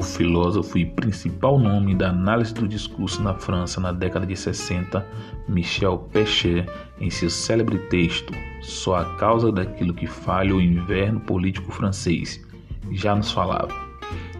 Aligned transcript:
o 0.00 0.02
filósofo 0.02 0.78
e 0.78 0.86
principal 0.86 1.58
nome 1.58 1.94
da 1.94 2.08
análise 2.08 2.54
do 2.54 2.66
discurso 2.66 3.22
na 3.22 3.34
França 3.34 3.78
na 3.82 3.92
década 3.92 4.26
de 4.26 4.34
60, 4.34 5.06
Michel 5.46 5.98
Pechet, 6.10 6.66
em 6.98 7.10
seu 7.10 7.28
célebre 7.28 7.78
texto 7.90 8.32
Só 8.62 8.96
a 8.96 9.04
causa 9.16 9.52
daquilo 9.52 9.92
que 9.92 10.06
falha 10.06 10.56
o 10.56 10.60
inverno 10.60 11.20
político 11.20 11.70
francês, 11.70 12.42
já 12.90 13.14
nos 13.14 13.30
falava: 13.30 13.74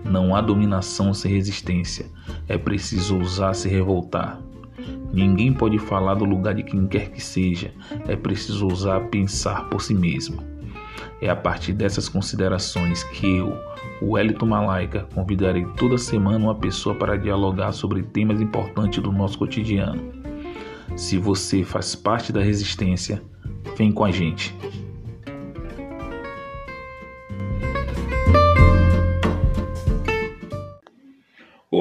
não 0.02 0.34
há 0.34 0.40
dominação 0.40 1.12
sem 1.12 1.30
resistência, 1.30 2.06
é 2.48 2.56
preciso 2.56 3.18
ousar 3.18 3.54
se 3.54 3.68
revoltar. 3.68 4.40
Ninguém 5.12 5.52
pode 5.52 5.78
falar 5.78 6.14
do 6.14 6.24
lugar 6.24 6.54
de 6.54 6.62
quem 6.62 6.86
quer 6.86 7.10
que 7.10 7.22
seja, 7.22 7.70
é 8.08 8.16
preciso 8.16 8.66
ousar 8.66 9.08
pensar 9.08 9.68
por 9.68 9.82
si 9.82 9.92
mesmo. 9.92 10.42
É 11.20 11.28
a 11.28 11.36
partir 11.36 11.72
dessas 11.74 12.08
considerações 12.08 13.04
que 13.04 13.36
eu, 13.36 13.54
o 14.00 14.12
Wellington 14.12 14.46
Malaika, 14.46 15.06
convidarei 15.14 15.66
toda 15.76 15.98
semana 15.98 16.38
uma 16.38 16.54
pessoa 16.54 16.94
para 16.94 17.16
dialogar 17.16 17.72
sobre 17.72 18.02
temas 18.02 18.40
importantes 18.40 19.02
do 19.02 19.12
nosso 19.12 19.38
cotidiano. 19.38 20.12
Se 20.96 21.18
você 21.18 21.62
faz 21.62 21.94
parte 21.94 22.32
da 22.32 22.40
resistência, 22.40 23.22
vem 23.76 23.92
com 23.92 24.04
a 24.04 24.10
gente. 24.10 24.56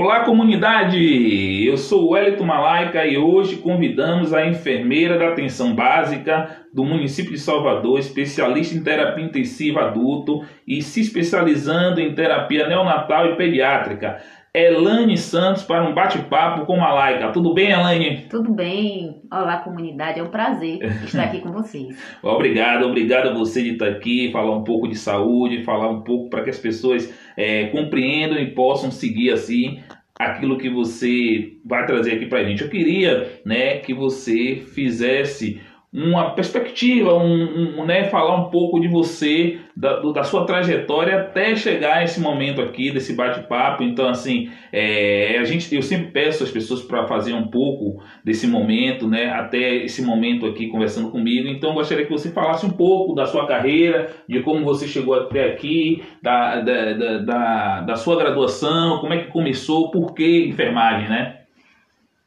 Olá, 0.01 0.21
comunidade! 0.21 1.67
Eu 1.67 1.75
sou 1.75 2.05
o 2.05 2.09
Wellington 2.11 2.45
Malaika 2.45 3.05
e 3.05 3.17
hoje 3.17 3.57
convidamos 3.57 4.33
a 4.33 4.47
enfermeira 4.47 5.19
da 5.19 5.27
atenção 5.27 5.75
básica 5.75 6.55
do 6.73 6.85
município 6.85 7.33
de 7.33 7.37
Salvador, 7.37 7.99
especialista 7.99 8.77
em 8.77 8.81
terapia 8.81 9.25
intensiva 9.25 9.81
adulto 9.81 10.45
e 10.65 10.81
se 10.81 11.01
especializando 11.01 11.99
em 11.99 12.15
terapia 12.15 12.65
neonatal 12.65 13.25
e 13.25 13.35
pediátrica, 13.35 14.21
Elane 14.51 15.15
Santos, 15.15 15.61
para 15.61 15.87
um 15.87 15.93
bate-papo 15.93 16.65
com 16.65 16.75
Malaika. 16.77 17.31
Tudo 17.31 17.53
bem, 17.53 17.69
Elane? 17.69 18.25
Tudo 18.29 18.51
bem. 18.51 19.21
Olá, 19.31 19.57
comunidade. 19.57 20.19
É 20.19 20.23
um 20.23 20.29
prazer 20.29 20.81
estar 21.03 21.25
aqui 21.25 21.39
com 21.39 21.51
vocês. 21.51 21.95
obrigado, 22.23 22.87
obrigado 22.87 23.29
a 23.29 23.33
você 23.33 23.61
de 23.61 23.73
estar 23.73 23.89
aqui, 23.89 24.31
falar 24.31 24.55
um 24.55 24.63
pouco 24.63 24.87
de 24.87 24.95
saúde, 24.95 25.63
falar 25.63 25.89
um 25.91 26.01
pouco 26.01 26.29
para 26.31 26.41
que 26.41 26.49
as 26.49 26.57
pessoas 26.57 27.13
é, 27.39 27.67
compreendam 27.67 28.37
e 28.37 28.51
possam 28.51 28.91
seguir 28.91 29.31
assim 29.31 29.79
aquilo 30.13 30.57
que 30.57 30.69
você 30.69 31.53
vai 31.63 31.85
trazer 31.85 32.15
aqui 32.15 32.25
para 32.25 32.39
a 32.39 32.43
gente. 32.43 32.61
Eu 32.61 32.69
queria 32.69 33.39
né, 33.45 33.77
que 33.77 33.93
você 33.93 34.61
fizesse 34.73 35.61
uma 35.91 36.35
perspectiva, 36.35 37.15
um, 37.15 37.81
um, 37.81 37.85
né, 37.85 38.03
falar 38.05 38.35
um 38.35 38.51
pouco 38.51 38.79
de 38.79 38.87
você, 38.87 39.59
da, 39.75 39.99
da 39.99 40.23
sua 40.23 40.45
trajetória 40.45 41.19
até 41.19 41.55
chegar 41.55 41.97
a 41.97 42.03
esse 42.03 42.21
momento 42.21 42.61
aqui, 42.61 42.91
desse 42.91 43.13
bate-papo. 43.13 43.81
Então, 43.81 44.07
assim, 44.07 44.51
é, 44.71 45.37
a 45.39 45.43
gente, 45.45 45.73
eu 45.73 45.81
sempre 45.81 46.11
peço 46.11 46.43
às 46.43 46.51
pessoas 46.51 46.83
para 46.83 47.07
fazer 47.07 47.33
um 47.33 47.47
pouco 47.47 48.03
desse 48.23 48.45
momento, 48.45 49.07
né, 49.07 49.31
até 49.31 49.77
esse 49.77 50.03
momento 50.03 50.45
aqui 50.45 50.67
conversando 50.67 51.09
comigo. 51.09 51.47
Então, 51.47 51.73
gostaria 51.73 52.05
que 52.05 52.11
você 52.11 52.29
falasse 52.31 52.67
um 52.67 52.71
pouco 52.71 53.15
da 53.15 53.25
sua 53.25 53.47
carreira, 53.47 54.11
de 54.27 54.41
como 54.41 54.63
você 54.63 54.87
chegou 54.87 55.15
até 55.15 55.45
aqui, 55.45 56.03
da, 56.21 56.61
da, 56.61 56.93
da, 56.93 57.17
da, 57.17 57.81
da 57.81 57.95
sua 57.95 58.15
graduação, 58.15 58.99
como 58.99 59.13
é 59.13 59.23
que 59.23 59.31
começou, 59.31 59.89
por 59.89 60.13
que 60.13 60.45
enfermagem, 60.45 61.09
né? 61.09 61.38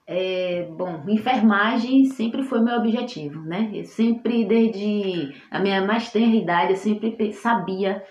É, 0.07 0.69
bom, 0.77 1.05
enfermagem 1.09 2.07
sempre 2.07 2.43
foi 2.43 2.61
meu 2.61 2.77
objetivo, 2.77 3.41
né? 3.41 3.71
Eu 3.73 3.85
sempre, 3.85 4.45
desde 4.45 5.33
a 5.51 5.61
minha 5.61 5.81
mais 5.85 6.11
tenra 6.11 6.35
idade, 6.35 6.73
eu 6.73 6.77
sempre 6.77 7.33
sabia 7.33 8.05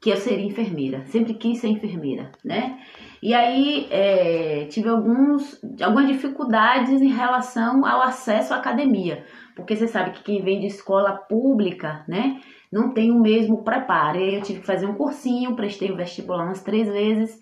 que 0.00 0.10
eu 0.10 0.16
seria 0.16 0.46
enfermeira, 0.46 1.04
sempre 1.06 1.34
quis 1.34 1.58
ser 1.58 1.68
enfermeira, 1.68 2.30
né? 2.44 2.78
E 3.20 3.34
aí 3.34 3.88
é, 3.90 4.66
tive 4.66 4.88
alguns, 4.88 5.60
algumas 5.82 6.06
dificuldades 6.06 7.02
em 7.02 7.10
relação 7.10 7.84
ao 7.84 8.02
acesso 8.02 8.54
à 8.54 8.58
academia, 8.58 9.24
porque 9.56 9.74
você 9.74 9.88
sabe 9.88 10.12
que 10.12 10.22
quem 10.22 10.42
vem 10.44 10.60
de 10.60 10.66
escola 10.66 11.12
pública, 11.12 12.04
né, 12.06 12.40
não 12.70 12.92
tem 12.92 13.10
o 13.10 13.20
mesmo 13.20 13.64
preparo. 13.64 14.18
Eu 14.18 14.42
tive 14.42 14.60
que 14.60 14.66
fazer 14.66 14.86
um 14.86 14.94
cursinho, 14.94 15.56
prestei 15.56 15.90
o 15.90 15.96
vestibular 15.96 16.44
umas 16.44 16.62
três 16.62 16.86
vezes 16.86 17.40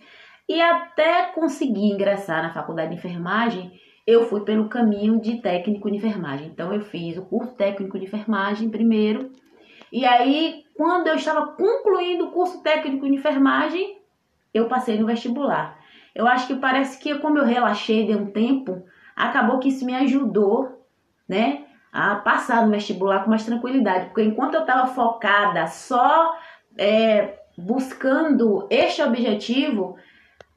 e 0.49 0.61
até 0.61 1.27
conseguir 1.33 1.93
ingressar 1.93 2.43
na 2.43 2.53
faculdade 2.53 2.91
de 2.91 2.97
enfermagem, 2.97 3.73
eu 4.07 4.29
fui 4.29 4.41
pelo 4.43 4.69
caminho 4.69 5.21
de 5.21 5.41
técnico 5.41 5.91
de 5.91 5.97
enfermagem. 5.97 6.49
Então 6.49 6.73
eu 6.73 6.83
fiz 6.83 7.17
o 7.17 7.25
curso 7.25 7.53
técnico 7.55 7.99
de 7.99 8.05
enfermagem 8.05 8.69
primeiro. 8.69 9.31
E 9.91 10.05
aí, 10.05 10.65
quando 10.77 11.07
eu 11.07 11.15
estava 11.15 11.47
concluindo 11.53 12.27
o 12.27 12.31
curso 12.31 12.63
técnico 12.63 13.07
de 13.07 13.15
enfermagem, 13.15 13.99
eu 14.53 14.69
passei 14.69 14.99
no 14.99 15.07
vestibular. 15.07 15.79
Eu 16.15 16.27
acho 16.29 16.47
que 16.47 16.57
parece 16.57 16.99
que 16.99 17.19
como 17.19 17.39
eu 17.39 17.45
relaxei 17.45 18.07
de 18.07 18.15
um 18.15 18.27
tempo, 18.27 18.85
acabou 19.17 19.59
que 19.59 19.69
isso 19.69 19.85
me 19.85 19.95
ajudou, 19.95 20.85
né, 21.29 21.65
a 21.93 22.17
passar 22.17 22.65
no 22.65 22.71
vestibular 22.73 23.25
com 23.25 23.31
mais 23.31 23.47
tranquilidade, 23.47 24.07
porque 24.07 24.23
enquanto 24.23 24.55
eu 24.55 24.61
estava 24.61 24.87
focada 24.89 25.67
só 25.69 26.37
é, 26.77 27.39
buscando 27.57 28.67
este 28.69 29.01
objetivo, 29.01 29.97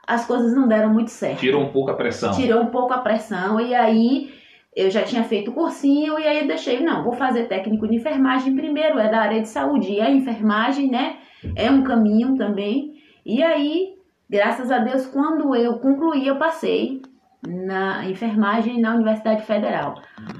as 0.07 0.25
coisas 0.25 0.55
não 0.55 0.67
deram 0.67 0.93
muito 0.93 1.11
certo. 1.11 1.39
Tirou 1.39 1.61
um 1.61 1.71
pouco 1.71 1.91
a 1.91 1.93
pressão. 1.93 2.31
Tirou 2.31 2.61
um 2.61 2.67
pouco 2.67 2.93
a 2.93 2.99
pressão 2.99 3.59
e 3.59 3.75
aí 3.75 4.33
eu 4.73 4.89
já 4.89 5.03
tinha 5.03 5.23
feito 5.23 5.51
o 5.51 5.53
cursinho 5.53 6.17
e 6.17 6.25
aí 6.25 6.41
eu 6.41 6.47
deixei, 6.47 6.81
não, 6.81 7.03
vou 7.03 7.13
fazer 7.13 7.47
técnico 7.47 7.87
de 7.87 7.95
enfermagem 7.95 8.55
primeiro, 8.55 8.99
é 8.99 9.09
da 9.09 9.19
área 9.19 9.41
de 9.41 9.49
saúde, 9.49 9.91
e 9.91 9.99
a 9.99 10.09
enfermagem, 10.09 10.89
né, 10.89 11.17
é 11.55 11.69
um 11.69 11.83
caminho 11.83 12.35
também. 12.35 12.93
E 13.25 13.43
aí, 13.43 13.95
graças 14.29 14.71
a 14.71 14.77
Deus, 14.77 15.07
quando 15.07 15.53
eu 15.55 15.79
concluí, 15.79 16.25
eu 16.25 16.37
passei 16.37 17.01
na 17.45 18.07
enfermagem 18.07 18.79
na 18.79 18.93
Universidade 18.93 19.43
Federal. 19.43 19.95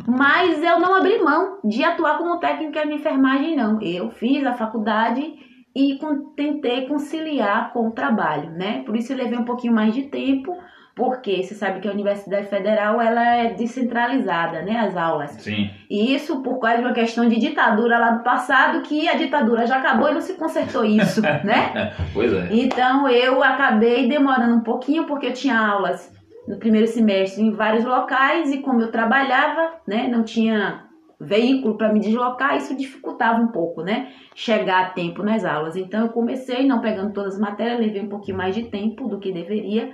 Mas 0.07 0.61
eu 0.63 0.79
não 0.79 0.95
abri 0.95 1.17
mão 1.19 1.59
de 1.63 1.83
atuar 1.83 2.17
como 2.17 2.39
técnica 2.39 2.85
de 2.85 2.94
enfermagem, 2.94 3.56
não. 3.56 3.81
Eu 3.81 4.09
fiz 4.11 4.45
a 4.45 4.53
faculdade 4.53 5.47
e 5.77 5.99
tentei 6.35 6.88
conciliar 6.88 7.71
com 7.71 7.88
o 7.88 7.91
trabalho, 7.91 8.49
né? 8.49 8.81
Por 8.83 8.95
isso 8.95 9.13
eu 9.13 9.17
levei 9.17 9.38
um 9.38 9.45
pouquinho 9.45 9.73
mais 9.73 9.93
de 9.93 10.05
tempo, 10.05 10.57
porque 10.95 11.43
você 11.43 11.53
sabe 11.53 11.79
que 11.79 11.88
a 11.88 11.91
Universidade 11.91 12.47
Federal 12.47 12.99
ela 12.99 13.23
é 13.35 13.53
descentralizada, 13.53 14.63
né, 14.63 14.79
as 14.79 14.97
aulas. 14.97 15.33
Sim. 15.33 15.69
E 15.88 16.15
isso 16.15 16.41
por 16.41 16.57
causa 16.57 16.79
de 16.79 16.83
uma 16.83 16.95
questão 16.95 17.29
de 17.29 17.39
ditadura 17.39 17.99
lá 17.99 18.09
do 18.09 18.23
passado, 18.23 18.81
que 18.81 19.07
a 19.07 19.13
ditadura 19.13 19.67
já 19.67 19.77
acabou 19.77 20.09
e 20.09 20.15
não 20.15 20.21
se 20.21 20.33
consertou 20.33 20.83
isso, 20.83 21.21
né? 21.45 21.94
pois 22.11 22.33
é. 22.33 22.47
Então 22.49 23.07
eu 23.07 23.44
acabei 23.44 24.09
demorando 24.09 24.55
um 24.55 24.61
pouquinho 24.61 25.05
porque 25.05 25.27
eu 25.27 25.33
tinha 25.33 25.59
aulas 25.59 26.11
no 26.47 26.57
primeiro 26.57 26.88
semestre 26.88 27.44
em 27.44 27.51
vários 27.51 27.85
locais 27.85 28.51
e 28.51 28.63
como 28.63 28.81
eu 28.81 28.89
trabalhava, 28.89 29.73
né, 29.88 30.07
não 30.07 30.23
tinha 30.23 30.87
veículo 31.19 31.78
para 31.78 31.91
me 31.91 32.00
deslocar, 32.00 32.57
isso 32.57 32.75
dificultava 32.75 33.41
um 33.41 33.47
pouco, 33.47 33.81
né? 33.81 34.11
Chegar 34.35 34.85
a 34.85 34.89
tempo 34.89 35.23
nas 35.23 35.44
aulas. 35.44 35.75
Então 35.75 36.01
eu 36.01 36.09
comecei 36.09 36.66
não 36.66 36.79
pegando 36.79 37.13
todas 37.13 37.35
as 37.35 37.39
matérias, 37.39 37.79
levei 37.79 38.01
um 38.01 38.09
pouquinho 38.09 38.38
mais 38.38 38.53
de 38.53 38.63
tempo 38.63 39.07
do 39.07 39.19
que 39.19 39.31
deveria, 39.31 39.91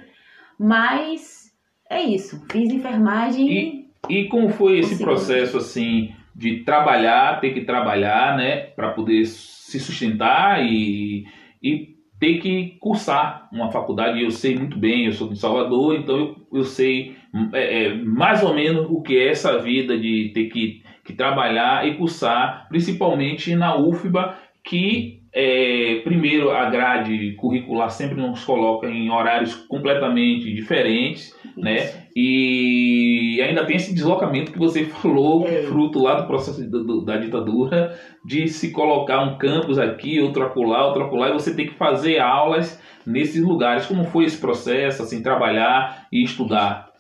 mas 0.60 1.54
é 1.90 2.02
isso. 2.02 2.46
Fiz 2.52 2.72
enfermagem. 2.72 3.50
E, 3.50 3.90
e 4.10 4.28
como 4.28 4.50
foi 4.50 4.80
esse 4.80 4.98
processo 4.98 5.58
assim 5.58 6.14
de 6.36 6.64
trabalhar, 6.64 7.40
ter 7.40 7.54
que 7.54 7.62
trabalhar, 7.62 8.36
né, 8.36 8.58
para 8.58 8.90
poder 8.90 9.26
se 9.26 9.80
sustentar 9.80 10.66
e, 10.66 11.26
e 11.62 11.94
ter 12.20 12.40
que 12.40 12.78
cursar 12.80 13.48
uma 13.52 13.72
faculdade. 13.72 14.22
Eu 14.22 14.32
sei 14.32 14.56
muito 14.56 14.78
bem, 14.78 15.06
eu 15.06 15.12
sou 15.12 15.30
de 15.30 15.38
Salvador, 15.38 15.96
então 15.96 16.18
eu, 16.18 16.36
eu 16.54 16.64
sei 16.64 17.16
é, 17.54 17.86
é, 17.86 17.94
mais 17.96 18.44
ou 18.44 18.54
menos 18.54 18.88
o 18.90 19.02
que 19.02 19.18
é 19.18 19.30
essa 19.30 19.58
vida 19.60 19.98
de 19.98 20.32
ter 20.34 20.46
que 20.46 20.83
que 21.04 21.14
trabalhar 21.14 21.88
e 21.88 21.96
cursar, 21.96 22.68
principalmente 22.70 23.56
na 23.56 23.76
UFBA, 23.76 24.38
que 24.64 25.24
é, 25.36 26.02
primeiro 26.04 26.52
a 26.52 26.70
grade 26.70 27.34
curricular 27.34 27.90
sempre 27.90 28.22
nos 28.22 28.44
coloca 28.44 28.88
em 28.88 29.10
horários 29.10 29.56
completamente 29.56 30.54
diferentes, 30.54 31.36
né? 31.58 31.76
Isso. 31.76 31.98
né? 31.98 32.04
E 32.16 33.42
ainda 33.42 33.66
tem 33.66 33.76
esse 33.76 33.94
deslocamento 33.94 34.52
que 34.52 34.60
você 34.60 34.86
falou, 35.02 35.48
é. 35.48 35.64
fruto 35.64 36.00
lá 36.00 36.22
do 36.22 36.28
processo 36.28 36.64
do, 36.70 37.04
da 37.04 37.18
ditadura, 37.18 38.00
de 38.24 38.48
se 38.48 38.72
colocar 38.72 39.24
um 39.24 39.38
campus 39.40 39.80
aqui, 39.80 40.20
outro 40.20 40.44
acolá, 40.44 40.86
outro 40.86 41.06
acolá, 41.06 41.30
e 41.30 41.34
você 41.34 41.56
tem 41.56 41.66
que 41.66 41.74
fazer 41.74 42.20
aulas 42.20 42.80
nesses 43.06 43.42
lugares. 43.42 43.88
Como 43.88 44.04
foi 44.06 44.26
esse 44.26 44.38
processo, 44.38 45.02
assim, 45.02 45.24
trabalhar 45.24 46.08
e 46.12 46.24
estudar? 46.24 46.93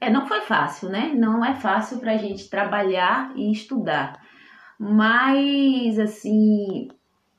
É, 0.00 0.10
não 0.10 0.26
foi 0.26 0.40
fácil, 0.42 0.88
né? 0.90 1.12
Não 1.14 1.44
é 1.44 1.54
fácil 1.54 1.98
para 1.98 2.12
a 2.12 2.16
gente 2.16 2.50
trabalhar 2.50 3.32
e 3.34 3.50
estudar. 3.50 4.20
Mas, 4.78 5.98
assim, 5.98 6.88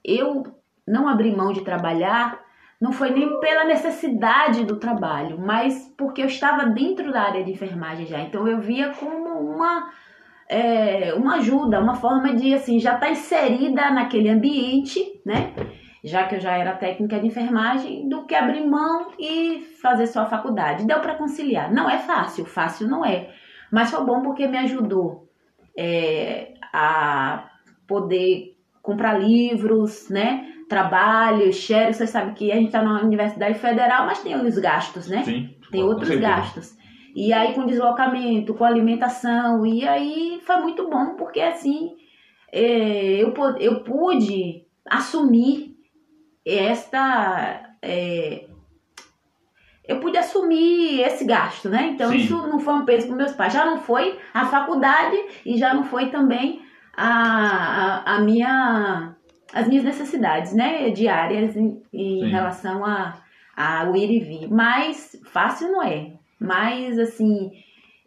eu 0.04 0.44
não 0.88 1.08
abri 1.08 1.36
mão 1.36 1.54
de 1.54 1.62
trabalhar, 1.62 2.40
não 2.82 2.92
foi 2.92 3.12
nem 3.12 3.40
pela 3.40 3.66
necessidade 3.66 4.66
do 4.66 4.78
trabalho, 4.78 5.40
mas 5.40 5.94
porque 5.98 6.22
eu 6.22 6.28
estava 6.28 6.66
dentro 6.66 7.12
da 7.12 7.22
área 7.22 7.44
de 7.44 7.52
enfermagem 7.52 8.08
já. 8.08 8.20
Então, 8.22 8.48
eu 8.48 8.60
via 8.60 8.90
como 8.90 9.40
uma, 9.40 9.92
é, 10.50 11.14
uma 11.14 11.36
ajuda, 11.36 11.80
uma 11.80 11.96
forma 11.96 12.34
de, 12.34 12.56
assim, 12.56 12.80
já 12.80 12.96
estar 12.96 13.06
tá 13.06 13.12
inserida 13.12 13.92
naquele 13.92 14.30
ambiente, 14.30 15.22
né? 15.24 15.54
Já 16.04 16.26
que 16.26 16.36
eu 16.36 16.40
já 16.40 16.56
era 16.56 16.74
técnica 16.74 17.20
de 17.20 17.28
enfermagem, 17.28 18.08
do 18.08 18.26
que 18.26 18.36
abrir 18.36 18.66
mão 18.66 19.12
e 19.20 19.60
fazer 19.82 20.08
só 20.08 20.22
a 20.22 20.26
faculdade. 20.26 20.86
Deu 20.86 21.00
para 21.00 21.16
conciliar. 21.16 21.74
Não 21.74 21.90
é 21.90 21.98
fácil, 21.98 22.46
fácil 22.46 22.88
não 22.88 23.06
é. 23.06 23.30
Mas 23.72 23.92
foi 23.92 24.06
bom 24.06 24.22
porque 24.22 24.48
me 24.48 24.58
ajudou 24.58 25.28
é, 25.78 26.54
a 26.74 27.50
poder 27.88 28.56
comprar 28.82 29.20
livros, 29.20 30.10
né? 30.10 30.54
Trabalho, 30.70 31.52
share. 31.52 31.94
Você 31.94 32.08
sabe 32.08 32.34
que 32.34 32.52
a 32.52 32.56
gente 32.56 32.68
está 32.68 32.82
na 32.82 33.02
Universidade 33.02 33.58
Federal, 33.60 34.06
mas 34.06 34.22
tem 34.22 34.36
os 34.36 34.58
gastos, 34.58 35.08
né? 35.08 35.24
Sim. 35.24 35.56
Tem 35.72 35.84
outros 35.84 36.10
gastos. 36.16 36.78
E 37.16 37.34
aí 37.34 37.54
com 37.54 37.66
deslocamento, 37.66 38.54
com 38.54 38.64
alimentação, 38.64 39.66
e 39.66 39.88
aí 39.88 40.40
foi 40.46 40.58
muito 40.58 40.88
bom, 40.88 41.16
porque 41.16 41.42
assim 41.42 41.96
é, 42.52 43.24
eu, 43.24 43.34
eu 43.60 43.84
pude 43.84 44.64
assumir 44.86 45.77
esta. 46.56 47.76
É, 47.82 48.46
eu 49.88 50.00
pude 50.00 50.18
assumir 50.18 51.02
esse 51.02 51.26
gasto, 51.26 51.70
né? 51.70 51.92
Então 51.94 52.10
Sim. 52.10 52.18
isso 52.18 52.36
não 52.48 52.60
foi 52.60 52.74
um 52.74 52.86
peso 52.86 53.08
para 53.08 53.16
meus 53.16 53.32
pais. 53.34 53.54
Já 53.54 53.66
não 53.66 53.78
foi 53.78 54.20
a 54.34 54.46
faculdade 54.46 55.18
e 55.46 55.58
já 55.58 55.74
não 55.74 55.84
foi 55.84 56.10
também 56.10 56.62
a, 56.96 58.04
a, 58.06 58.16
a 58.16 58.22
minha, 58.22 59.16
as 59.54 59.68
minhas 59.68 59.86
necessidades, 59.86 60.54
né? 60.54 60.90
Diárias 60.90 61.56
em, 61.56 61.82
em 61.94 62.30
relação 62.30 62.86
a, 62.86 63.22
a 63.56 63.90
o 63.90 63.96
ir 63.96 64.12
e 64.12 64.20
vir. 64.20 64.50
Mas 64.50 65.18
fácil 65.32 65.72
não 65.72 65.84
é. 65.84 66.12
Mas 66.40 67.00
assim, 67.00 67.52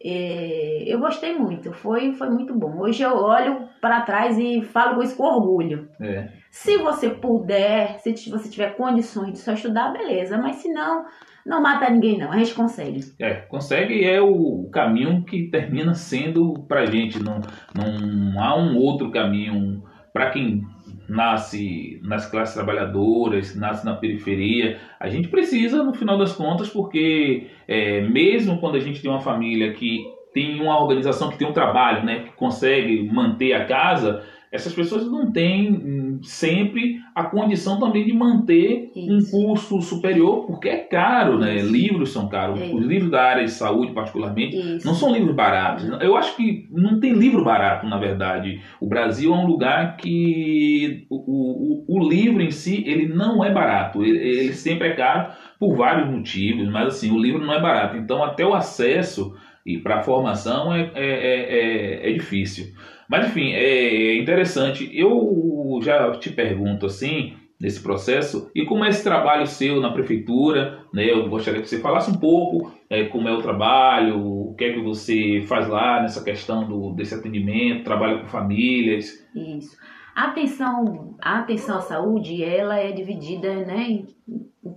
é, 0.03 0.85
eu 0.87 0.99
gostei 0.99 1.37
muito, 1.37 1.73
foi, 1.73 2.13
foi 2.13 2.31
muito 2.31 2.55
bom. 2.55 2.79
Hoje 2.79 3.03
eu 3.03 3.17
olho 3.17 3.69
para 3.81 4.01
trás 4.01 4.39
e 4.39 4.63
falo 4.63 4.97
com 4.97 5.03
isso 5.03 5.17
com 5.17 5.25
orgulho. 5.25 5.89
É. 6.01 6.40
Se 6.51 6.77
você 6.79 7.11
puder, 7.11 7.99
se 8.01 8.29
você 8.29 8.51
tiver 8.51 8.77
condições 8.77 9.33
de 9.33 9.39
só 9.39 9.53
estudar, 9.53 9.93
beleza. 9.93 10.37
Mas 10.37 10.57
se 10.57 10.69
não, 10.73 11.05
não 11.47 11.63
mata 11.63 11.89
ninguém 11.89 12.19
não, 12.19 12.33
a 12.33 12.39
gente 12.39 12.55
consegue. 12.55 13.01
É, 13.21 13.35
consegue 13.35 13.95
e 13.95 14.05
é 14.05 14.21
o 14.21 14.69
caminho 14.73 15.25
que 15.25 15.49
termina 15.49 15.95
sendo 15.95 16.55
pra 16.67 16.87
gente. 16.87 17.23
Não, 17.23 17.41
não 17.73 18.43
há 18.43 18.57
um 18.57 18.77
outro 18.77 19.11
caminho 19.13 19.83
para 20.13 20.31
quem 20.31 20.63
nasce 21.09 22.01
nas 22.03 22.27
classes 22.27 22.55
trabalhadoras, 22.55 23.57
nasce 23.57 23.85
na 23.85 23.97
periferia, 23.97 24.79
a 24.99 25.09
gente 25.09 25.29
precisa, 25.29 25.83
no 25.83 25.93
final 25.93 26.17
das 26.17 26.33
contas, 26.33 26.69
porque 26.69 27.49
é, 27.67 28.01
mesmo 28.01 28.61
quando 28.61 28.77
a 28.77 28.81
gente 28.81 29.03
tem 29.03 29.11
uma 29.11 29.21
família 29.21 29.73
que 29.73 30.05
tem 30.33 30.61
uma 30.61 30.81
organização 30.81 31.29
que 31.29 31.37
tem 31.37 31.49
um 31.49 31.53
trabalho, 31.53 32.05
né, 32.05 32.21
que 32.21 32.33
consegue 32.33 33.03
manter 33.13 33.53
a 33.53 33.65
casa, 33.65 34.23
essas 34.53 34.73
pessoas 34.73 35.07
não 35.07 35.31
têm 35.31 35.73
hum, 35.73 36.21
sempre 36.25 36.99
a 37.15 37.25
condição 37.25 37.79
também 37.79 38.05
de 38.05 38.13
manter 38.13 38.91
Isso. 38.97 39.37
um 39.37 39.47
curso 39.47 39.81
superior, 39.81 40.45
porque 40.45 40.69
é 40.69 40.79
caro, 40.79 41.39
né? 41.39 41.57
Isso. 41.57 41.73
Livros 41.73 42.11
são 42.13 42.29
caros. 42.29 42.61
Os 42.61 42.85
livros 42.85 43.13
da 43.13 43.23
área 43.23 43.45
de 43.45 43.51
saúde, 43.53 43.93
particularmente, 43.93 44.57
não 44.85 44.95
são 44.95 45.13
livros 45.13 45.37
baratos. 45.37 45.89
Eu 46.01 46.17
acho 46.17 46.37
que 46.37 46.69
não 46.73 46.99
tem 46.99 47.13
livro 47.13 47.45
barato, 47.45 47.87
na 47.87 47.97
verdade. 47.97 48.61
O 48.81 48.89
Brasil 48.89 49.33
é 49.33 49.37
um 49.37 49.47
lugar 49.47 49.97
que 49.97 51.07
o, 51.09 51.85
o, 51.87 51.99
o 51.99 52.09
livro 52.09 52.43
em 52.43 52.51
si, 52.51 52.83
ele 52.87 53.07
não 53.07 53.45
é 53.45 53.53
barato. 53.53 54.03
Ele, 54.03 54.19
ele 54.19 54.53
sempre 54.53 54.89
é 54.89 54.95
caro 54.95 55.33
por 55.61 55.77
vários 55.77 56.11
motivos, 56.11 56.69
mas 56.69 56.89
assim, 56.89 57.13
o 57.13 57.19
livro 57.19 57.45
não 57.45 57.55
é 57.55 57.61
barato. 57.61 57.97
Então, 57.97 58.25
até 58.25 58.45
o 58.45 58.53
acesso 58.53 59.33
e 59.65 59.79
para 59.79 59.99
a 59.99 60.03
formação 60.03 60.75
é, 60.75 60.91
é, 60.95 61.05
é, 61.05 62.09
é, 62.09 62.11
é 62.11 62.13
difícil. 62.13 62.73
Mas 63.11 63.27
enfim, 63.27 63.51
é 63.53 64.17
interessante. 64.17 64.89
Eu 64.97 65.81
já 65.83 66.13
te 66.13 66.31
pergunto 66.31 66.87
assim, 66.87 67.35
nesse 67.61 67.83
processo, 67.83 68.49
e 68.55 68.65
como 68.65 68.85
é 68.85 68.89
esse 68.89 69.03
trabalho 69.03 69.47
seu 69.47 69.81
na 69.81 69.93
prefeitura, 69.93 70.79
né? 70.95 71.11
Eu 71.11 71.29
gostaria 71.29 71.61
que 71.61 71.69
você 71.69 71.81
falasse 71.81 72.11
um 72.11 72.19
pouco 72.19 72.73
é, 72.89 73.05
como 73.05 73.29
é 73.29 73.33
o 73.33 73.43
trabalho, 73.43 74.19
o 74.19 74.55
que 74.55 74.65
é 74.65 74.73
que 74.73 74.81
você 74.81 75.45
faz 75.49 75.69
lá 75.69 76.01
nessa 76.01 76.23
questão 76.23 76.67
do, 76.69 76.93
desse 76.93 77.15
atendimento, 77.15 77.83
trabalha 77.83 78.21
com 78.21 78.29
famílias. 78.29 79.27
Isso. 79.35 79.77
A 80.15 80.27
atenção, 80.27 81.17
a 81.21 81.41
atenção 81.41 81.79
à 81.79 81.81
saúde, 81.81 82.45
ela 82.45 82.79
é 82.79 82.93
dividida 82.93 83.53
né, 83.67 83.89
em 83.89 84.07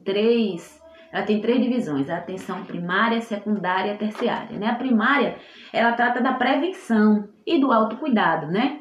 três 0.03 0.82
ela 1.13 1.23
tem 1.23 1.39
três 1.39 1.61
divisões: 1.61 2.09
a 2.09 2.17
atenção 2.17 2.63
primária, 2.65 3.21
secundária 3.21 3.93
e 3.93 3.97
terciária. 3.97 4.57
Né? 4.57 4.67
A 4.67 4.75
primária, 4.75 5.35
ela 5.71 5.91
trata 5.91 6.19
da 6.19 6.33
prevenção 6.33 7.29
e 7.45 7.59
do 7.59 7.71
autocuidado, 7.71 8.47
né? 8.47 8.79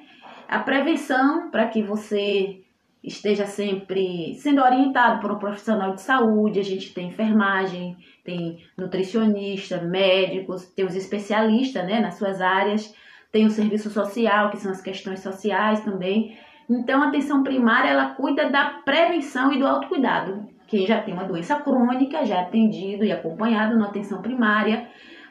A 0.49 0.59
prevenção, 0.59 1.51
para 1.51 1.69
que 1.69 1.83
você 1.83 2.63
esteja 3.05 3.47
sempre 3.47 4.35
sendo 4.35 4.63
orientado 4.63 5.21
por 5.21 5.33
um 5.33 5.39
profissional 5.39 5.95
de 5.95 6.01
saúde, 6.01 6.61
a 6.61 6.65
gente 6.65 6.95
tem 6.95 7.09
enfermagem, 7.09 7.97
tem 8.25 8.59
nutricionista, 8.79 9.83
médicos, 9.83 10.67
tem 10.67 10.87
os 10.87 10.95
especialistas, 10.95 11.85
né, 11.85 12.01
nas 12.01 12.15
suas 12.15 12.41
áreas, 12.41 12.95
tem 13.33 13.45
o 13.45 13.51
serviço 13.51 13.91
social, 13.91 14.51
que 14.51 14.59
são 14.59 14.71
as 14.71 14.81
questões 14.81 15.21
sociais 15.21 15.81
também. 15.81 16.39
Então, 16.71 17.03
a 17.03 17.09
atenção 17.09 17.43
primária, 17.43 17.91
ela 17.91 18.11
cuida 18.11 18.49
da 18.49 18.83
prevenção 18.85 19.53
e 19.53 19.59
do 19.59 19.67
autocuidado 19.67 20.52
quem 20.73 20.87
já 20.87 21.03
tem 21.03 21.13
uma 21.13 21.25
doença 21.25 21.57
crônica, 21.57 22.25
já 22.25 22.37
é 22.37 22.41
atendido 22.41 23.05
e 23.05 23.13
acompanhado 23.13 23.79
na 23.79 23.89
atenção 23.89 24.23
primária, 24.23 24.89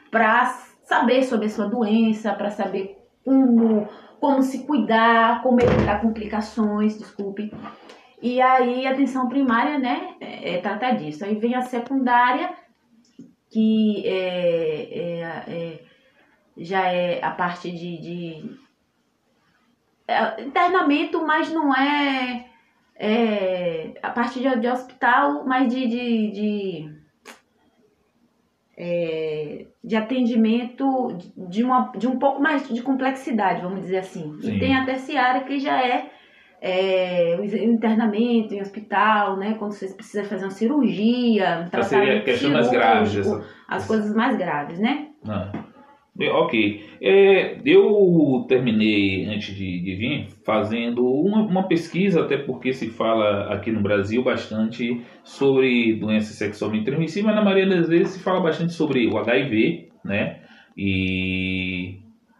para 0.08 0.46
saber 0.84 1.24
sobre 1.24 1.46
a 1.46 1.50
sua 1.50 1.66
doença, 1.66 2.32
para 2.32 2.48
saber 2.48 2.96
como, 3.24 3.88
como 4.20 4.40
se 4.40 4.64
cuidar, 4.64 5.42
como 5.42 5.60
evitar 5.60 6.00
complicações, 6.00 6.96
desculpe. 6.96 7.52
E 8.22 8.40
aí, 8.40 8.86
a 8.86 8.92
atenção 8.92 9.28
primária, 9.28 9.80
né, 9.80 10.14
é, 10.20 10.54
é 10.54 10.60
tratar 10.60 10.92
disso. 10.92 11.24
Aí 11.24 11.34
vem 11.34 11.56
a 11.56 11.62
secundária, 11.62 12.54
que 13.50 14.06
é, 14.06 14.88
é, 14.92 15.20
é 15.48 15.80
já 16.56 16.86
é 16.86 17.20
a 17.20 17.32
parte 17.32 17.68
de, 17.68 18.00
de 18.00 18.56
é, 20.06 20.40
internamento, 20.40 21.26
mas 21.26 21.50
não 21.50 21.74
é 21.74 22.51
é, 23.04 23.94
a 24.00 24.10
partir 24.10 24.48
de, 24.48 24.60
de, 24.60 24.68
hospital, 24.68 25.44
mas 25.44 25.74
de, 25.74 25.88
de, 25.88 26.30
de, 26.30 26.94
é, 28.78 29.66
de 29.82 29.96
atendimento 29.96 31.18
de, 31.36 31.64
uma, 31.64 31.90
de 31.96 32.06
um 32.06 32.16
pouco 32.16 32.40
mais 32.40 32.68
de 32.68 32.80
complexidade, 32.80 33.60
vamos 33.60 33.80
dizer 33.80 33.98
assim. 33.98 34.38
Sim. 34.40 34.54
E 34.54 34.60
tem 34.60 34.76
a 34.76 34.84
terciária 34.84 35.42
que 35.42 35.58
já 35.58 35.84
é, 35.84 36.12
é 36.60 37.36
o 37.40 37.44
internamento 37.44 38.54
em 38.54 38.60
hospital, 38.60 39.36
né? 39.36 39.56
Quando 39.58 39.72
você 39.72 39.88
precisa 39.88 40.22
fazer 40.22 40.44
uma 40.44 40.52
cirurgia, 40.52 41.64
um 41.66 41.70
tratamento 41.70 41.88
seria 41.88 42.22
questão 42.22 42.52
mais 42.52 42.70
grave, 42.70 43.20
as 43.66 43.84
coisas 43.84 44.14
mais 44.14 44.36
graves, 44.36 44.78
né? 44.78 45.08
Ah. 45.28 45.50
Ok. 46.30 46.84
É, 47.00 47.58
eu 47.64 48.44
terminei, 48.48 49.26
antes 49.26 49.54
de, 49.54 49.80
de 49.80 49.94
vir, 49.94 50.26
fazendo 50.44 51.04
uma, 51.04 51.42
uma, 51.42 51.62
pesquisa, 51.68 52.22
até 52.22 52.36
porque 52.36 52.72
se 52.72 52.90
fala 52.90 53.52
aqui 53.52 53.70
no 53.70 53.80
Brasil 53.80 54.22
bastante 54.22 55.00
sobre 55.24 55.94
doenças 55.94 56.36
sexualmente 56.36 56.84
transmissíveis, 56.84 57.26
mas 57.26 57.34
na 57.34 57.42
maioria 57.42 57.76
das 57.76 57.88
vezes 57.88 58.14
se 58.14 58.22
fala 58.22 58.40
bastante 58.40 58.72
sobre 58.72 59.06
o 59.06 59.18
HIV, 59.18 59.88
né? 60.04 60.40
E 60.76 61.96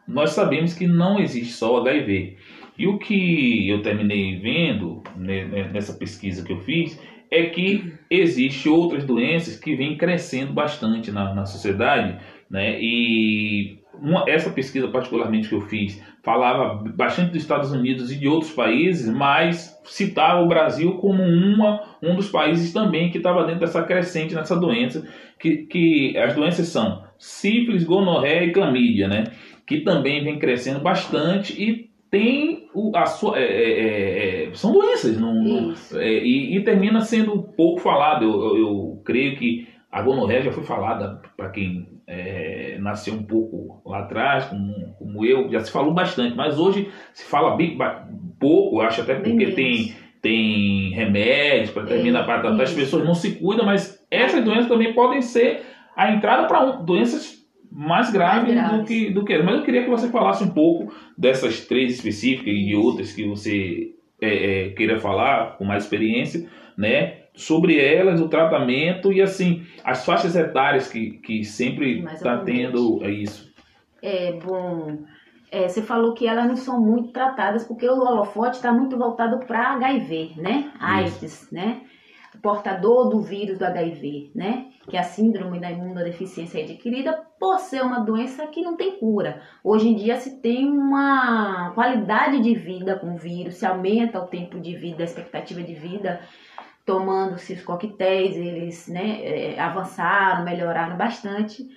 nós 0.07 0.31
sabemos 0.31 0.75
que 0.75 0.87
não 0.87 1.19
existe 1.19 1.53
só 1.53 1.75
o 1.75 1.81
HIV. 1.81 2.37
E 2.79 2.87
o 2.87 2.99
que 2.99 3.69
eu 3.69 3.83
terminei 3.83 4.39
vendo 4.39 5.03
né, 5.17 5.45
né 5.45 5.71
nessa 5.73 5.93
pesquisa 5.93 6.45
que 6.45 6.53
eu 6.53 6.59
fiz 6.61 6.99
é 7.31 7.47
que 7.47 7.95
existe 8.11 8.69
outras 8.69 9.05
doenças 9.05 9.59
que 9.59 9.75
vêm 9.75 9.97
crescendo 9.97 10.53
bastante 10.53 11.11
na, 11.11 11.35
na 11.35 11.47
sociedade 11.47 12.19
né? 12.52 12.78
E 12.80 13.78
uma, 13.94 14.25
essa 14.28 14.50
pesquisa, 14.50 14.87
particularmente 14.88 15.49
que 15.49 15.54
eu 15.54 15.62
fiz, 15.62 16.00
falava 16.23 16.85
bastante 16.94 17.32
dos 17.32 17.42
Estados 17.42 17.73
Unidos 17.73 18.12
e 18.12 18.18
de 18.18 18.28
outros 18.28 18.52
países, 18.52 19.12
mas 19.12 19.80
citava 19.85 20.42
o 20.42 20.49
Brasil 20.49 20.92
como 20.99 21.23
uma, 21.23 21.82
um 22.02 22.14
dos 22.14 22.28
países 22.28 22.73
também 22.73 23.11
que 23.11 23.18
estava 23.18 23.44
dentro 23.44 23.61
dessa 23.61 23.82
crescente 23.82 24.35
nessa 24.35 24.54
doença, 24.54 25.04
que, 25.40 25.66
que 25.66 26.16
as 26.18 26.35
doenças 26.35 26.68
são 26.68 27.02
sífilis, 27.18 27.85
gonorreia 27.85 28.44
e 28.44 28.52
clamídia, 28.52 29.09
né? 29.09 29.25
que 29.66 29.80
também 29.80 30.23
vem 30.23 30.38
crescendo 30.38 30.80
bastante 30.80 31.52
e 31.61 31.90
tem 32.11 32.68
o, 32.75 32.94
a 32.94 33.06
sua, 33.06 33.38
é, 33.38 33.42
é, 33.42 33.71
é, 33.71 34.44
é 34.44 34.54
são 34.54 34.71
doenças 34.71 35.18
não, 35.18 35.32
não 35.32 35.75
é, 35.94 36.18
e, 36.23 36.56
e, 36.56 36.62
termina 36.62 37.00
sendo 37.00 37.42
pouco 37.56 37.80
falado. 37.80 38.25
Eu, 38.25 38.32
eu, 38.32 38.59
eu 38.59 39.02
creio 39.02 39.37
que 39.37 39.66
a 39.93 40.01
gonorreia 40.01 40.43
já 40.43 40.53
foi 40.53 40.65
falada 40.65 41.21
para 41.37 41.51
quem 41.51 42.01
é, 42.07 42.79
nasceu 42.81 43.13
um 43.13 43.23
pouco 43.23 43.83
lá 43.85 44.01
atrás, 44.01 44.47
como, 44.47 44.95
como 44.99 45.25
eu, 45.25 45.51
já 45.51 45.61
se 45.61 45.71
falou 45.71 45.93
bastante, 45.93 46.35
mas 46.35 46.59
hoje 46.59 46.91
se 47.13 47.25
fala 47.27 47.55
bem, 47.55 47.77
pouco, 48.41 48.81
acho 48.81 49.03
até 49.03 49.17
porque 49.17 49.53
tem, 49.53 49.95
tem 50.23 50.91
remédios 50.95 51.71
para 51.71 51.85
terminar, 51.85 52.25
para 52.25 52.41
tratar, 52.41 52.63
as 52.63 52.73
pessoas 52.73 53.05
não 53.05 53.15
se 53.15 53.33
cuidam, 53.33 53.67
mas 53.67 54.03
essas 54.11 54.43
doenças 54.43 54.67
também 54.67 54.95
podem 54.95 55.21
ser 55.21 55.61
a 55.95 56.11
entrada 56.11 56.49
para 56.49 56.71
doenças 56.77 57.43
mais 57.71 58.11
graves, 58.11 58.55
mais 58.55 58.69
graves, 58.69 58.81
do 58.81 58.87
que 58.87 59.11
do 59.11 59.25
que 59.25 59.39
Mas 59.39 59.57
eu 59.57 59.63
queria 59.63 59.85
que 59.85 59.91
você 59.91 60.09
falasse 60.09 60.45
um 60.45 60.51
pouco 60.51 60.93
dessas 61.17 61.67
três 61.67 61.95
específicas 61.95 62.53
e 62.53 62.67
de 62.67 62.75
outras 62.75 63.13
que 63.13 63.27
você 63.27 63.95
é, 64.21 64.67
é, 64.67 64.69
queira 64.71 64.99
falar 64.99 65.57
com 65.57 65.65
mais 65.65 65.85
experiência, 65.85 66.47
né? 66.77 67.22
Sobre 67.35 67.81
elas, 67.81 68.21
o 68.21 68.29
tratamento 68.29 69.12
e 69.12 69.23
assim, 69.23 69.65
as 69.83 70.05
faixas 70.05 70.37
etárias 70.37 70.89
que, 70.89 71.12
que 71.19 71.45
sempre 71.45 72.05
está 72.12 72.39
tendo 72.39 73.03
é 73.03 73.11
isso. 73.11 73.51
É, 74.03 74.33
bom, 74.33 74.99
é, 75.53 75.69
você 75.69 75.83
falou 75.83 76.15
que 76.15 76.27
elas 76.27 76.47
não 76.47 76.57
são 76.57 76.81
muito 76.81 77.12
tratadas 77.12 77.65
porque 77.65 77.87
o 77.87 78.01
holofote 78.01 78.57
está 78.57 78.73
muito 78.73 78.97
voltado 78.97 79.39
para 79.47 79.75
HIV, 79.75 80.33
né? 80.39 80.73
AIDS, 80.81 81.23
isso. 81.23 81.55
né? 81.55 81.83
Portador 82.43 83.11
do 83.11 83.21
vírus 83.21 83.59
do 83.59 83.65
HIV, 83.67 84.33
né? 84.35 84.69
Que 84.89 84.97
é 84.97 85.01
a 85.01 85.05
síndrome 85.05 85.61
da 85.61 85.71
imunodeficiência 85.71 86.65
adquirida 86.65 87.12
por 87.39 87.59
ser 87.59 87.83
uma 87.83 88.01
doença 88.01 88.47
que 88.47 88.62
não 88.62 88.77
tem 88.77 88.99
cura. 88.99 89.43
Hoje 89.62 89.89
em 89.89 89.95
dia 89.95 90.17
se 90.17 90.41
tem 90.41 90.67
uma 90.67 91.71
qualidade 91.75 92.41
de 92.41 92.55
vida 92.55 92.99
com 92.99 93.12
o 93.15 93.19
vírus, 93.19 93.57
se 93.57 93.67
aumenta 93.67 94.19
o 94.21 94.29
tempo 94.29 94.59
de 94.59 94.75
vida, 94.75 95.03
a 95.03 95.05
expectativa 95.05 95.62
de 95.62 95.75
vida, 95.75 96.21
tomando-se 96.85 97.53
os 97.55 97.62
coquetéis, 97.62 98.37
eles 98.37 98.89
né, 98.89 99.23
é, 99.23 99.61
avançaram, 99.61 100.45
melhoraram 100.45 100.97
bastante. 100.97 101.69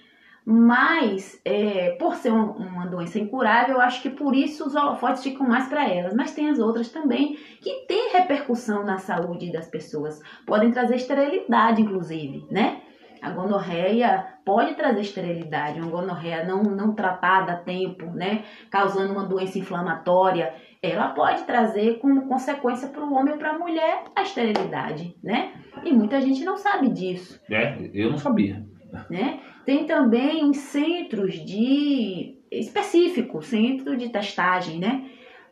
Mas, 0.47 1.41
é, 1.43 1.91
por 1.99 2.15
ser 2.15 2.31
uma, 2.31 2.51
uma, 2.51 2.85
doença 2.85 3.17
incurável, 3.17 3.75
eu 3.75 3.81
acho 3.81 4.01
que 4.03 4.11
por 4.11 4.35
isso 4.35 4.65
os 4.67 4.75
holofotes 4.75 5.23
ficam 5.23 5.47
mais 5.47 5.67
para 5.67 5.89
elas. 5.89 6.13
Mas 6.13 6.33
tem 6.33 6.49
as 6.49 6.59
outras 6.59 6.89
também 6.89 7.35
que 7.61 7.85
têm 7.87 8.11
repercussão 8.11 8.83
na 8.83 8.99
saúde 8.99 9.51
das 9.51 9.67
pessoas. 9.67 10.21
Podem 10.45 10.71
trazer 10.71 10.97
esterilidade, 10.97 11.81
inclusive, 11.81 12.45
né? 12.51 12.81
A 13.25 13.31
gonorreia 13.31 14.23
pode 14.45 14.75
trazer 14.75 15.01
esterilidade, 15.01 15.81
uma 15.81 15.89
gonorreia 15.89 16.45
não, 16.45 16.61
não 16.61 16.93
tratada 16.93 17.53
a 17.53 17.57
tempo, 17.57 18.05
né? 18.11 18.43
Causando 18.69 19.11
uma 19.13 19.25
doença 19.25 19.57
inflamatória, 19.57 20.53
ela 20.79 21.07
pode 21.07 21.41
trazer 21.43 21.97
como 21.97 22.27
consequência 22.27 22.87
para 22.87 23.03
o 23.03 23.11
homem 23.15 23.33
ou 23.33 23.39
para 23.39 23.49
a 23.49 23.57
mulher 23.57 24.03
a 24.15 24.21
esterilidade, 24.21 25.15
né? 25.23 25.53
E 25.83 25.91
muita 25.91 26.21
gente 26.21 26.45
não 26.45 26.55
sabe 26.55 26.89
disso. 26.89 27.41
É, 27.49 27.75
eu 27.95 28.11
não 28.11 28.17
sabia. 28.19 28.63
Né? 29.09 29.39
Tem 29.65 29.87
também 29.87 30.47
os 30.47 30.57
centros 30.57 31.33
de 31.43 32.37
específico, 32.51 33.41
centro 33.41 33.97
de 33.97 34.09
testagem, 34.09 34.77
né? 34.77 35.03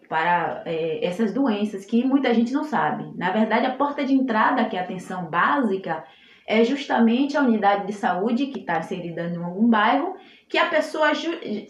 Para 0.07 0.61
é, 0.67 1.03
essas 1.03 1.33
doenças 1.33 1.85
que 1.85 2.05
muita 2.05 2.31
gente 2.35 2.53
não 2.53 2.63
sabe. 2.63 3.11
Na 3.17 3.31
verdade, 3.31 3.65
a 3.65 3.73
porta 3.73 4.05
de 4.05 4.13
entrada, 4.13 4.65
que 4.65 4.77
é 4.77 4.79
a 4.79 4.83
atenção 4.83 5.25
básica, 5.25 6.03
é 6.47 6.63
justamente 6.63 7.37
a 7.37 7.41
unidade 7.41 7.87
de 7.87 7.93
saúde 7.93 8.47
que 8.47 8.59
está 8.59 8.79
inserida 8.79 9.23
em 9.23 9.37
algum 9.37 9.67
bairro, 9.69 10.15
que 10.49 10.57
a 10.57 10.65
pessoa 10.65 11.11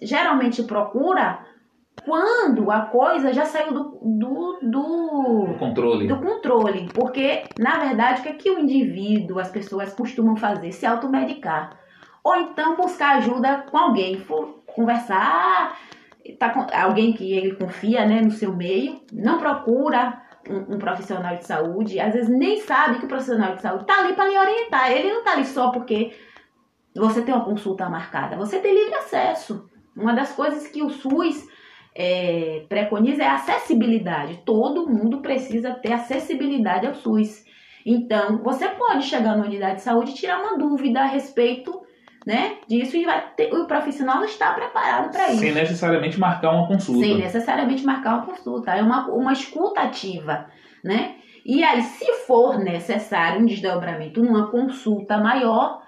geralmente 0.01 0.63
procura 0.63 1.45
quando 2.05 2.69
a 2.71 2.81
coisa 2.81 3.31
já 3.31 3.45
saiu 3.45 3.71
do, 3.71 3.99
do, 4.01 4.59
do, 4.61 5.45
do, 5.47 5.59
controle. 5.59 6.07
do 6.07 6.17
controle. 6.17 6.89
Porque, 6.93 7.43
na 7.57 7.79
verdade, 7.79 8.19
o 8.19 8.23
que, 8.23 8.29
é 8.29 8.33
que 8.33 8.51
o 8.51 8.59
indivíduo, 8.59 9.39
as 9.39 9.49
pessoas 9.49 9.93
costumam 9.93 10.35
fazer? 10.35 10.71
Se 10.71 10.85
automedicar. 10.85 11.77
Ou 12.23 12.35
então 12.35 12.75
buscar 12.75 13.17
ajuda 13.17 13.65
com 13.69 13.77
alguém, 13.77 14.21
conversar, 14.65 15.77
tá 16.39 16.49
com 16.49 16.65
alguém 16.75 17.13
que 17.13 17.33
ele 17.33 17.55
confia 17.55 18.05
né, 18.05 18.21
no 18.21 18.31
seu 18.31 18.55
meio, 18.55 19.01
não 19.11 19.37
procura 19.37 20.21
um, 20.49 20.75
um, 20.75 20.79
profissional 20.79 21.35
de 21.37 21.45
saúde, 21.45 21.99
às 21.99 22.13
vezes 22.13 22.29
nem 22.29 22.61
sabe 22.61 22.99
que 22.99 23.05
o 23.05 23.07
profissional 23.07 23.55
de 23.55 23.61
saúde 23.61 23.83
está 23.83 23.99
ali 23.99 24.13
para 24.13 24.27
lhe 24.27 24.37
orientar. 24.37 24.91
Ele 24.91 25.09
não 25.09 25.19
está 25.19 25.33
ali 25.33 25.45
só 25.45 25.71
porque 25.71 26.13
você 26.95 27.21
tem 27.21 27.33
uma 27.33 27.45
consulta 27.45 27.89
marcada, 27.89 28.37
você 28.37 28.59
tem 28.59 28.73
livre 28.73 28.95
acesso. 28.95 29.69
Uma 29.95 30.13
das 30.13 30.31
coisas 30.31 30.67
que 30.67 30.81
o 30.81 30.89
SUS 30.89 31.47
é, 31.95 32.65
preconiza 32.67 33.23
é 33.23 33.27
a 33.27 33.35
acessibilidade. 33.35 34.41
Todo 34.45 34.89
mundo 34.89 35.21
precisa 35.21 35.73
ter 35.75 35.93
acessibilidade 35.93 36.87
ao 36.87 36.95
SUS. 36.95 37.45
Então, 37.85 38.41
você 38.43 38.67
pode 38.69 39.03
chegar 39.03 39.37
na 39.37 39.45
unidade 39.45 39.75
de 39.75 39.81
saúde 39.81 40.11
e 40.11 40.15
tirar 40.15 40.41
uma 40.41 40.57
dúvida 40.57 41.01
a 41.01 41.05
respeito 41.05 41.82
né, 42.25 42.57
disso 42.67 42.95
e 42.95 43.05
ter, 43.35 43.53
o 43.53 43.65
profissional 43.65 44.23
está 44.23 44.53
preparado 44.53 45.11
para 45.11 45.29
isso. 45.29 45.39
Sem 45.39 45.53
necessariamente 45.53 46.19
marcar 46.19 46.51
uma 46.51 46.67
consulta. 46.67 47.05
Sem 47.05 47.17
necessariamente 47.17 47.85
marcar 47.85 48.15
uma 48.15 48.25
consulta. 48.25 48.71
É 48.71 48.81
uma, 48.81 49.07
uma 49.07 49.33
escuta 49.33 49.81
ativa, 49.81 50.45
né? 50.83 51.15
E 51.45 51.61
aí, 51.63 51.81
se 51.81 52.05
for 52.25 52.57
necessário 52.57 53.41
um 53.41 53.45
desdobramento 53.45 54.21
numa 54.21 54.49
consulta 54.49 55.17
maior, 55.17 55.82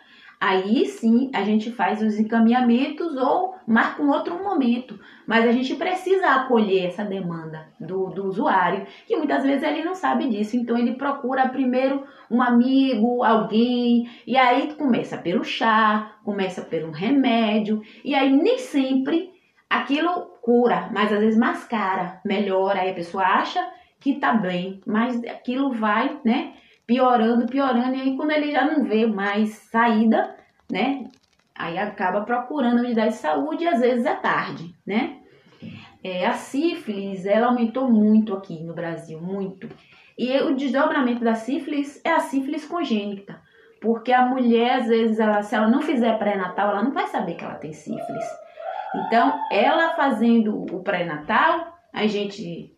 Aí 0.45 0.85
sim 0.85 1.31
a 1.33 1.41
gente 1.41 1.71
faz 1.71 2.03
os 2.03 2.19
encaminhamentos 2.19 3.17
ou 3.17 3.55
marca 3.65 4.03
um 4.03 4.11
outro 4.11 4.43
momento. 4.43 4.99
Mas 5.25 5.43
a 5.43 5.51
gente 5.51 5.73
precisa 5.73 6.35
acolher 6.35 6.85
essa 6.85 7.03
demanda 7.03 7.67
do, 7.79 8.11
do 8.11 8.27
usuário, 8.27 8.85
que 9.07 9.17
muitas 9.17 9.43
vezes 9.43 9.63
ele 9.63 9.83
não 9.83 9.95
sabe 9.95 10.29
disso. 10.29 10.55
Então 10.55 10.77
ele 10.77 10.93
procura 10.97 11.49
primeiro 11.49 12.03
um 12.29 12.43
amigo, 12.43 13.23
alguém, 13.23 14.07
e 14.27 14.37
aí 14.37 14.75
começa 14.75 15.17
pelo 15.17 15.43
chá, 15.43 16.11
começa 16.23 16.61
pelo 16.61 16.91
remédio, 16.91 17.81
e 18.03 18.13
aí 18.13 18.31
nem 18.31 18.59
sempre 18.59 19.31
aquilo 19.67 20.27
cura, 20.43 20.91
mas 20.93 21.11
às 21.11 21.21
vezes 21.21 21.39
mascara, 21.39 22.21
melhora, 22.23 22.81
aí 22.81 22.91
a 22.91 22.95
pessoa 22.95 23.23
acha 23.23 23.67
que 23.99 24.19
tá 24.19 24.31
bem, 24.31 24.79
mas 24.85 25.23
aquilo 25.23 25.71
vai, 25.71 26.19
né? 26.23 26.53
piorando, 26.87 27.47
piorando, 27.47 27.95
e 27.95 28.01
aí 28.01 28.15
quando 28.15 28.31
ele 28.31 28.51
já 28.51 28.63
não 28.63 28.83
vê 28.83 29.07
mais 29.07 29.49
saída, 29.71 30.34
né? 30.71 31.05
Aí 31.57 31.77
acaba 31.77 32.21
procurando 32.21 32.79
unidade 32.79 33.11
de 33.11 33.17
saúde 33.17 33.63
e 33.63 33.67
às 33.67 33.79
vezes 33.79 34.05
é 34.05 34.15
tarde, 34.15 34.75
né? 34.85 35.19
É, 36.03 36.25
a 36.25 36.33
sífilis, 36.33 37.25
ela 37.25 37.47
aumentou 37.47 37.89
muito 37.89 38.35
aqui 38.35 38.63
no 38.63 38.73
Brasil, 38.73 39.19
muito. 39.19 39.67
E 40.17 40.37
o 40.39 40.55
desdobramento 40.55 41.23
da 41.23 41.35
sífilis 41.35 41.99
é 42.03 42.11
a 42.11 42.19
sífilis 42.19 42.65
congênita, 42.65 43.41
porque 43.81 44.11
a 44.11 44.25
mulher, 44.25 44.81
às 44.81 44.87
vezes, 44.87 45.19
ela, 45.19 45.41
se 45.41 45.55
ela 45.55 45.67
não 45.67 45.81
fizer 45.81 46.17
pré-natal, 46.19 46.69
ela 46.69 46.83
não 46.83 46.91
vai 46.91 47.07
saber 47.07 47.35
que 47.35 47.43
ela 47.43 47.55
tem 47.55 47.73
sífilis. 47.73 48.25
Então, 48.95 49.39
ela 49.51 49.95
fazendo 49.95 50.63
o 50.73 50.83
pré-natal, 50.83 51.75
a 51.91 52.05
gente 52.05 52.73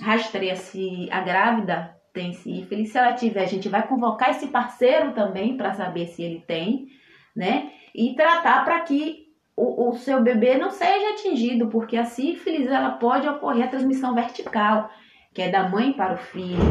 rastreia 0.00 0.56
se 0.56 1.08
a 1.10 1.20
grávida 1.20 1.94
tem 2.12 2.32
sífilis. 2.32 2.90
Se 2.90 2.98
ela 2.98 3.12
tiver, 3.12 3.42
a 3.42 3.46
gente 3.46 3.68
vai 3.68 3.86
convocar 3.86 4.30
esse 4.30 4.48
parceiro 4.48 5.12
também 5.12 5.56
para 5.56 5.74
saber 5.74 6.06
se 6.08 6.22
ele 6.22 6.40
tem, 6.40 6.88
né? 7.34 7.70
E 7.94 8.14
tratar 8.14 8.64
para 8.64 8.80
que 8.80 9.26
o, 9.56 9.90
o, 9.90 9.92
seu 9.94 10.22
bebê 10.22 10.56
não 10.56 10.70
seja 10.70 11.10
atingido, 11.10 11.68
porque 11.68 11.96
a 11.96 12.04
sífilis 12.04 12.66
ela 12.66 12.92
pode 12.92 13.28
ocorrer 13.28 13.64
a 13.64 13.68
transmissão 13.68 14.14
vertical, 14.14 14.90
que 15.34 15.42
é 15.42 15.50
da 15.50 15.68
mãe 15.68 15.92
para 15.92 16.14
o 16.14 16.18
filho, 16.18 16.62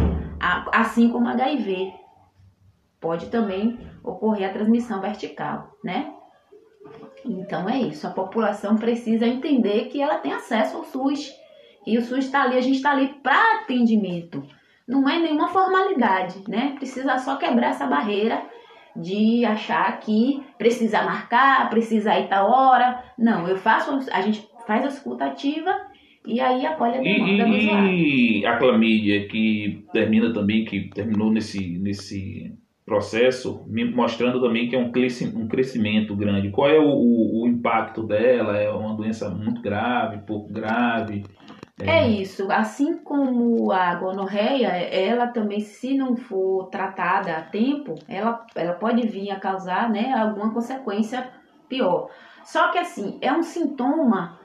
assim 0.72 1.10
como 1.10 1.28
HIV. 1.28 1.94
Pode 3.00 3.30
também 3.30 3.80
ocorrer 4.04 4.50
a 4.50 4.54
transmissão 4.54 5.02
vertical, 5.02 5.78
né? 5.84 6.14
Então 7.24 7.70
é 7.70 7.78
isso, 7.78 8.08
a 8.08 8.12
população 8.12 8.76
precisa 8.76 9.28
entender 9.28 9.86
que 9.86 10.02
ela 10.02 10.18
tem 10.18 10.34
acesso 10.34 10.78
ao 10.78 10.84
SUS. 10.86 11.32
E 11.86 11.98
o 11.98 12.02
SUS 12.02 12.26
está 12.26 12.44
ali, 12.44 12.58
a 12.58 12.62
gente 12.62 12.78
está 12.78 12.92
ali 12.92 13.08
para 13.24 13.62
atendimento 13.62 14.44
não 14.92 15.08
é 15.08 15.18
nenhuma 15.20 15.48
formalidade, 15.48 16.44
né? 16.50 16.76
Precisa 16.78 17.18
só 17.18 17.38
quebrar 17.38 17.70
essa 17.70 17.88
barreira 17.88 18.44
de 18.96 19.46
achar 19.46 20.00
que 20.00 20.44
precisa 20.58 21.04
marcar, 21.04 21.70
precisa 21.70 22.18
ir 22.20 22.28
tal 22.28 22.50
hora. 22.50 23.04
Não, 23.18 23.48
eu 23.48 23.58
faço, 23.58 24.00
a 24.12 24.22
gente 24.22 24.48
faz 24.66 24.84
a 24.84 24.90
escuta 24.90 25.26
ativa 25.26 25.74
e 26.26 26.40
aí 26.40 26.66
acolhe 26.66 26.98
a 26.98 27.02
demanda 27.02 27.48
e, 27.48 28.40
E 28.40 28.46
a 28.46 28.58
clamídia 28.58 29.28
que 29.28 29.86
termina 29.92 30.32
também, 30.34 30.66
que 30.66 30.90
terminou 30.90 31.32
nesse, 31.32 31.78
nesse 31.80 32.54
processo, 32.86 33.64
me 33.68 33.86
mostrando 33.86 34.42
também 34.42 34.68
que 34.68 34.76
é 34.76 34.80
um, 34.80 34.92
um 35.36 35.48
crescimento 35.48 36.16
grande. 36.16 36.50
Qual 36.50 36.70
é 36.70 36.80
o, 36.80 36.90
o, 36.90 37.44
o 37.44 37.48
impacto 37.48 38.04
dela? 38.04 38.58
É 38.58 38.70
uma 38.70 38.96
doença 38.96 39.30
muito 39.30 39.62
grave, 39.62 40.26
pouco 40.28 40.52
grave? 40.52 41.24
É. 41.86 42.04
é 42.04 42.08
isso, 42.08 42.52
assim 42.52 42.98
como 42.98 43.72
a 43.72 43.96
gonorreia, 43.96 44.68
ela 44.68 45.28
também, 45.28 45.60
se 45.60 45.96
não 45.98 46.16
for 46.16 46.68
tratada 46.70 47.38
a 47.38 47.42
tempo, 47.42 47.96
ela, 48.08 48.46
ela 48.56 48.74
pode 48.74 49.08
vir 49.08 49.32
a 49.32 49.40
causar 49.40 49.90
né, 49.90 50.14
alguma 50.14 50.54
consequência 50.54 51.30
pior. 51.68 52.10
Só 52.44 52.72
que 52.72 52.78
assim, 52.78 53.18
é 53.22 53.32
um 53.32 53.44
sintoma 53.44 54.40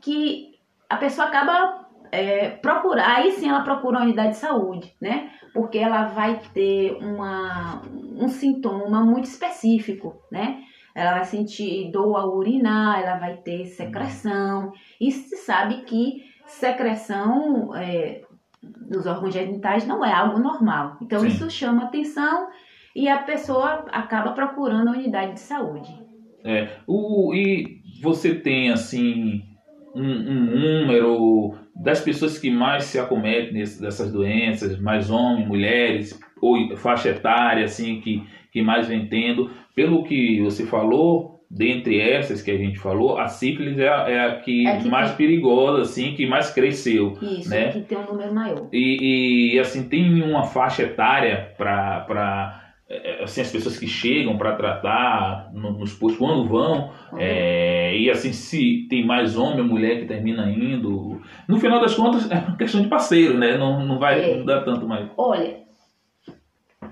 que 0.00 0.54
a 0.88 0.96
pessoa 0.96 1.28
acaba 1.28 1.86
é, 2.12 2.50
procurar, 2.50 3.16
aí 3.16 3.32
sim 3.32 3.48
ela 3.48 3.62
procura 3.62 3.98
uma 3.98 4.04
unidade 4.04 4.30
de 4.30 4.36
saúde, 4.36 4.92
né? 5.00 5.30
Porque 5.54 5.78
ela 5.78 6.04
vai 6.04 6.40
ter 6.52 6.96
uma, 7.00 7.82
um 8.16 8.28
sintoma 8.28 9.04
muito 9.04 9.24
específico, 9.24 10.20
né? 10.30 10.60
Ela 10.94 11.12
vai 11.12 11.24
sentir 11.24 11.90
dor 11.92 12.16
ao 12.16 12.36
urinar, 12.36 13.00
ela 13.00 13.16
vai 13.16 13.36
ter 13.36 13.66
secreção, 13.66 14.72
e 15.00 15.10
se 15.12 15.36
sabe 15.36 15.82
que 15.82 16.29
secreção 16.50 17.74
é, 17.76 18.22
nos 18.90 19.06
órgãos 19.06 19.32
genitais 19.32 19.86
não 19.86 20.04
é 20.04 20.12
algo 20.12 20.38
normal. 20.38 20.96
Então, 21.00 21.20
Sim. 21.20 21.28
isso 21.28 21.50
chama 21.50 21.84
atenção 21.84 22.48
e 22.94 23.08
a 23.08 23.18
pessoa 23.18 23.86
acaba 23.90 24.32
procurando 24.32 24.88
a 24.88 24.92
unidade 24.92 25.34
de 25.34 25.40
saúde. 25.40 25.92
É, 26.44 26.68
o, 26.86 27.34
e 27.34 27.80
você 28.02 28.34
tem, 28.34 28.70
assim, 28.70 29.42
um, 29.94 30.02
um 30.02 30.80
número 30.80 31.54
das 31.74 32.00
pessoas 32.00 32.38
que 32.38 32.50
mais 32.50 32.84
se 32.84 32.98
acometem 32.98 33.52
nesse, 33.52 33.80
dessas 33.80 34.12
doenças, 34.12 34.78
mais 34.80 35.10
homens, 35.10 35.46
mulheres, 35.46 36.20
ou 36.40 36.76
faixa 36.76 37.10
etária, 37.10 37.64
assim, 37.64 38.00
que, 38.00 38.22
que 38.52 38.62
mais 38.62 38.88
vem 38.88 39.08
tendo. 39.08 39.50
Pelo 39.74 40.02
que 40.04 40.40
você 40.42 40.66
falou, 40.66 41.39
dentre 41.50 42.00
essas 42.00 42.40
que 42.40 42.50
a 42.50 42.56
gente 42.56 42.78
falou, 42.78 43.18
a 43.18 43.26
sífilis 43.26 43.76
é 43.76 43.88
a, 43.88 44.08
é 44.08 44.20
a 44.20 44.36
que, 44.36 44.66
é 44.66 44.78
que 44.78 44.88
mais 44.88 45.08
tem... 45.08 45.16
perigosa, 45.16 45.82
assim, 45.82 46.14
que 46.14 46.24
mais 46.26 46.50
cresceu. 46.50 47.18
Isso, 47.20 47.50
né? 47.50 47.72
que 47.72 47.80
tem 47.80 47.98
um 47.98 48.06
número 48.06 48.32
maior. 48.32 48.68
E, 48.72 49.54
e 49.54 49.58
assim, 49.58 49.88
tem 49.88 50.22
uma 50.22 50.44
faixa 50.44 50.84
etária 50.84 51.52
para 51.58 52.70
é, 52.88 53.24
assim, 53.24 53.40
as 53.40 53.50
pessoas 53.50 53.78
que 53.78 53.86
chegam 53.88 54.38
para 54.38 54.54
tratar 54.54 55.50
nos 55.52 55.92
postos, 55.94 56.18
quando 56.18 56.48
vão, 56.48 56.92
uhum. 57.12 57.18
é, 57.18 57.96
e 57.96 58.08
assim, 58.10 58.32
se 58.32 58.86
tem 58.88 59.04
mais 59.04 59.36
homem 59.36 59.60
ou 59.60 59.66
mulher 59.66 60.00
que 60.00 60.06
termina 60.06 60.48
indo. 60.50 61.20
No 61.48 61.58
final 61.58 61.80
das 61.80 61.94
contas, 61.94 62.30
é 62.30 62.34
uma 62.34 62.56
questão 62.56 62.80
de 62.80 62.88
parceiro, 62.88 63.36
né? 63.36 63.56
Não, 63.56 63.84
não 63.84 63.98
vai 63.98 64.30
é. 64.30 64.36
mudar 64.36 64.62
tanto 64.62 64.86
mais. 64.86 65.08
Olha, 65.16 65.58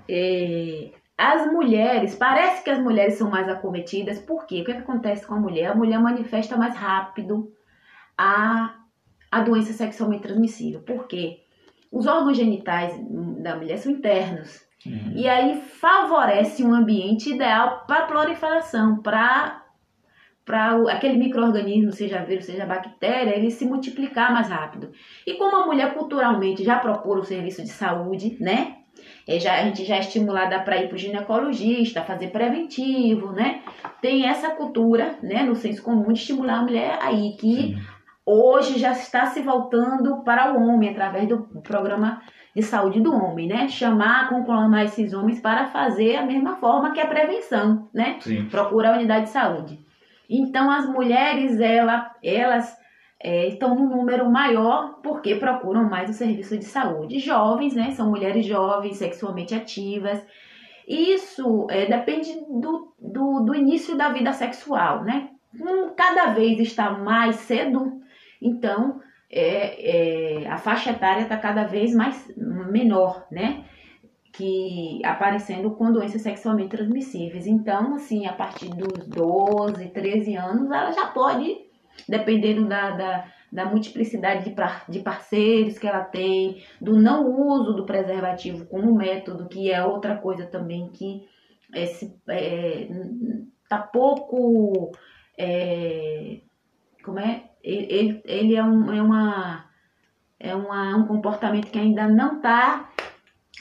é, 0.09 0.91
as 1.19 1.51
mulheres, 1.53 2.15
parece 2.15 2.63
que 2.63 2.71
as 2.71 2.79
mulheres 2.79 3.15
são 3.15 3.29
mais 3.29 3.49
acometidas, 3.49 4.21
por 4.21 4.47
quê? 4.47 4.61
O 4.61 4.65
que, 4.65 4.71
é 4.71 4.75
que 4.75 4.83
acontece 4.83 5.27
com 5.27 5.35
a 5.35 5.41
mulher? 5.41 5.73
A 5.73 5.75
mulher 5.75 5.99
manifesta 5.99 6.57
mais 6.57 6.77
rápido 6.77 7.53
a, 8.17 8.77
a 9.29 9.41
doença 9.41 9.73
sexualmente 9.73 10.23
transmissível. 10.23 10.81
Por 10.81 11.09
quê? 11.09 11.41
Os 11.91 12.07
órgãos 12.07 12.37
genitais 12.37 12.95
da 13.43 13.57
mulher 13.57 13.79
são 13.79 13.91
internos. 13.91 14.65
Uhum. 14.87 15.15
E 15.17 15.29
aí 15.29 15.61
favorece 15.61 16.63
um 16.63 16.73
ambiente 16.73 17.31
ideal 17.35 17.85
para 17.89 18.07
proliferação, 18.07 19.03
para 19.03 19.65
para 20.45 20.77
aquele 20.91 21.19
microorganismo, 21.19 21.93
seja 21.93 22.25
vírus, 22.25 22.47
seja 22.47 22.65
bactéria, 22.65 23.37
ele 23.37 23.51
se 23.51 23.67
multiplicar 23.67 24.33
mais 24.33 24.49
rápido. 24.49 24.91
E 25.27 25.35
como 25.35 25.55
a 25.55 25.67
mulher 25.67 25.93
culturalmente 25.93 26.65
já 26.65 26.79
procura 26.79 27.21
o 27.21 27.25
serviço 27.25 27.63
de 27.63 27.69
saúde, 27.69 28.35
né? 28.41 28.78
É, 29.29 29.39
já, 29.39 29.57
a 29.57 29.63
gente 29.65 29.85
já 29.85 29.97
é 29.97 30.01
estimulada 30.01 30.59
para 30.61 30.79
ir 30.79 30.89
para 30.89 30.95
o 30.95 30.99
ginecologista, 30.99 32.01
fazer 32.01 32.29
preventivo, 32.29 33.31
né? 33.31 33.61
Tem 34.01 34.27
essa 34.27 34.49
cultura, 34.53 35.17
né, 35.23 35.43
no 35.43 35.55
senso 35.55 35.83
comum, 35.83 36.11
de 36.11 36.19
estimular 36.19 36.61
a 36.61 36.63
mulher 36.63 36.99
aí, 37.03 37.37
que 37.39 37.75
Sim. 37.75 37.79
hoje 38.25 38.79
já 38.79 38.93
está 38.93 39.27
se 39.27 39.43
voltando 39.43 40.23
para 40.25 40.55
o 40.55 40.67
homem, 40.67 40.89
através 40.89 41.29
do 41.29 41.43
programa 41.63 42.23
de 42.57 42.63
saúde 42.63 43.01
do 43.03 43.15
homem, 43.15 43.47
né? 43.47 43.69
Chamar, 43.69 44.31
conclamar 44.31 44.87
esses 44.87 45.13
homens 45.13 45.41
para 45.41 45.67
fazer 45.67 46.17
a 46.17 46.25
mesma 46.25 46.57
forma 46.57 46.93
que 46.93 47.01
a 47.01 47.07
prevenção, 47.07 47.87
né? 47.93 48.17
Sim. 48.21 48.47
Procurar 48.47 48.95
a 48.95 48.97
unidade 48.97 49.27
de 49.27 49.31
saúde. 49.31 49.79
Então, 50.31 50.71
as 50.71 50.89
mulheres, 50.89 51.61
ela, 51.61 52.11
elas 52.25 52.75
é, 53.21 53.49
estão 53.49 53.75
num 53.75 53.89
número 53.89 54.31
maior 54.31 55.01
porque 55.03 55.35
procuram 55.35 55.89
mais 55.89 56.09
o 56.11 56.13
serviço 56.13 56.57
de 56.57 56.65
saúde. 56.65 57.19
Jovens, 57.19 57.75
né? 57.75 57.91
São 57.91 58.11
mulheres 58.11 58.47
jovens, 58.47 58.97
sexualmente 58.97 59.55
ativas. 59.55 60.25
Isso 60.87 61.67
é, 61.69 61.87
depende 61.87 62.33
do, 62.49 62.95
do, 62.99 63.41
do 63.41 63.55
início 63.55 63.97
da 63.97 64.09
vida 64.09 64.33
sexual, 64.33 65.05
né? 65.05 65.31
Cada 65.97 66.33
vez 66.33 66.61
está 66.61 66.91
mais 66.91 67.37
cedo, 67.37 68.01
então 68.41 69.01
é, 69.31 70.43
é, 70.43 70.49
a 70.49 70.57
faixa 70.57 70.91
etária 70.91 71.23
está 71.23 71.37
cada 71.37 71.65
vez 71.65 71.95
mais 71.95 72.33
menor, 72.37 73.27
né? 73.31 73.65
Que 74.33 75.05
aparecendo 75.05 75.73
com 75.73 75.93
doenças 75.93 76.23
sexualmente 76.23 76.71
transmissíveis. 76.71 77.47
Então, 77.47 77.95
assim, 77.95 78.27
a 78.27 78.33
partir 78.33 78.69
dos 78.71 79.07
12, 79.09 79.89
13 79.89 80.37
anos, 80.37 80.71
ela 80.71 80.93
já 80.93 81.07
pode, 81.09 81.55
dependendo 82.09 82.69
da, 82.69 82.91
da, 82.91 83.25
da 83.51 83.65
multiplicidade 83.65 84.45
de, 84.45 84.55
de 84.89 85.01
parceiros 85.01 85.79
que 85.79 85.87
ela 85.87 86.05
tem, 86.05 86.63
do 86.81 87.01
não 87.01 87.25
uso 87.27 87.73
do 87.75 87.87
preservativo 87.87 88.67
como 88.67 88.95
método, 88.95 89.49
que 89.49 89.71
é 89.71 89.83
outra 89.83 90.17
coisa 90.17 90.47
também 90.47 90.89
que 90.91 91.27
esse, 91.75 92.15
é, 92.29 92.89
tá 93.69 93.79
pouco. 93.79 94.93
É, 95.39 96.41
como 97.05 97.21
é? 97.21 97.49
ele, 97.63 98.23
ele 98.25 98.57
é, 98.57 98.65
um, 98.65 98.93
é, 98.93 99.03
uma, 99.03 99.65
é 100.39 100.55
uma, 100.55 100.97
um 100.97 101.07
comportamento 101.07 101.71
que 101.71 101.79
ainda 101.79 102.09
não 102.09 102.37
está 102.37 102.91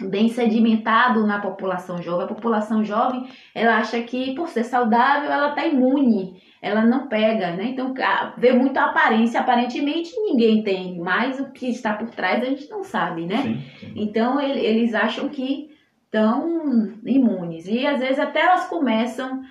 bem 0.09 0.29
sedimentado 0.29 1.25
na 1.25 1.39
população 1.39 2.01
jovem. 2.01 2.25
A 2.25 2.29
população 2.29 2.83
jovem, 2.83 3.27
ela 3.53 3.77
acha 3.77 4.01
que 4.01 4.35
por 4.35 4.47
ser 4.47 4.63
saudável, 4.63 5.31
ela 5.31 5.49
está 5.49 5.65
imune, 5.65 6.41
ela 6.61 6.81
não 6.81 7.07
pega, 7.07 7.51
né? 7.51 7.65
Então, 7.65 7.93
vê 8.37 8.51
muito 8.53 8.77
a 8.77 8.85
aparência, 8.85 9.39
aparentemente 9.39 10.11
ninguém 10.21 10.63
tem, 10.63 10.99
mas 10.99 11.39
o 11.39 11.51
que 11.51 11.69
está 11.69 11.93
por 11.93 12.09
trás 12.09 12.41
a 12.41 12.45
gente 12.45 12.69
não 12.69 12.83
sabe, 12.83 13.25
né? 13.25 13.41
Sim, 13.43 13.61
sim. 13.79 13.93
Então, 13.95 14.41
ele, 14.41 14.59
eles 14.59 14.93
acham 14.93 15.29
que 15.29 15.69
estão 16.05 16.93
imunes. 17.05 17.67
E 17.67 17.85
às 17.85 17.99
vezes 17.99 18.19
até 18.19 18.41
elas 18.41 18.65
começam 18.65 19.41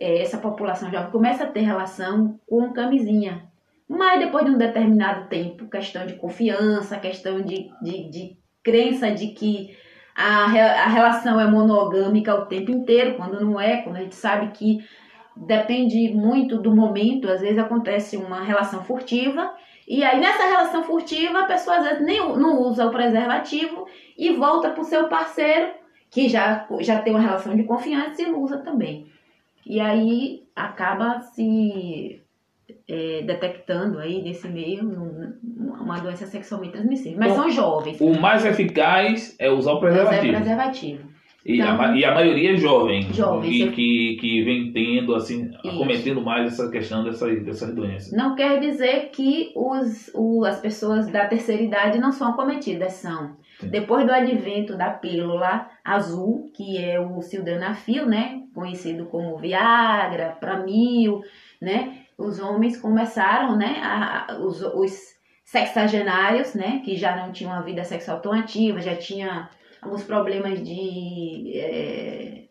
é, 0.00 0.20
essa 0.20 0.38
população 0.38 0.90
jovem 0.90 1.10
começa 1.10 1.44
a 1.44 1.50
ter 1.50 1.60
relação 1.60 2.38
com 2.46 2.72
camisinha. 2.72 3.48
Mas 3.88 4.20
depois 4.20 4.44
de 4.44 4.50
um 4.50 4.58
determinado 4.58 5.28
tempo, 5.28 5.68
questão 5.68 6.06
de 6.06 6.14
confiança, 6.14 6.98
questão 6.98 7.40
de, 7.40 7.70
de, 7.82 8.10
de 8.10 8.36
crença 8.62 9.10
de 9.10 9.28
que 9.28 9.76
a, 10.16 10.44
a 10.44 10.88
relação 10.88 11.40
é 11.40 11.46
monogâmica 11.46 12.34
o 12.34 12.46
tempo 12.46 12.70
inteiro, 12.70 13.16
quando 13.16 13.40
não 13.40 13.60
é, 13.60 13.78
quando 13.78 13.96
a 13.96 14.00
gente 14.00 14.14
sabe 14.14 14.52
que 14.52 14.84
depende 15.36 16.12
muito 16.14 16.58
do 16.58 16.74
momento, 16.74 17.30
às 17.30 17.40
vezes 17.40 17.58
acontece 17.58 18.16
uma 18.16 18.42
relação 18.42 18.84
furtiva, 18.84 19.52
e 19.86 20.02
aí 20.02 20.20
nessa 20.20 20.46
relação 20.46 20.82
furtiva 20.84 21.40
a 21.40 21.46
pessoa 21.46 21.76
às 21.78 21.84
vezes 21.84 22.04
nem, 22.04 22.20
não 22.38 22.60
usa 22.62 22.86
o 22.86 22.90
preservativo 22.90 23.86
e 24.16 24.32
volta 24.32 24.70
para 24.70 24.80
o 24.80 24.84
seu 24.84 25.08
parceiro, 25.08 25.72
que 26.10 26.28
já, 26.28 26.66
já 26.80 27.00
tem 27.00 27.12
uma 27.12 27.22
relação 27.22 27.56
de 27.56 27.64
confiança 27.64 28.22
e 28.22 28.26
não 28.26 28.40
usa 28.42 28.58
também. 28.58 29.06
E 29.66 29.80
aí 29.80 30.44
acaba 30.54 31.20
se 31.20 32.22
é, 32.88 33.22
detectando 33.22 33.98
aí 33.98 34.22
nesse 34.22 34.46
meio 34.48 34.84
uma 35.80 35.98
doença 36.00 36.26
sexualmente 36.26 36.74
transmissível. 36.74 37.18
Mas 37.18 37.30
Bom, 37.30 37.42
são 37.42 37.50
jovens. 37.50 38.00
O 38.00 38.18
mais 38.20 38.44
eficaz 38.44 39.34
é 39.38 39.50
usar 39.50 39.72
o 39.72 39.80
preservativo. 39.80 40.22
Usar 40.22 40.30
o 40.30 40.42
preservativo. 40.42 41.13
E, 41.44 41.60
então, 41.60 41.78
a, 41.78 41.94
e 41.94 42.04
a 42.04 42.14
maioria 42.14 42.54
é 42.54 42.56
jovem, 42.56 43.12
jovem 43.12 43.50
que, 43.50 43.70
que, 43.72 44.16
que 44.18 44.42
vem 44.44 44.72
tendo, 44.72 45.14
assim, 45.14 45.50
isso. 45.62 45.68
acometendo 45.68 46.22
mais 46.22 46.46
essa 46.46 46.70
questão 46.70 47.04
dessas, 47.04 47.44
dessas 47.44 47.74
doenças. 47.74 48.12
Não 48.12 48.34
quer 48.34 48.58
dizer 48.60 49.10
que 49.10 49.52
os, 49.54 50.10
o, 50.14 50.44
as 50.46 50.58
pessoas 50.58 51.06
da 51.08 51.26
terceira 51.26 51.62
idade 51.62 51.98
não 51.98 52.12
são 52.12 52.30
acometidas, 52.30 52.94
são. 52.94 53.36
Depois 53.62 54.06
do 54.06 54.12
advento 54.12 54.76
da 54.76 54.90
pílula 54.90 55.68
azul, 55.84 56.50
que 56.54 56.78
é 56.78 56.98
o 56.98 57.20
sildenafil, 57.20 58.06
né, 58.06 58.42
conhecido 58.54 59.04
como 59.06 59.36
Viagra, 59.36 60.36
Pramil, 60.40 61.22
né, 61.60 61.98
os 62.16 62.40
homens 62.40 62.80
começaram, 62.80 63.54
né, 63.56 63.80
a, 63.82 64.38
os, 64.40 64.62
os 64.62 65.14
sexagenários, 65.44 66.54
né, 66.54 66.80
que 66.82 66.96
já 66.96 67.14
não 67.16 67.32
tinham 67.32 67.52
uma 67.52 67.62
vida 67.62 67.84
sexual 67.84 68.20
tão 68.20 68.32
ativa, 68.32 68.80
já 68.80 68.96
tinha 68.96 69.50
alguns 69.84 70.02
problemas 70.02 70.62
de 70.62 71.52
é, 71.54 72.44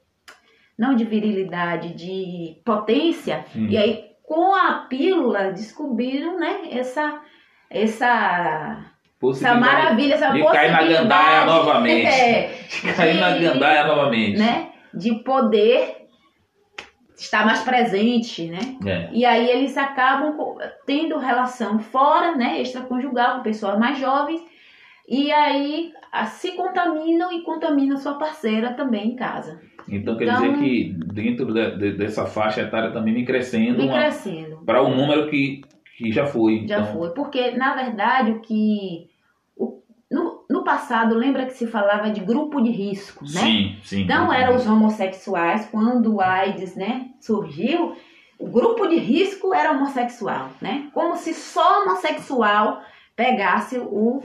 não 0.77 0.95
de 0.95 1.03
virilidade, 1.03 1.93
de 1.93 2.61
potência, 2.63 3.45
hum. 3.55 3.67
e 3.69 3.77
aí 3.77 4.05
com 4.23 4.55
a 4.55 4.85
pílula 4.89 5.51
descobriram, 5.51 6.39
né, 6.39 6.61
essa 6.71 7.21
essa 7.69 8.93
essa 9.31 9.55
maravilha, 9.55 10.15
essa 10.15 10.31
de 10.31 10.41
possibilidade. 10.41 10.73
cair 10.73 10.91
na 10.91 10.99
gandaia 10.99 11.45
novamente. 11.45 12.07
É, 12.07 12.59
de 12.69 12.93
cair 12.93 13.19
na 13.19 13.37
gandaia 13.37 13.87
novamente. 13.87 14.37
Né? 14.37 14.69
De 14.93 15.15
poder 15.23 16.07
estar 17.17 17.45
mais 17.45 17.61
presente, 17.61 18.47
né? 18.47 18.59
É. 18.85 19.09
E 19.13 19.25
aí 19.25 19.49
eles 19.49 19.77
acabam 19.77 20.35
tendo 20.85 21.17
relação 21.17 21.79
fora, 21.79 22.35
né? 22.35 22.61
Extraconjugal 22.61 23.37
com 23.37 23.43
pessoas 23.43 23.79
mais 23.79 23.97
jovens. 23.97 24.41
E 25.07 25.31
aí 25.31 25.93
se 26.25 26.51
contaminam 26.51 27.31
e 27.31 27.41
contaminam 27.41 27.97
sua 27.97 28.15
parceira 28.15 28.73
também 28.73 29.11
em 29.11 29.15
casa. 29.15 29.59
Então, 29.89 30.15
quer 30.15 30.31
dizer 30.31 30.45
então 30.45 30.59
que 30.61 30.95
dentro 31.13 31.53
de, 31.53 31.77
de, 31.77 31.97
dessa 31.97 32.25
faixa 32.25 32.61
etária 32.61 32.91
também 32.91 33.13
vem 33.13 33.25
crescendo. 33.25 33.77
Vem 33.77 33.89
crescendo. 33.89 34.57
Para 34.65 34.81
o 34.81 34.87
um 34.87 34.95
número 34.95 35.29
que, 35.29 35.61
que 35.97 36.11
já 36.11 36.25
foi. 36.25 36.65
Já 36.67 36.79
então... 36.79 36.93
foi. 36.93 37.09
Porque, 37.09 37.51
na 37.51 37.75
verdade, 37.75 38.31
o 38.31 38.39
que 38.39 39.09
no, 40.13 40.45
no 40.47 40.63
passado, 40.63 41.15
lembra 41.15 41.47
que 41.47 41.53
se 41.53 41.65
falava 41.65 42.11
de 42.11 42.21
grupo 42.21 42.61
de 42.61 42.69
risco, 42.69 43.23
né? 43.23 43.41
Sim, 43.41 43.75
sim. 43.83 44.01
Então, 44.03 44.31
eram 44.31 44.55
os 44.55 44.67
homossexuais, 44.67 45.67
quando 45.71 46.13
o 46.13 46.21
AIDS 46.21 46.75
né, 46.75 47.09
surgiu, 47.19 47.95
o 48.37 48.47
grupo 48.47 48.87
de 48.87 48.97
risco 48.97 49.53
era 49.53 49.71
homossexual, 49.71 50.51
né? 50.61 50.89
Como 50.93 51.15
se 51.15 51.33
só 51.33 51.81
homossexual 51.81 52.81
pegasse 53.15 53.79
o, 53.79 54.21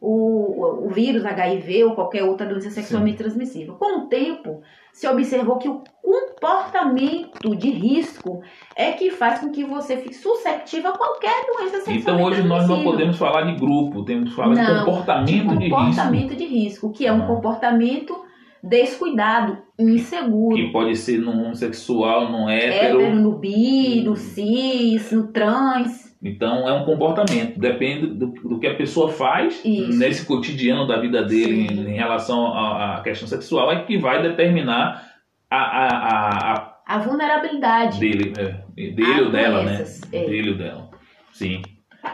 o, 0.00 0.86
o 0.86 0.90
vírus 0.90 1.24
HIV 1.24 1.84
ou 1.84 1.94
qualquer 1.94 2.22
outra 2.22 2.46
doença 2.46 2.70
sexualmente 2.70 3.16
Sim. 3.16 3.24
transmissível. 3.24 3.74
Com 3.74 4.00
o 4.00 4.06
tempo, 4.06 4.62
se 4.92 5.06
observou 5.06 5.58
que 5.58 5.68
o 5.68 5.82
comportamento 6.02 7.56
de 7.56 7.70
risco 7.70 8.42
é 8.76 8.92
que 8.92 9.10
faz 9.10 9.40
com 9.40 9.50
que 9.50 9.64
você 9.64 9.96
fique 9.96 10.14
susceptível 10.14 10.90
a 10.90 10.98
qualquer 10.98 11.46
doença 11.46 11.78
sexual. 11.78 11.96
Então 11.96 12.22
hoje 12.22 12.42
nós 12.42 12.68
não 12.68 12.82
podemos 12.82 13.16
falar 13.16 13.42
de 13.42 13.56
grupo, 13.58 14.04
temos 14.04 14.30
que 14.30 14.36
falar 14.36 14.54
não, 14.54 14.78
de 14.78 14.84
comportamento 14.84 15.58
de, 15.58 15.64
risco. 15.64 15.76
Comportamento 15.76 16.36
de 16.36 16.44
risco, 16.44 16.92
que 16.92 17.06
é 17.06 17.12
um 17.12 17.24
ah. 17.24 17.26
comportamento 17.26 18.26
descuidado, 18.68 19.58
inseguro. 19.78 20.56
Que 20.56 20.70
pode 20.72 20.96
ser 20.96 21.18
no 21.18 21.30
homossexual, 21.30 22.30
no 22.30 22.48
hétero. 22.48 23.00
Hétero, 23.00 23.16
no 23.16 23.38
bi, 23.38 24.02
no 24.02 24.12
hum. 24.12 24.16
cis, 24.16 25.12
no 25.12 25.28
trans. 25.28 26.06
Então 26.22 26.68
é 26.68 26.72
um 26.72 26.84
comportamento, 26.84 27.58
depende 27.58 28.06
do, 28.08 28.26
do 28.26 28.58
que 28.58 28.66
a 28.66 28.74
pessoa 28.74 29.10
faz 29.10 29.62
Isso. 29.64 29.98
nesse 29.98 30.26
cotidiano 30.26 30.86
da 30.86 30.98
vida 30.98 31.22
dele 31.22 31.66
em, 31.66 31.90
em, 31.90 31.94
relação 31.94 32.46
à, 32.46 33.00
questão 33.04 33.28
sexual, 33.28 33.70
é 33.70 33.84
que 33.84 33.98
vai 33.98 34.22
determinar 34.22 35.06
a, 35.48 35.56
a, 35.56 35.86
a, 35.86 36.52
a, 36.54 36.76
a 36.86 36.98
vulnerabilidade 36.98 38.00
dele, 38.00 38.32
é, 38.38 38.90
dele 38.90 39.20
ou 39.20 39.30
dela, 39.30 39.62
né? 39.62 39.84
É. 40.10 40.26
Dele 40.26 40.50
ou 40.50 40.56
dela. 40.56 40.90
Sim. 41.32 41.62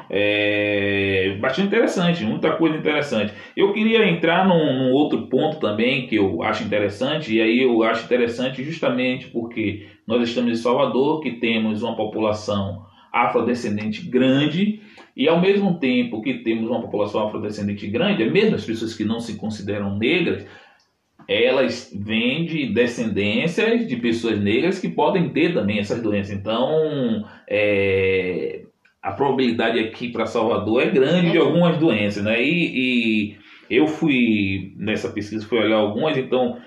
É 0.09 1.37
bastante 1.41 1.69
interessante, 1.69 2.25
muita 2.25 2.53
coisa 2.53 2.77
interessante. 2.77 3.33
Eu 3.57 3.73
queria 3.73 4.09
entrar 4.09 4.47
num, 4.47 4.79
num, 4.79 4.93
outro 4.93 5.27
ponto 5.27 5.59
também 5.59 6.07
que 6.07 6.17
eu 6.17 6.43
acho 6.43 6.65
interessante, 6.65 7.35
e 7.35 7.41
aí 7.41 7.63
eu 7.63 7.83
acho 7.83 8.05
interessante 8.05 8.63
justamente 8.63 9.29
porque 9.29 9.87
nós 10.07 10.23
estamos 10.29 10.53
em 10.53 10.63
Salvador, 10.63 11.21
que 11.21 11.33
temos 11.33 11.83
uma 11.83 11.97
população 11.97 12.85
afrodescendente 13.13 14.03
grande, 14.09 14.81
e 15.17 15.29
ao 15.29 15.41
mesmo 15.41 15.79
tempo 15.79 16.23
que 16.23 16.35
temos 16.35 16.71
uma 16.71 16.81
população 16.81 17.27
afrodescendente 17.27 17.87
grande, 17.87 18.25
mesmo 18.31 18.55
as 18.55 18.65
pessoas 18.65 18.95
que 18.95 19.05
não 19.05 19.21
se 19.21 19.37
consideram 19.37 19.99
negras, 19.99 20.47
elas 21.29 21.93
vêm 21.95 22.45
de 22.45 22.67
descendências 22.67 23.87
de 23.87 23.97
pessoas 23.97 24.41
negras 24.41 24.79
que 24.79 24.89
podem 24.89 25.29
ter 25.31 25.55
também 25.55 25.79
essas 25.79 26.03
doenças. 26.03 26.33
Então, 26.37 27.25
é, 27.49 28.63
a 29.03 29.11
probabilidade 29.11 29.81
aqui 29.81 30.09
para 30.09 30.27
Salvador 30.27 30.83
é 30.83 30.87
grande 30.87 31.33
de 31.33 31.38
algumas 31.38 31.77
doenças, 31.77 32.23
né? 32.23 32.41
E, 32.41 33.33
e, 33.33 33.37
eu 33.69 33.87
fui 33.87 34.75
nessa 34.77 35.09
pesquisa 35.09 35.47
fui 35.47 35.59
olhar 35.59 35.77
algumas, 35.77 36.17
então 36.17 36.59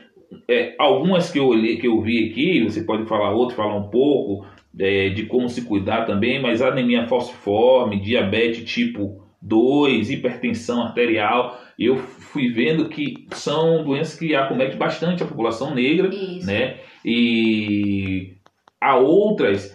é, 0.48 0.76
algumas 0.78 1.32
que 1.32 1.40
eu 1.40 1.48
olhei, 1.48 1.78
que 1.78 1.88
eu 1.88 2.02
vi 2.02 2.30
aqui, 2.30 2.64
você 2.64 2.84
pode 2.84 3.06
falar 3.06 3.32
outro, 3.32 3.56
falar 3.56 3.76
um 3.76 3.90
pouco 3.90 4.46
é, 4.78 5.10
de 5.10 5.26
como 5.26 5.48
se 5.48 5.62
cuidar 5.62 6.06
também, 6.06 6.42
mas 6.42 6.62
anemia 6.62 7.08
falciforme, 7.08 8.02
diabetes 8.02 8.70
tipo 8.70 9.24
2, 9.42 10.10
hipertensão 10.10 10.82
arterial, 10.82 11.62
eu 11.78 11.98
fui 11.98 12.50
vendo 12.50 12.90
que 12.90 13.28
são 13.32 13.84
doenças 13.84 14.18
que 14.18 14.36
acometem 14.36 14.78
bastante 14.78 15.24
a 15.24 15.28
população 15.28 15.74
negra, 15.74 16.10
Isso. 16.14 16.48
né? 16.48 16.78
E 17.04 18.34
há 18.82 18.98
outras 18.98 19.75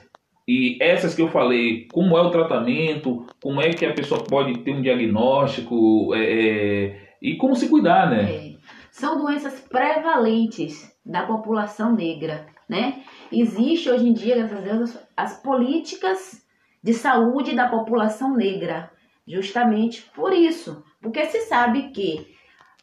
e 0.52 0.76
essas 0.80 1.14
que 1.14 1.22
eu 1.22 1.28
falei, 1.28 1.86
como 1.92 2.18
é 2.18 2.20
o 2.20 2.30
tratamento, 2.30 3.24
como 3.40 3.60
é 3.60 3.70
que 3.70 3.86
a 3.86 3.94
pessoa 3.94 4.24
pode 4.24 4.58
ter 4.64 4.72
um 4.72 4.82
diagnóstico 4.82 6.12
é, 6.12 6.18
é, 6.18 7.08
e 7.22 7.36
como 7.36 7.54
se 7.54 7.68
cuidar, 7.68 8.10
né? 8.10 8.22
É. 8.24 8.54
São 8.90 9.16
doenças 9.16 9.60
prevalentes 9.60 10.92
da 11.06 11.22
população 11.22 11.94
negra, 11.94 12.48
né? 12.68 13.04
Existe 13.30 13.88
hoje 13.88 14.08
em 14.08 14.12
dia, 14.12 14.38
graças 14.38 14.58
a 14.58 14.60
Deus, 14.60 14.98
as 15.16 15.40
políticas 15.40 16.44
de 16.82 16.94
saúde 16.94 17.54
da 17.54 17.68
população 17.68 18.34
negra, 18.34 18.90
justamente 19.28 20.02
por 20.12 20.32
isso, 20.32 20.82
porque 21.00 21.26
se 21.26 21.42
sabe 21.42 21.90
que 21.90 22.26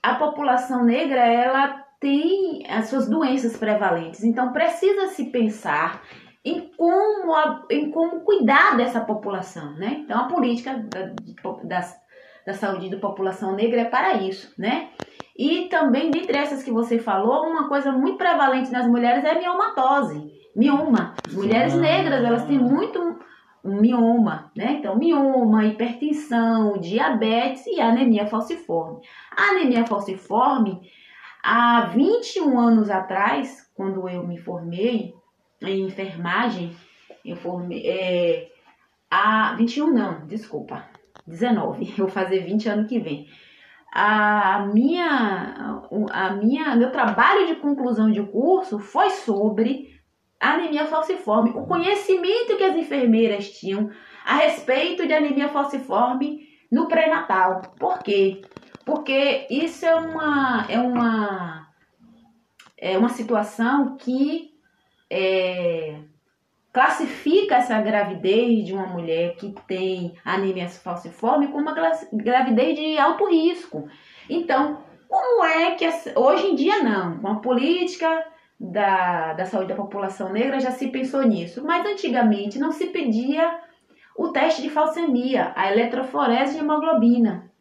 a 0.01 0.15
população 0.15 0.85
negra 0.85 1.19
ela 1.19 1.83
tem 1.99 2.63
as 2.69 2.87
suas 2.87 3.09
doenças 3.09 3.57
prevalentes, 3.57 4.23
então 4.23 4.53
precisa 4.53 5.07
se 5.07 5.25
pensar 5.25 6.01
em 6.47 6.71
como, 6.77 7.33
em 7.69 7.91
como 7.91 8.21
cuidar 8.21 8.77
dessa 8.77 9.01
população, 9.01 9.73
né? 9.73 10.01
Então 10.03 10.19
a 10.19 10.27
política 10.27 10.73
da, 10.73 11.13
da, 11.63 11.79
da 12.45 12.53
saúde 12.53 12.89
da 12.89 12.97
população 12.97 13.53
negra 13.53 13.81
é 13.81 13.85
para 13.85 14.17
isso, 14.17 14.53
né? 14.57 14.89
E 15.37 15.67
também, 15.69 16.09
dentre 16.09 16.37
essas 16.37 16.63
que 16.63 16.71
você 16.71 16.97
falou, 16.97 17.45
uma 17.45 17.67
coisa 17.67 17.91
muito 17.91 18.17
prevalente 18.17 18.71
nas 18.71 18.87
mulheres 18.87 19.23
é 19.23 19.31
a 19.31 19.39
miomatose, 19.39 20.31
mioma. 20.55 21.13
As 21.27 21.33
mulheres 21.33 21.73
ah. 21.75 21.77
negras, 21.77 22.23
elas 22.23 22.45
têm 22.45 22.57
muito 22.57 23.19
mioma, 23.63 24.51
né? 24.55 24.77
Então, 24.79 24.97
mioma, 24.97 25.65
hipertensão, 25.65 26.77
diabetes 26.79 27.67
e 27.67 27.79
anemia 27.79 28.25
falciforme. 28.25 29.01
A 29.35 29.51
anemia 29.51 29.85
falciforme, 29.85 30.81
há 31.43 31.81
21 31.93 32.57
anos 32.57 32.89
atrás, 32.89 33.69
quando 33.75 34.09
eu 34.09 34.25
me 34.25 34.39
formei, 34.39 35.13
em 35.61 35.85
enfermagem, 35.85 36.75
eu 37.25 37.35
formei. 37.35 37.85
É, 37.87 38.49
a 39.09 39.55
21 39.55 39.91
não, 39.91 40.27
desculpa. 40.27 40.83
19. 41.25 41.89
Eu 41.89 41.95
vou 42.05 42.07
fazer 42.07 42.39
20 42.39 42.69
ano 42.69 42.87
que 42.87 42.99
vem. 42.99 43.27
A 43.91 44.67
minha, 44.73 45.81
a 46.11 46.29
minha, 46.33 46.75
meu 46.75 46.91
trabalho 46.91 47.47
de 47.47 47.55
conclusão 47.55 48.11
de 48.11 48.21
curso 48.21 48.79
foi 48.79 49.09
sobre 49.09 49.97
anemia 50.39 50.85
falciforme, 50.85 51.49
o 51.51 51.65
conhecimento 51.65 52.57
que 52.57 52.63
as 52.63 52.75
enfermeiras 52.75 53.49
tinham 53.49 53.89
a 54.23 54.35
respeito 54.35 55.07
de 55.07 55.13
anemia 55.13 55.49
falciforme 55.49 56.47
no 56.71 56.87
pré-natal. 56.87 57.61
Por 57.79 57.99
quê? 57.99 58.41
Porque 58.85 59.47
isso 59.49 59.85
é 59.85 59.95
uma, 59.95 60.65
é 60.69 60.79
uma, 60.79 61.67
é 62.77 62.97
uma 62.97 63.09
situação 63.09 63.97
que 63.97 64.46
é, 65.09 65.99
classifica 66.71 67.55
essa 67.55 67.81
gravidez 67.81 68.65
de 68.65 68.73
uma 68.73 68.87
mulher 68.87 69.35
que 69.35 69.53
tem 69.67 70.13
anemia 70.23 70.69
falciforme 70.69 71.47
como 71.47 71.61
uma 71.61 71.75
gravidez 72.13 72.77
de 72.77 72.97
alto 72.97 73.25
risco. 73.29 73.87
Então, 74.29 74.83
como 75.07 75.43
é 75.43 75.71
que 75.71 75.87
hoje 76.15 76.47
em 76.47 76.55
dia 76.55 76.83
não, 76.83 77.19
com 77.19 77.27
a 77.27 77.35
política 77.35 78.25
da, 78.59 79.33
da 79.33 79.45
saúde 79.45 79.69
da 79.69 79.75
população 79.75 80.31
negra 80.31 80.59
já 80.59 80.71
se 80.71 80.87
pensou 80.89 81.23
nisso, 81.23 81.63
mas 81.65 81.85
antigamente 81.85 82.59
não 82.59 82.71
se 82.71 82.87
pedia 82.87 83.59
o 84.15 84.29
teste 84.29 84.61
de 84.61 84.69
falcemia, 84.69 85.53
a 85.55 85.71
eletroforese 85.71 86.53
de 86.53 86.59
hemoglobina. 86.59 87.51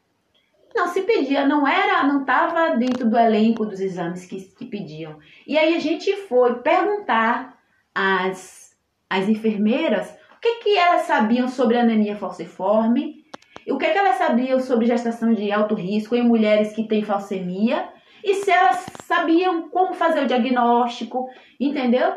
Não 0.76 0.88
se 0.88 1.00
pedia, 1.02 1.46
não 1.46 1.66
era, 1.66 2.02
não 2.06 2.20
estava 2.20 2.76
dentro 2.76 3.08
do 3.08 3.16
elenco 3.16 3.64
dos 3.64 3.80
exames 3.80 4.26
que, 4.26 4.42
que 4.42 4.66
pediam. 4.66 5.18
E 5.46 5.56
aí 5.56 5.74
a 5.74 5.80
gente 5.80 6.14
foi 6.28 6.56
perguntar 6.56 7.58
às, 7.94 8.76
às 9.08 9.26
enfermeiras 9.26 10.14
o 10.36 10.40
que, 10.40 10.56
que 10.56 10.76
elas 10.76 11.02
sabiam 11.02 11.48
sobre 11.48 11.78
anemia 11.78 12.14
falciforme, 12.14 13.24
o 13.66 13.78
que, 13.78 13.90
que 13.90 13.98
elas 13.98 14.16
sabiam 14.16 14.60
sobre 14.60 14.86
gestação 14.86 15.32
de 15.32 15.50
alto 15.50 15.74
risco 15.74 16.14
em 16.14 16.22
mulheres 16.22 16.74
que 16.74 16.86
têm 16.86 17.02
falcemia 17.02 17.88
e 18.22 18.34
se 18.34 18.50
elas 18.50 18.84
sabiam 19.04 19.70
como 19.70 19.94
fazer 19.94 20.24
o 20.24 20.26
diagnóstico, 20.26 21.26
entendeu? 21.58 22.12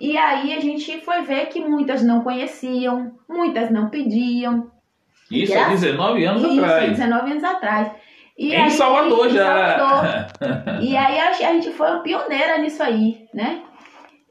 E 0.00 0.16
aí 0.16 0.54
a 0.54 0.60
gente 0.60 1.00
foi 1.02 1.22
ver 1.22 1.46
que 1.46 1.60
muitas 1.60 2.02
não 2.02 2.22
conheciam, 2.22 3.18
muitas 3.28 3.70
não 3.70 3.90
pediam, 3.90 4.70
isso 5.30 5.58
há 5.58 5.68
19 5.68 6.24
anos 6.24 6.42
Isso, 6.42 6.60
atrás. 6.60 6.90
19 6.90 7.30
anos 7.30 7.44
atrás. 7.44 7.90
E 8.36 8.52
em 8.52 8.56
aí, 8.56 8.70
Salvador 8.70 9.26
em 9.26 9.30
já. 9.30 9.78
Salvador. 9.78 10.80
e 10.82 10.96
aí 10.96 11.18
a, 11.18 11.30
a 11.30 11.52
gente 11.54 11.70
foi 11.72 11.98
pioneira 12.00 12.58
nisso 12.58 12.82
aí, 12.82 13.26
né? 13.34 13.62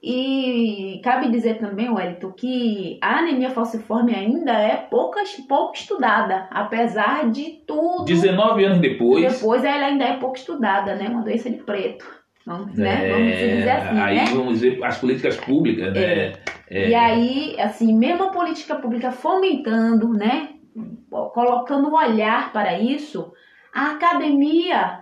E 0.01 1.01
cabe 1.03 1.29
dizer 1.29 1.57
também, 1.57 1.89
Wellington, 1.89 2.31
que 2.31 2.99
a 3.01 3.17
anemia 3.17 3.49
falciforme 3.49 4.15
ainda 4.15 4.53
é 4.53 4.77
pouca, 4.77 5.21
pouco 5.49 5.75
estudada, 5.75 6.47
apesar 6.51 7.29
de 7.29 7.63
tudo. 7.67 8.05
19 8.05 8.63
anos 8.63 8.79
depois. 8.79 9.33
Depois 9.33 9.63
ela 9.63 9.88
ainda 9.88 10.05
é 10.05 10.17
pouco 10.17 10.38
estudada, 10.38 10.95
né? 10.95 11.10
Uma 11.10 11.23
doença 11.23 11.49
de 11.49 11.57
preto. 11.57 12.05
Vamos, 12.45 12.75
né? 12.75 13.10
é, 13.10 13.12
vamos 13.12 13.38
dizer 13.38 13.69
assim. 13.69 13.99
Aí 13.99 14.15
né? 14.15 14.25
vamos 14.25 14.53
dizer 14.53 14.83
as 14.83 14.97
políticas 14.97 15.36
públicas, 15.36 15.93
né? 15.93 15.99
É. 16.01 16.33
É. 16.69 16.89
E 16.89 16.95
aí, 16.95 17.55
assim, 17.60 17.93
mesmo 17.97 18.23
a 18.23 18.29
política 18.29 18.75
pública 18.75 19.12
fomentando, 19.12 20.10
né? 20.10 20.49
Colocando 21.09 21.89
um 21.89 21.95
olhar 21.95 22.51
para 22.51 22.79
isso, 22.79 23.31
a 23.73 23.91
academia, 23.91 24.99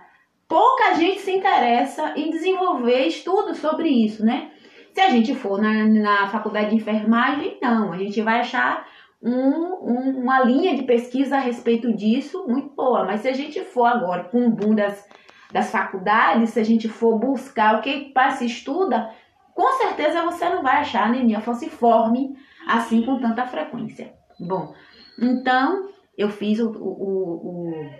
pouca 0.48 0.94
gente 0.94 1.20
se 1.20 1.32
interessa 1.32 2.12
em 2.16 2.30
desenvolver 2.30 3.06
estudos 3.06 3.58
sobre 3.58 3.88
isso, 3.88 4.24
né? 4.24 4.50
Se 4.92 5.00
a 5.00 5.10
gente 5.10 5.34
for 5.34 5.60
na, 5.60 5.84
na 5.84 6.26
faculdade 6.28 6.70
de 6.70 6.76
enfermagem, 6.76 7.58
não, 7.60 7.92
a 7.92 7.98
gente 7.98 8.20
vai 8.22 8.40
achar 8.40 8.86
um, 9.22 9.30
um, 9.30 10.22
uma 10.22 10.40
linha 10.40 10.76
de 10.76 10.84
pesquisa 10.84 11.36
a 11.36 11.40
respeito 11.40 11.92
disso 11.94 12.46
muito 12.48 12.70
boa, 12.74 13.04
mas 13.04 13.20
se 13.20 13.28
a 13.28 13.32
gente 13.32 13.62
for 13.62 13.84
agora 13.84 14.24
com 14.24 14.46
o 14.46 14.50
boom 14.50 14.74
das, 14.74 15.06
das 15.52 15.70
faculdades, 15.70 16.50
se 16.50 16.60
a 16.60 16.64
gente 16.64 16.88
for 16.88 17.18
buscar 17.18 17.76
o 17.76 17.82
que 17.82 18.12
se 18.38 18.46
estuda, 18.46 19.10
com 19.54 19.72
certeza 19.78 20.22
você 20.22 20.48
não 20.48 20.62
vai 20.62 20.76
achar 20.76 21.06
anemia 21.06 21.40
falciforme 21.40 22.36
assim 22.66 23.02
com 23.04 23.18
tanta 23.18 23.46
frequência. 23.46 24.14
Bom, 24.38 24.74
então, 25.20 25.90
eu 26.16 26.28
fiz 26.28 26.58
o, 26.60 26.70
o, 26.70 27.70
o 27.70 27.90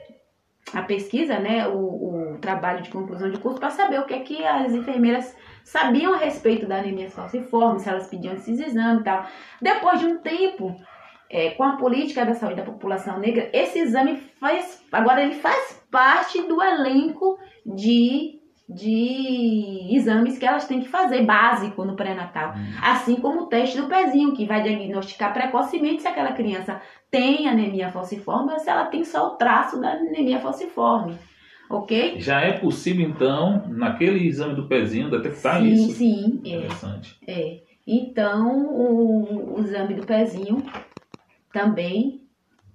a 0.73 0.83
pesquisa, 0.83 1.39
né, 1.39 1.67
o, 1.69 2.35
o, 2.35 2.39
trabalho 2.39 2.83
de 2.83 2.91
conclusão 2.91 3.31
de 3.31 3.39
curso 3.39 3.61
para 3.61 3.71
saber 3.71 4.01
o 4.01 4.05
que 4.05 4.15
é 4.15 4.21
que 4.21 4.45
as 4.45 4.73
enfermeiras 4.73 5.35
sabiam 5.65 6.15
a 6.15 6.19
respeito 6.19 6.67
da 6.67 6.79
anemia 6.79 7.11
falciforme, 7.11 7.81
se 7.81 7.89
elas 7.89 8.09
pediam 8.09 8.35
esses 8.35 8.59
exames 8.59 9.01
e 9.01 9.05
tal. 9.05 9.27
Depois 9.63 10.01
de 10.01 10.07
um 10.07 10.19
tempo, 10.19 10.77
é, 11.31 11.51
com 11.51 11.63
a 11.63 11.77
política 11.77 12.25
da 12.25 12.35
saúde 12.35 12.57
da 12.57 12.65
população 12.65 13.19
negra, 13.19 13.49
esse 13.53 13.79
exame 13.79 14.17
faz, 14.41 14.85
agora 14.91 15.23
ele 15.23 15.35
faz 15.35 15.85
parte 15.91 16.43
do 16.43 16.63
elenco 16.63 17.39
de, 17.65 18.36
de 18.69 19.95
exames 19.95 20.39
que 20.39 20.45
elas 20.45 20.67
têm 20.67 20.81
que 20.81 20.89
fazer, 20.89 21.25
básico 21.25 21.85
no 21.85 21.95
pré-natal. 21.95 22.55
Hum. 22.57 22.73
Assim 22.83 23.17
como 23.17 23.43
o 23.43 23.47
teste 23.47 23.81
do 23.81 23.87
pezinho, 23.87 24.35
que 24.35 24.45
vai 24.45 24.63
diagnosticar 24.63 25.33
precocemente 25.33 26.03
se 26.03 26.09
aquela 26.09 26.33
criança 26.33 26.81
tem 27.11 27.49
anemia 27.49 27.93
falciforme 27.93 28.53
ou 28.53 28.59
se 28.59 28.69
ela 28.69 28.87
tem 28.87 29.05
só 29.05 29.29
o 29.29 29.37
traço 29.37 29.81
da 29.81 29.91
anemia 29.93 30.41
falciforme. 30.41 31.17
Ok? 31.71 32.21
Já 32.21 32.41
é 32.41 32.53
possível, 32.53 33.09
então, 33.09 33.69
naquele 33.69 34.27
exame 34.27 34.55
do 34.55 34.69
pezinho, 34.69 35.11
detectar 35.11 35.61
sim, 35.61 35.73
isso? 35.73 35.99
Sim, 35.99 36.41
é. 36.45 36.49
Interessante. 36.49 37.17
É. 37.27 37.61
Então, 37.87 38.67
o, 38.67 39.59
o 39.59 39.61
exame 39.61 39.95
do 39.95 40.05
pezinho 40.05 40.65
também 41.53 42.23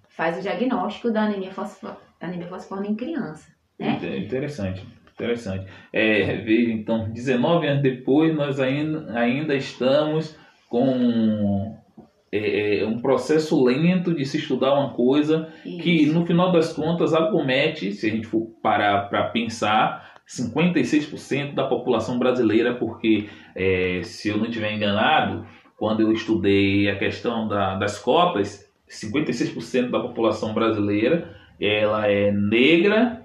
faz 0.10 0.38
o 0.38 0.42
diagnóstico 0.42 1.12
da 1.12 1.24
anemia 1.24 1.52
falciforme, 1.52 2.88
em 2.88 2.96
criança. 2.96 3.52
Né? 3.78 4.00
Interessante, 4.18 4.86
interessante. 5.22 5.66
É, 5.94 6.38
veja, 6.38 6.72
então, 6.72 7.10
19 7.10 7.68
anos 7.68 7.84
depois, 7.84 8.36
nós 8.36 8.60
ainda, 8.60 9.12
ainda 9.14 9.56
estamos 9.56 10.36
com 10.68 11.78
é, 12.32 12.80
é, 12.80 12.88
um 12.88 13.00
processo 13.00 13.64
lento 13.64 14.14
de 14.14 14.26
se 14.26 14.38
estudar 14.38 14.74
uma 14.74 14.90
coisa 14.94 15.50
Isso. 15.66 15.78
que, 15.84 16.06
no 16.08 16.26
final 16.26 16.52
das 16.52 16.74
contas, 16.74 17.14
acomete, 17.14 17.92
se 17.92 18.08
a 18.08 18.10
gente 18.10 18.28
for 18.28 18.48
parar 18.64 19.10
para 19.10 19.30
pensar, 19.30 20.12
56% 20.28 21.54
da 21.54 21.66
população 21.66 22.18
brasileira, 22.18 22.74
porque, 22.74 23.28
é, 23.56 24.02
se 24.04 24.30
eu 24.30 24.38
não 24.38 24.46
estiver 24.46 24.74
enganado, 24.74 25.46
quando 25.78 26.02
eu 26.02 26.12
estudei 26.12 26.90
a 26.90 26.98
questão 26.98 27.48
da, 27.48 27.76
das 27.76 28.00
cotas, 28.00 28.70
56% 28.90 29.90
da 29.90 30.00
população 30.00 30.54
brasileira 30.54 31.40
ela 31.62 32.08
é 32.08 32.32
negra, 32.32 33.21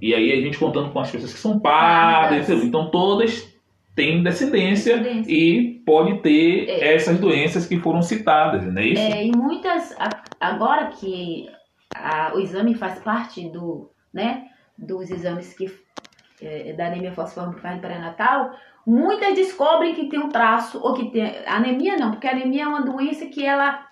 e 0.00 0.14
aí 0.14 0.32
a 0.32 0.36
gente 0.36 0.58
contando 0.58 0.90
com 0.90 1.00
as 1.00 1.10
pessoas 1.10 1.32
que 1.32 1.38
são 1.38 1.58
pardas, 1.58 2.48
então 2.48 2.90
todas 2.90 3.48
têm 3.94 4.22
descendência, 4.22 4.98
descendência. 4.98 5.32
e 5.32 5.82
pode 5.84 6.18
ter 6.22 6.68
é. 6.68 6.94
essas 6.94 7.18
doenças 7.18 7.66
que 7.66 7.78
foram 7.78 8.00
citadas, 8.00 8.64
não 8.64 8.80
é 8.80 8.86
isso? 8.86 9.02
É, 9.02 9.26
e 9.26 9.32
muitas, 9.32 9.94
agora 10.40 10.86
que 10.86 11.48
a, 11.94 12.32
o 12.34 12.40
exame 12.40 12.74
faz 12.74 12.98
parte 13.00 13.48
do, 13.48 13.90
né, 14.12 14.46
dos 14.78 15.10
exames 15.10 15.52
que 15.54 15.70
é, 16.40 16.72
da 16.72 16.86
anemia 16.86 17.12
falciforme 17.12 17.54
que 17.54 17.60
faz 17.60 17.78
pré-natal, 17.80 18.52
muitas 18.86 19.34
descobrem 19.34 19.94
que 19.94 20.08
tem 20.08 20.18
um 20.18 20.30
traço, 20.30 20.80
ou 20.82 20.94
que 20.94 21.10
tem 21.10 21.34
anemia 21.46 21.96
não, 21.96 22.12
porque 22.12 22.26
a 22.26 22.32
anemia 22.32 22.62
é 22.62 22.68
uma 22.68 22.82
doença 22.82 23.26
que 23.26 23.44
ela 23.44 23.86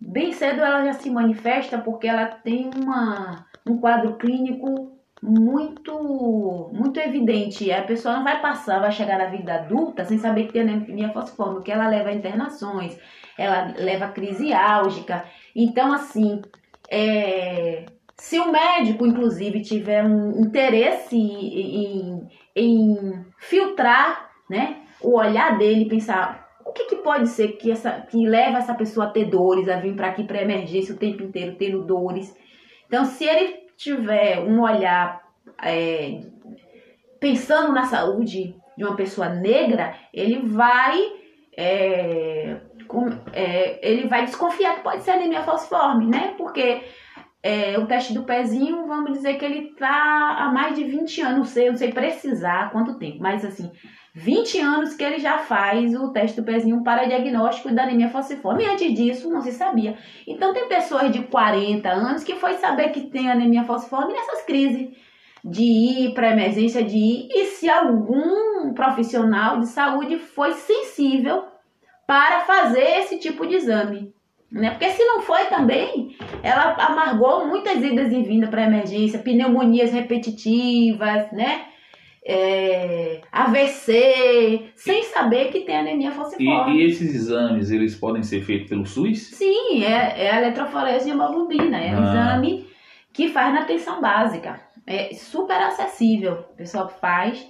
bem 0.00 0.32
cedo 0.32 0.60
ela 0.60 0.84
já 0.84 0.92
se 0.92 1.10
manifesta 1.10 1.78
porque 1.78 2.06
ela 2.06 2.26
tem 2.26 2.70
uma, 2.76 3.46
um 3.66 3.78
quadro 3.78 4.14
clínico 4.16 4.93
muito 5.24 6.70
muito 6.72 7.00
evidente. 7.00 7.72
A 7.72 7.82
pessoa 7.82 8.16
não 8.16 8.24
vai 8.24 8.40
passar, 8.42 8.80
vai 8.80 8.92
chegar 8.92 9.18
na 9.18 9.26
vida 9.26 9.54
adulta 9.54 10.04
sem 10.04 10.18
saber 10.18 10.46
que 10.46 10.52
tem 10.52 10.62
anemia 10.62 11.12
falciforme, 11.12 11.54
porque 11.54 11.72
ela 11.72 11.88
leva 11.88 12.10
a 12.10 12.14
internações, 12.14 12.98
ela 13.38 13.74
leva 13.78 14.04
a 14.06 14.12
crise 14.12 14.52
álgica. 14.52 15.24
Então, 15.56 15.92
assim, 15.92 16.42
é, 16.90 17.86
se 18.16 18.38
o 18.38 18.52
médico, 18.52 19.06
inclusive, 19.06 19.62
tiver 19.62 20.04
um 20.04 20.42
interesse 20.42 21.16
em, 21.16 22.28
em 22.54 23.24
filtrar 23.38 24.30
né, 24.48 24.82
o 25.00 25.18
olhar 25.18 25.56
dele, 25.56 25.88
pensar 25.88 26.44
o 26.66 26.72
que, 26.72 26.84
que 26.84 26.96
pode 26.96 27.28
ser 27.28 27.52
que, 27.52 27.70
essa, 27.70 27.90
que 28.02 28.26
leva 28.26 28.58
essa 28.58 28.74
pessoa 28.74 29.06
a 29.06 29.10
ter 29.10 29.26
dores, 29.26 29.68
a 29.68 29.76
vir 29.76 29.94
para 29.94 30.08
aqui 30.08 30.24
para 30.24 30.42
emergência 30.42 30.94
o 30.94 30.98
tempo 30.98 31.22
inteiro 31.22 31.56
tendo 31.56 31.84
dores. 31.84 32.36
Então, 32.86 33.04
se 33.04 33.24
ele 33.24 33.63
tiver 33.76 34.40
um 34.40 34.60
olhar 34.60 35.22
é, 35.62 36.22
pensando 37.20 37.72
na 37.72 37.84
saúde 37.86 38.54
de 38.76 38.84
uma 38.84 38.96
pessoa 38.96 39.28
negra, 39.28 39.94
ele 40.12 40.40
vai 40.40 41.00
é, 41.56 42.60
com, 42.88 43.08
é, 43.32 43.78
ele 43.88 44.08
vai 44.08 44.24
desconfiar 44.24 44.76
que 44.76 44.82
pode 44.82 45.02
ser 45.02 45.12
anemia 45.12 45.42
falciforme, 45.42 46.06
né? 46.06 46.34
Porque 46.36 46.82
é, 47.42 47.78
o 47.78 47.86
teste 47.86 48.14
do 48.14 48.24
pezinho, 48.24 48.86
vamos 48.86 49.12
dizer 49.12 49.34
que 49.34 49.44
ele 49.44 49.74
tá 49.74 50.36
há 50.38 50.52
mais 50.52 50.74
de 50.74 50.84
20 50.84 51.20
anos, 51.22 51.36
não 51.36 51.44
sei, 51.44 51.70
não 51.70 51.76
sei 51.76 51.92
precisar 51.92 52.70
quanto 52.70 52.98
tempo, 52.98 53.18
mas 53.20 53.44
assim, 53.44 53.70
20 54.14 54.60
anos 54.60 54.94
que 54.94 55.02
ele 55.02 55.18
já 55.18 55.38
faz 55.38 55.92
o 55.92 56.12
teste 56.12 56.40
do 56.40 56.46
pezinho 56.46 56.84
para 56.84 57.04
diagnóstico 57.04 57.74
da 57.74 57.82
anemia 57.82 58.08
falciforme. 58.08 58.62
E 58.62 58.66
antes 58.66 58.94
disso, 58.94 59.28
não 59.28 59.40
se 59.40 59.50
sabia. 59.50 59.98
Então, 60.24 60.54
tem 60.54 60.68
pessoas 60.68 61.10
de 61.10 61.24
40 61.24 61.90
anos 61.90 62.22
que 62.22 62.36
foi 62.36 62.54
saber 62.54 62.90
que 62.90 63.08
tem 63.08 63.28
anemia 63.28 63.64
falciforme 63.64 64.12
nessas 64.12 64.42
crises 64.42 64.88
de 65.44 65.62
ir 65.64 66.14
para 66.14 66.30
emergência, 66.30 66.82
de 66.82 66.96
ir. 66.96 67.28
E 67.32 67.46
se 67.46 67.68
algum 67.68 68.72
profissional 68.72 69.58
de 69.58 69.66
saúde 69.66 70.16
foi 70.16 70.52
sensível 70.52 71.44
para 72.06 72.42
fazer 72.42 73.00
esse 73.00 73.18
tipo 73.18 73.44
de 73.44 73.56
exame. 73.56 74.14
Né? 74.50 74.70
Porque 74.70 74.90
se 74.90 75.04
não 75.04 75.22
foi 75.22 75.46
também, 75.46 76.16
ela 76.40 76.74
amargou 76.86 77.48
muitas 77.48 77.82
idas 77.82 78.12
e 78.12 78.22
vindas 78.22 78.48
para 78.48 78.62
emergência, 78.62 79.18
pneumonias 79.18 79.90
repetitivas, 79.90 81.32
né? 81.32 81.73
É, 82.26 83.20
AVC, 83.30 84.70
sem 84.74 85.02
saber 85.04 85.50
que 85.50 85.60
tem 85.60 85.76
anemia 85.76 86.10
falciforme. 86.10 86.78
E, 86.78 86.82
e, 86.82 86.86
esses 86.86 87.14
exames, 87.14 87.70
eles 87.70 87.94
podem 87.94 88.22
ser 88.22 88.42
feitos 88.42 88.68
pelo 88.68 88.86
SUS? 88.86 89.30
Sim, 89.30 89.84
é, 89.84 90.24
é 90.24 90.30
a 90.30 90.38
eletroforese 90.38 91.04
de 91.04 91.10
hemoglobina, 91.10 91.78
é 91.78 91.92
ah. 91.92 91.98
um 91.98 92.04
exame 92.04 92.66
que 93.12 93.28
faz 93.28 93.52
na 93.52 93.60
atenção 93.60 94.00
básica. 94.00 94.60
É 94.86 95.14
super 95.14 95.56
acessível, 95.56 96.44
o 96.52 96.56
pessoal 96.56 96.88
faz 96.88 97.46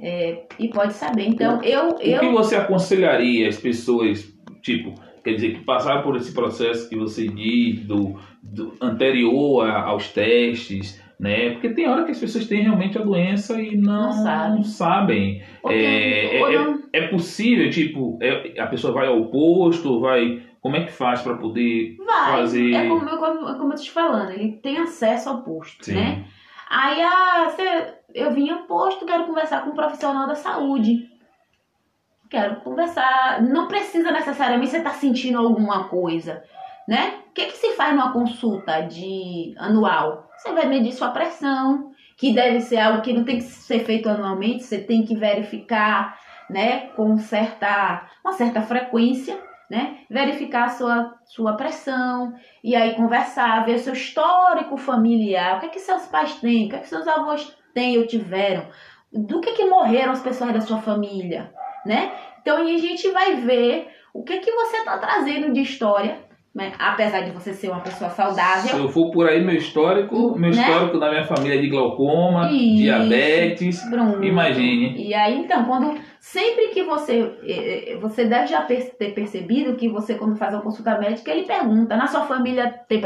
é, 0.00 0.44
e 0.58 0.68
pode 0.68 0.94
saber. 0.94 1.28
Então, 1.28 1.62
eu, 1.62 1.96
o 1.96 2.00
eu... 2.00 2.20
que 2.20 2.30
você 2.30 2.56
aconselharia 2.56 3.48
as 3.48 3.56
pessoas, 3.56 4.32
tipo, 4.62 4.94
quer 5.22 5.34
dizer, 5.34 5.54
que 5.54 5.64
passaram 5.64 6.02
por 6.02 6.16
esse 6.16 6.32
processo 6.32 6.88
que 6.88 6.96
você 6.96 7.26
diz, 7.28 7.80
do, 7.84 8.18
do 8.42 8.74
anterior 8.80 9.64
a, 9.66 9.82
aos 9.84 10.08
testes, 10.12 11.00
né? 11.18 11.50
Porque 11.50 11.70
tem 11.70 11.88
hora 11.88 12.04
que 12.04 12.12
as 12.12 12.18
pessoas 12.18 12.46
têm 12.46 12.62
realmente 12.62 12.96
a 12.96 13.02
doença 13.02 13.60
e 13.60 13.76
não, 13.76 14.04
não 14.04 14.12
sabe. 14.12 14.64
sabem. 14.64 15.42
É, 15.66 15.74
é, 15.74 16.54
é, 16.54 16.78
é, 16.92 17.08
possível, 17.08 17.68
tipo, 17.70 18.18
é, 18.22 18.60
a 18.60 18.66
pessoa 18.66 18.92
vai 18.92 19.08
ao 19.08 19.26
posto, 19.26 20.00
vai. 20.00 20.42
Como 20.60 20.76
é 20.76 20.84
que 20.84 20.92
faz 20.92 21.22
para 21.22 21.36
poder 21.36 21.96
vai. 21.98 22.32
fazer? 22.32 22.72
É 22.72 22.88
como, 22.88 23.00
como, 23.00 23.18
como 23.58 23.72
eu 23.72 23.76
tô 23.76 23.82
te 23.82 23.90
falando, 23.90 24.30
ele 24.30 24.52
tem 24.62 24.78
acesso 24.78 25.28
ao 25.28 25.42
posto, 25.42 25.84
Sim. 25.84 25.94
né? 25.94 26.24
Aí 26.70 27.00
ah, 27.00 27.48
você, 27.48 27.94
eu 28.14 28.32
vim 28.32 28.50
ao 28.50 28.64
posto, 28.64 29.06
quero 29.06 29.24
conversar 29.24 29.64
com 29.64 29.70
um 29.70 29.74
profissional 29.74 30.28
da 30.28 30.34
saúde. 30.34 31.08
Quero 32.28 32.56
conversar. 32.56 33.42
Não 33.42 33.66
precisa 33.66 34.12
necessariamente 34.12 34.70
você 34.70 34.78
estar 34.78 34.90
tá 34.90 34.96
sentindo 34.96 35.38
alguma 35.38 35.84
coisa, 35.84 36.44
né? 36.86 37.14
O 37.30 37.32
que, 37.32 37.46
que 37.46 37.56
se 37.56 37.72
faz 37.74 37.94
numa 37.94 38.12
consulta 38.12 38.82
de 38.82 39.54
anual? 39.56 40.27
Você 40.38 40.52
vai 40.52 40.66
medir 40.66 40.92
sua 40.92 41.10
pressão, 41.10 41.90
que 42.16 42.32
deve 42.32 42.60
ser 42.60 42.78
algo 42.78 43.02
que 43.02 43.12
não 43.12 43.24
tem 43.24 43.38
que 43.38 43.42
ser 43.42 43.80
feito 43.80 44.08
anualmente, 44.08 44.62
você 44.62 44.78
tem 44.78 45.04
que 45.04 45.16
verificar, 45.16 46.16
né, 46.48 46.88
com 46.94 47.18
certa, 47.18 48.08
uma 48.24 48.32
certa 48.32 48.62
frequência, 48.62 49.36
né, 49.68 49.98
verificar 50.08 50.66
a 50.66 50.68
sua, 50.68 51.14
sua 51.24 51.56
pressão, 51.56 52.32
e 52.62 52.76
aí 52.76 52.94
conversar, 52.94 53.66
ver 53.66 53.78
seu 53.78 53.92
histórico 53.92 54.76
familiar, 54.76 55.56
o 55.56 55.60
que 55.60 55.66
é 55.66 55.70
que 55.70 55.80
seus 55.80 56.06
pais 56.06 56.34
têm, 56.36 56.66
o 56.66 56.68
que 56.70 56.76
é 56.76 56.78
que 56.78 56.88
seus 56.88 57.06
avós 57.08 57.56
têm 57.74 57.98
ou 57.98 58.06
tiveram, 58.06 58.66
do 59.12 59.40
que 59.40 59.50
é 59.50 59.54
que 59.54 59.64
morreram 59.64 60.12
as 60.12 60.22
pessoas 60.22 60.52
da 60.52 60.60
sua 60.60 60.78
família, 60.78 61.52
né? 61.84 62.12
Então, 62.40 62.58
a 62.58 62.64
gente 62.64 63.10
vai 63.10 63.34
ver 63.36 63.92
o 64.14 64.22
que 64.22 64.34
é 64.34 64.38
que 64.38 64.52
você 64.52 64.76
está 64.78 64.98
trazendo 64.98 65.52
de 65.52 65.62
história 65.62 66.27
né? 66.58 66.72
Apesar 66.76 67.20
de 67.20 67.30
você 67.30 67.54
ser 67.54 67.70
uma 67.70 67.80
pessoa 67.80 68.10
saudável. 68.10 68.68
Se 68.68 68.76
eu 68.76 68.88
for 68.88 69.12
por 69.12 69.28
aí, 69.28 69.42
meu 69.44 69.54
histórico, 69.54 70.36
meu 70.36 70.50
né? 70.50 70.56
histórico 70.56 70.98
da 70.98 71.08
minha 71.08 71.24
família 71.24 71.56
é 71.56 71.60
de 71.60 71.68
glaucoma, 71.68 72.50
Isso, 72.50 72.82
diabetes, 72.82 73.88
Bruno. 73.88 74.24
imagine. 74.24 75.00
E 75.00 75.14
aí, 75.14 75.38
então, 75.38 75.64
quando 75.64 75.96
sempre 76.18 76.68
que 76.68 76.82
você 76.82 77.32
eh, 77.44 77.92
eh, 77.92 77.96
você 77.98 78.24
deve 78.24 78.48
já 78.48 78.62
ter 78.62 79.14
percebido 79.14 79.76
que 79.76 79.88
você 79.88 80.16
quando 80.16 80.36
faz 80.36 80.52
uma 80.52 80.62
consulta 80.62 80.98
médica, 80.98 81.30
ele 81.30 81.46
pergunta: 81.46 81.96
"Na 81.96 82.08
sua 82.08 82.22
família 82.22 82.68
tem 82.88 83.00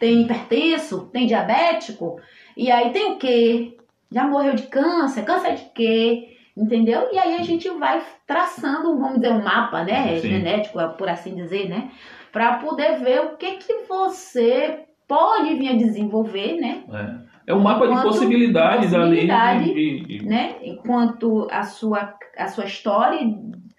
tem 0.00 0.22
hipertenso, 0.22 1.08
tem 1.12 1.26
diabético?" 1.26 2.16
E 2.56 2.68
aí 2.68 2.90
tem 2.90 3.12
o 3.12 3.16
quê? 3.16 3.76
Já 4.10 4.24
morreu 4.24 4.54
de 4.54 4.64
câncer? 4.64 5.24
Câncer 5.24 5.54
de 5.54 5.70
quê? 5.72 6.28
Entendeu? 6.54 7.08
E 7.12 7.18
aí 7.18 7.36
a 7.36 7.42
gente 7.42 7.66
vai 7.70 8.02
traçando, 8.26 8.98
vamos 8.98 9.20
dizer, 9.20 9.32
um 9.32 9.42
mapa, 9.42 9.84
né? 9.84 10.18
Sim. 10.18 10.28
Genético, 10.28 10.78
por 10.98 11.08
assim 11.08 11.34
dizer, 11.34 11.68
né? 11.68 11.90
Para 12.32 12.54
poder 12.54 12.98
ver 13.00 13.20
o 13.20 13.36
que 13.36 13.52
que 13.52 13.84
você 13.86 14.86
pode 15.06 15.54
vir 15.54 15.68
a 15.68 15.76
desenvolver, 15.76 16.58
né? 16.58 16.82
É. 16.92 17.32
É 17.44 17.54
um 17.54 17.60
mapa 17.60 17.88
de 17.88 18.00
possibilidades 18.02 18.94
ali. 18.94 19.26
Possibilidade, 19.26 19.74
de, 19.74 20.00
de, 20.00 20.24
né? 20.24 20.56
Enquanto 20.62 21.48
a 21.50 21.64
sua, 21.64 22.14
a 22.38 22.48
sua 22.48 22.64
história, 22.64 23.18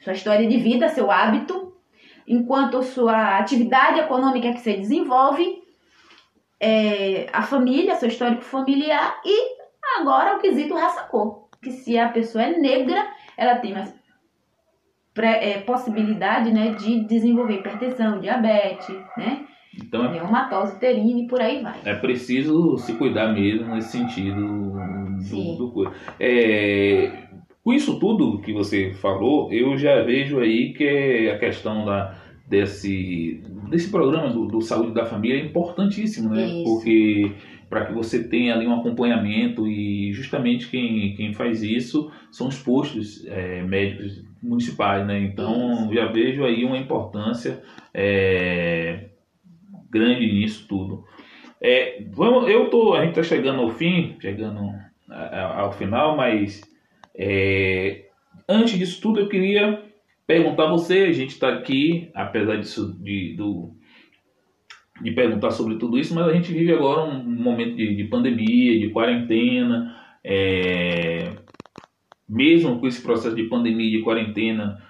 sua 0.02 0.14
história 0.14 0.48
de 0.48 0.58
vida, 0.58 0.90
seu 0.90 1.10
hábito, 1.10 1.74
enquanto 2.28 2.84
sua 2.84 3.38
atividade 3.38 4.02
econômica 4.02 4.52
que 4.52 4.60
você 4.60 4.74
desenvolve, 4.74 5.64
é, 6.60 7.28
a 7.32 7.42
família, 7.42 7.96
seu 7.96 8.10
histórico 8.10 8.42
familiar 8.42 9.20
e 9.26 9.56
agora 10.00 10.36
o 10.36 10.40
quesito 10.40 10.76
raça-cor. 10.76 11.48
Que 11.62 11.72
se 11.72 11.98
a 11.98 12.10
pessoa 12.10 12.44
é 12.44 12.58
negra, 12.58 13.08
ela 13.38 13.56
tem 13.56 13.74
mais 13.74 13.94
é, 15.16 15.60
possibilidade 15.60 16.52
né, 16.52 16.72
de 16.72 17.02
desenvolver 17.06 17.56
hipertensão, 17.56 18.20
diabetes, 18.20 18.96
né? 19.18 19.46
Então, 19.76 20.06
é 20.06 20.14
Reumatose 20.14 20.76
uterina 20.76 21.20
e 21.20 21.28
por 21.28 21.42
aí 21.42 21.62
vai. 21.62 21.80
É 21.84 21.96
preciso 21.96 22.78
se 22.78 22.94
cuidar 22.94 23.34
mesmo 23.34 23.74
nesse 23.74 23.98
sentido 23.98 24.74
do, 25.30 25.72
do 25.72 25.92
é, 26.20 27.12
Com 27.64 27.74
isso 27.74 28.00
tudo 28.00 28.40
que 28.42 28.54
você 28.54 28.94
falou, 28.94 29.52
eu 29.52 29.76
já 29.76 30.04
vejo 30.04 30.40
aí 30.40 30.74
que 30.74 31.30
a 31.30 31.40
questão 31.40 31.86
da, 31.86 32.16
desse, 32.48 33.42
desse 33.70 33.90
programa 33.90 34.30
do, 34.30 34.48
do 34.48 34.62
Saúde 34.62 34.94
da 34.94 35.06
Família 35.06 35.42
é 35.42 35.46
importantíssimo, 35.46 36.30
né? 36.30 36.46
Isso. 36.46 36.64
Porque 36.64 37.32
para 37.70 37.86
que 37.86 37.94
você 37.94 38.24
tenha 38.24 38.54
ali 38.54 38.68
um 38.68 38.80
acompanhamento 38.80 39.68
e 39.68 40.14
justamente 40.14 40.68
quem, 40.70 41.16
quem 41.16 41.34
faz 41.34 41.64
isso 41.64 42.12
são 42.32 42.48
os 42.48 42.60
postos 42.60 43.26
é, 43.26 43.64
médicos 43.64 44.24
municipais, 44.42 45.08
né? 45.08 45.20
Então 45.22 45.90
já 45.92 46.06
vejo 46.06 46.44
aí 46.44 46.64
uma 46.64 46.78
importância 46.78 47.64
é, 47.94 49.06
grande 49.90 50.32
nisso 50.32 50.68
tudo. 50.68 51.04
É, 51.60 52.04
vamos, 52.12 52.50
eu 52.50 52.70
tô, 52.70 52.94
a 52.94 53.00
gente 53.00 53.18
está 53.18 53.24
chegando 53.24 53.62
ao 53.62 53.70
fim, 53.70 54.18
chegando 54.20 54.60
ao 55.10 55.72
final, 55.72 56.18
mas 56.18 56.62
é, 57.16 58.06
antes 58.48 58.78
disso 58.78 59.02
tudo 59.02 59.22
eu 59.22 59.30
queria 59.30 59.83
perguntar 60.26 60.66
a 60.66 60.72
você, 60.72 61.00
a 61.00 61.12
gente 61.12 61.32
está 61.32 61.50
aqui, 61.50 62.10
apesar 62.14 62.58
disso, 62.58 62.98
de, 63.02 63.36
do, 63.36 63.76
de 65.02 65.12
perguntar 65.12 65.52
sobre 65.52 65.76
tudo 65.76 65.98
isso, 65.98 66.16
mas 66.16 66.28
a 66.28 66.34
gente 66.34 66.52
vive 66.52 66.74
agora 66.74 67.04
um 67.04 67.24
momento 67.24 67.76
de, 67.76 67.96
de 67.96 68.04
pandemia, 68.06 68.80
de 68.80 68.90
quarentena, 68.90 69.96
é, 70.24 71.32
mesmo 72.28 72.80
com 72.80 72.88
esse 72.88 73.02
processo 73.02 73.36
de 73.36 73.44
pandemia 73.44 73.88
e 73.88 73.98
de 73.98 74.04
quarentena, 74.04 74.82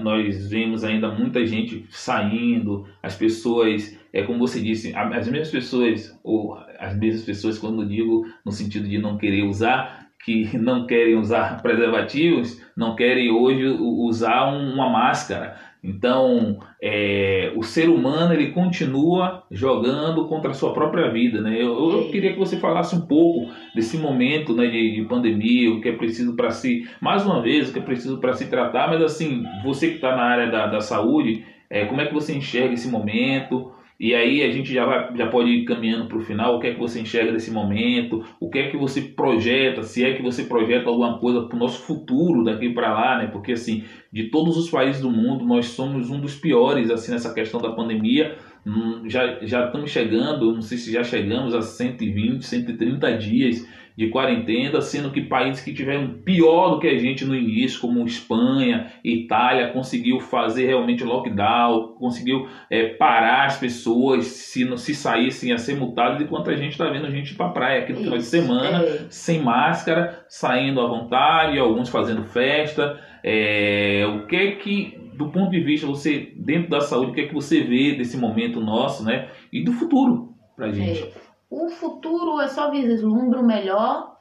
nós 0.00 0.48
vemos 0.48 0.84
ainda 0.84 1.10
muita 1.10 1.44
gente 1.44 1.84
saindo, 1.90 2.86
as 3.02 3.16
pessoas, 3.16 3.98
é 4.12 4.22
como 4.22 4.38
você 4.38 4.60
disse, 4.60 4.94
as 4.94 5.28
mesmas 5.28 5.50
pessoas, 5.50 6.18
ou 6.22 6.54
as 6.78 6.96
mesmas 6.96 7.24
pessoas, 7.24 7.58
quando 7.58 7.86
digo 7.86 8.24
no 8.44 8.52
sentido 8.52 8.88
de 8.88 8.98
não 8.98 9.18
querer 9.18 9.42
usar, 9.42 10.07
que 10.24 10.56
não 10.58 10.86
querem 10.86 11.16
usar 11.16 11.60
preservativos, 11.62 12.60
não 12.76 12.94
querem 12.94 13.30
hoje 13.30 13.66
usar 13.66 14.46
uma 14.52 14.88
máscara. 14.88 15.56
Então, 15.82 16.58
é, 16.82 17.52
o 17.54 17.62
ser 17.62 17.88
humano 17.88 18.34
ele 18.34 18.50
continua 18.50 19.44
jogando 19.50 20.26
contra 20.26 20.50
a 20.50 20.54
sua 20.54 20.72
própria 20.72 21.08
vida, 21.10 21.40
né? 21.40 21.54
Eu, 21.54 21.90
eu 21.90 22.10
queria 22.10 22.32
que 22.32 22.38
você 22.38 22.58
falasse 22.58 22.96
um 22.96 23.02
pouco 23.02 23.52
desse 23.74 23.96
momento, 23.96 24.52
né, 24.54 24.66
de, 24.66 24.96
de 24.96 25.02
pandemia, 25.02 25.70
o 25.70 25.80
que 25.80 25.88
é 25.88 25.92
preciso 25.92 26.34
para 26.34 26.50
se, 26.50 26.88
mais 27.00 27.24
uma 27.24 27.40
vez, 27.40 27.70
o 27.70 27.72
que 27.72 27.78
é 27.78 27.82
preciso 27.82 28.18
para 28.18 28.32
se 28.32 28.46
tratar. 28.46 28.88
Mas 28.88 29.02
assim, 29.02 29.44
você 29.62 29.88
que 29.88 29.94
está 29.94 30.16
na 30.16 30.22
área 30.24 30.50
da, 30.50 30.66
da 30.66 30.80
saúde, 30.80 31.44
é, 31.70 31.84
como 31.84 32.00
é 32.00 32.06
que 32.06 32.14
você 32.14 32.34
enxerga 32.34 32.74
esse 32.74 32.88
momento? 32.88 33.72
E 33.98 34.14
aí 34.14 34.44
a 34.44 34.50
gente 34.52 34.72
já, 34.72 34.86
vai, 34.86 35.16
já 35.16 35.26
pode 35.26 35.50
ir 35.50 35.64
caminhando 35.64 36.06
para 36.06 36.18
o 36.18 36.22
final, 36.22 36.56
o 36.56 36.60
que 36.60 36.68
é 36.68 36.74
que 36.74 36.78
você 36.78 37.00
enxerga 37.00 37.32
desse 37.32 37.50
momento, 37.50 38.24
o 38.38 38.48
que 38.48 38.60
é 38.60 38.70
que 38.70 38.76
você 38.76 39.02
projeta, 39.02 39.82
se 39.82 40.04
é 40.04 40.14
que 40.14 40.22
você 40.22 40.44
projeta 40.44 40.88
alguma 40.88 41.18
coisa 41.18 41.42
para 41.42 41.56
o 41.56 41.58
nosso 41.58 41.82
futuro 41.82 42.44
daqui 42.44 42.72
para 42.72 42.92
lá, 42.92 43.18
né? 43.18 43.26
Porque 43.26 43.52
assim, 43.52 43.82
de 44.12 44.30
todos 44.30 44.56
os 44.56 44.70
países 44.70 45.02
do 45.02 45.10
mundo, 45.10 45.44
nós 45.44 45.66
somos 45.66 46.10
um 46.10 46.20
dos 46.20 46.36
piores 46.36 46.90
assim 46.90 47.10
nessa 47.10 47.34
questão 47.34 47.60
da 47.60 47.72
pandemia. 47.72 48.36
Hum, 48.64 49.02
já, 49.08 49.38
já 49.44 49.66
estamos 49.66 49.90
chegando, 49.90 50.54
não 50.54 50.62
sei 50.62 50.78
se 50.78 50.92
já 50.92 51.02
chegamos 51.02 51.52
a 51.52 51.60
120, 51.60 52.44
130 52.44 53.16
dias 53.16 53.66
de 53.98 54.10
quarentena, 54.10 54.80
sendo 54.80 55.10
que 55.10 55.22
países 55.22 55.60
que 55.60 55.74
tiveram 55.74 56.20
pior 56.24 56.70
do 56.70 56.78
que 56.78 56.86
a 56.86 56.96
gente 56.96 57.24
no 57.24 57.34
início, 57.34 57.80
como 57.80 58.06
Espanha, 58.06 58.92
Itália, 59.02 59.72
conseguiu 59.72 60.20
fazer 60.20 60.66
realmente 60.66 61.02
lockdown, 61.02 61.94
conseguiu 61.98 62.46
é, 62.70 62.90
parar 62.90 63.46
as 63.46 63.58
pessoas, 63.58 64.26
se 64.26 64.64
não 64.64 64.76
se 64.76 64.94
saíssem 64.94 65.52
a 65.52 65.58
ser 65.58 65.74
multadas, 65.74 66.22
enquanto 66.22 66.48
a 66.48 66.54
gente 66.54 66.70
está 66.70 66.88
vendo 66.88 67.06
a 67.06 67.10
gente 67.10 67.34
para 67.34 67.48
praia 67.48 67.80
aqui 67.80 67.92
no 67.92 67.98
final 67.98 68.18
de 68.18 68.24
semana, 68.24 68.84
é. 68.84 69.06
sem 69.10 69.42
máscara, 69.42 70.24
saindo 70.28 70.80
à 70.80 70.86
vontade, 70.86 71.58
alguns 71.58 71.88
fazendo 71.88 72.22
festa. 72.22 73.00
É, 73.24 74.06
o 74.14 74.28
que 74.28 74.36
é 74.36 74.52
que, 74.52 74.96
do 75.14 75.26
ponto 75.30 75.50
de 75.50 75.58
vista, 75.58 75.88
você, 75.88 76.34
dentro 76.36 76.70
da 76.70 76.80
saúde, 76.80 77.10
o 77.10 77.14
que 77.14 77.22
é 77.22 77.26
que 77.26 77.34
você 77.34 77.62
vê 77.62 77.96
desse 77.96 78.16
momento 78.16 78.60
nosso, 78.60 79.04
né? 79.04 79.28
E 79.52 79.64
do 79.64 79.72
futuro 79.72 80.36
para 80.54 80.66
a 80.66 80.70
gente? 80.70 81.02
É 81.02 81.27
o 81.50 81.68
futuro 81.70 82.40
é 82.40 82.48
só 82.48 82.70
vislumbro 82.70 83.42
melhor 83.42 84.16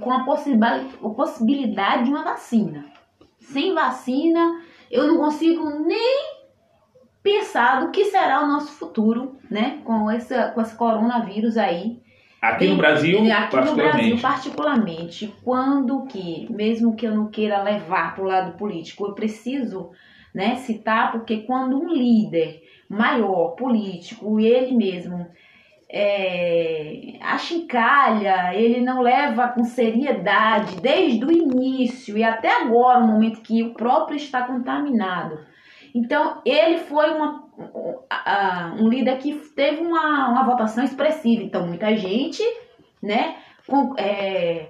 com 0.00 0.12
a 0.12 0.24
possibilidade 1.14 2.04
de 2.04 2.10
uma 2.10 2.24
vacina. 2.24 2.86
Sem 3.38 3.74
vacina, 3.74 4.60
eu 4.90 5.06
não 5.06 5.18
consigo 5.18 5.68
nem 5.86 6.38
pensar 7.22 7.80
do 7.80 7.90
que 7.90 8.06
será 8.06 8.42
o 8.42 8.46
nosso 8.46 8.72
futuro, 8.72 9.36
né? 9.50 9.80
Com 9.84 10.10
esse, 10.10 10.34
com 10.52 10.60
esse 10.60 10.74
coronavírus 10.76 11.56
aí. 11.56 12.00
Aqui 12.40 12.68
no 12.68 12.76
Brasil, 12.76 13.18
aqui 13.32 13.56
no 13.56 13.74
Brasil 13.74 14.18
particularmente, 14.20 15.34
quando 15.42 16.06
que, 16.06 16.46
mesmo 16.52 16.94
que 16.94 17.04
eu 17.04 17.14
não 17.14 17.26
queira 17.26 17.62
levar 17.62 18.14
para 18.14 18.24
o 18.24 18.28
lado 18.28 18.56
político, 18.56 19.06
eu 19.06 19.12
preciso, 19.12 19.90
né, 20.32 20.54
citar 20.54 21.10
porque 21.10 21.38
quando 21.38 21.76
um 21.76 21.88
líder 21.88 22.62
maior 22.88 23.56
político, 23.56 24.38
ele 24.38 24.72
mesmo 24.72 25.26
é, 25.90 27.14
achincalha, 27.20 28.54
ele 28.54 28.80
não 28.80 29.00
leva 29.00 29.48
com 29.48 29.64
seriedade 29.64 30.80
desde 30.80 31.24
o 31.24 31.32
início 31.32 32.16
e 32.18 32.22
até 32.22 32.62
agora, 32.62 33.00
no 33.00 33.08
momento 33.08 33.40
que 33.40 33.62
o 33.62 33.72
próprio 33.72 34.16
está 34.16 34.42
contaminado. 34.42 35.38
Então, 35.94 36.42
ele 36.44 36.78
foi 36.78 37.10
uma, 37.10 37.44
um 38.78 38.88
líder 38.88 39.16
que 39.18 39.34
teve 39.56 39.80
uma, 39.80 40.28
uma 40.28 40.44
votação 40.44 40.84
expressiva. 40.84 41.42
Então, 41.42 41.66
muita 41.66 41.96
gente 41.96 42.42
né, 43.02 43.36
com, 43.66 43.94
é, 43.96 44.68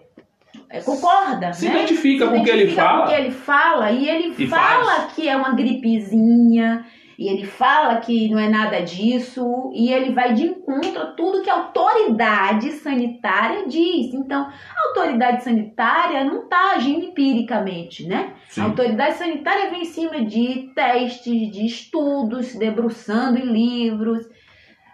é, 0.70 0.80
concorda. 0.80 1.52
Se 1.52 1.68
né? 1.68 1.74
identifica 1.74 2.26
Se 2.26 2.30
com 2.30 2.40
o 2.40 2.44
que 2.44 2.50
ele 2.50 2.70
fala. 2.70 2.98
Com 2.98 3.04
o 3.04 3.08
que 3.08 3.20
ele 3.20 3.30
fala 3.32 3.90
e 3.90 4.08
ele 4.08 4.34
e 4.38 4.46
fala 4.46 4.84
faz. 4.84 5.12
que 5.14 5.28
é 5.28 5.36
uma 5.36 5.52
gripezinha 5.54 6.86
e 7.18 7.28
ele 7.28 7.44
fala 7.44 7.96
que 7.96 8.30
não 8.30 8.38
é 8.38 8.48
nada 8.48 8.80
disso 8.80 9.72
e 9.74 9.92
ele 9.92 10.12
vai 10.12 10.34
de 10.34 10.44
encontro 10.44 11.02
a 11.02 11.06
tudo 11.06 11.42
que 11.42 11.50
a 11.50 11.54
autoridade 11.54 12.70
sanitária 12.74 13.66
diz. 13.66 14.14
Então, 14.14 14.42
a 14.42 14.88
autoridade 14.88 15.42
sanitária 15.42 16.22
não 16.22 16.44
está 16.44 16.74
agindo 16.76 17.06
empiricamente, 17.06 18.06
né? 18.06 18.34
Sim. 18.48 18.60
A 18.60 18.64
autoridade 18.66 19.16
sanitária 19.16 19.68
vem 19.68 19.82
em 19.82 19.86
cima 19.86 20.24
de 20.24 20.70
testes, 20.76 21.50
de 21.50 21.66
estudos, 21.66 22.46
se 22.46 22.58
debruçando 22.58 23.36
em 23.36 23.46
livros 23.46 24.24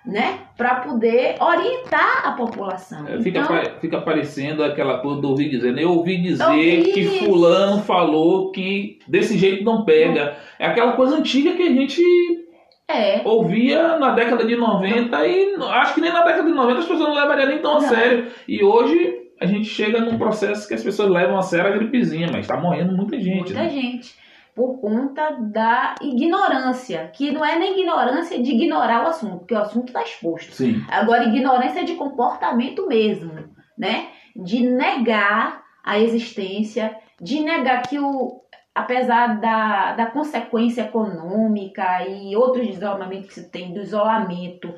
né? 0.05 0.41
Para 0.57 0.77
poder 0.77 1.37
orientar 1.41 2.27
a 2.27 2.33
população. 2.33 3.07
É, 3.09 3.21
fica, 3.23 3.41
então, 3.41 3.81
fica 3.81 4.01
parecendo 4.01 4.63
aquela 4.63 4.99
coisa 4.99 5.21
do 5.21 5.31
ouvir 5.31 5.49
dizer. 5.49 5.77
Eu 5.79 5.93
ouvi 5.93 6.21
dizer 6.21 6.45
ouvi 6.45 6.93
que 6.93 7.01
isso. 7.01 7.25
fulano 7.25 7.83
falou 7.83 8.53
que 8.53 8.99
desse 9.09 9.39
jeito 9.39 9.65
não 9.65 9.85
pega. 9.85 10.37
É 10.59 10.67
aquela 10.67 10.93
coisa 10.93 11.17
antiga 11.17 11.53
que 11.53 11.63
a 11.63 11.71
gente 11.71 12.03
é. 12.87 13.23
ouvia 13.25 13.99
na 13.99 14.11
década 14.11 14.45
de 14.45 14.57
90 14.57 15.27
e 15.27 15.55
acho 15.55 15.95
que 15.95 16.01
nem 16.01 16.13
na 16.13 16.23
década 16.23 16.49
de 16.49 16.55
90 16.55 16.79
as 16.79 16.87
pessoas 16.87 17.09
não 17.09 17.15
levariam 17.15 17.49
nem 17.49 17.59
tão 17.59 17.79
a 17.79 17.81
sério. 17.81 18.27
E 18.47 18.63
hoje 18.63 19.23
a 19.41 19.47
gente 19.47 19.65
chega 19.65 20.01
num 20.01 20.19
processo 20.19 20.69
que 20.69 20.75
as 20.75 20.83
pessoas 20.83 21.11
levam 21.11 21.39
a 21.39 21.43
sério 21.43 21.73
a 21.73 21.77
gripezinha, 21.77 22.29
mas 22.31 22.43
está 22.43 22.59
morrendo 22.59 22.95
muita 22.95 23.19
gente. 23.19 23.53
Muita 23.53 23.63
né? 23.63 23.71
gente 23.71 24.24
por 24.55 24.81
conta 24.81 25.33
da 25.41 25.97
ignorância, 26.01 27.11
que 27.13 27.33
não 27.33 27.45
é 27.45 27.59
nem 27.59 27.81
ignorância 27.81 28.41
de 28.41 28.53
ignorar 28.53 29.05
o 29.05 29.09
assunto, 29.09 29.39
porque 29.39 29.55
o 29.55 29.59
assunto 29.59 29.89
está 29.89 30.03
exposto. 30.03 30.53
Sim. 30.53 30.85
Agora, 30.89 31.25
ignorância 31.25 31.85
de 31.85 31.95
comportamento 31.95 32.87
mesmo, 32.87 33.33
né? 33.77 34.09
De 34.35 34.63
negar 34.63 35.65
a 35.83 35.99
existência, 35.99 36.97
de 37.21 37.41
negar 37.41 37.83
que 37.83 37.99
o, 37.99 38.43
apesar 38.75 39.41
da, 39.41 39.93
da 39.93 40.07
consequência 40.07 40.83
econômica 40.83 42.07
e 42.07 42.37
outros 42.37 42.67
desenvolvimentos 42.67 43.29
que 43.29 43.35
se 43.35 43.51
tem 43.51 43.73
do 43.73 43.81
isolamento, 43.81 44.73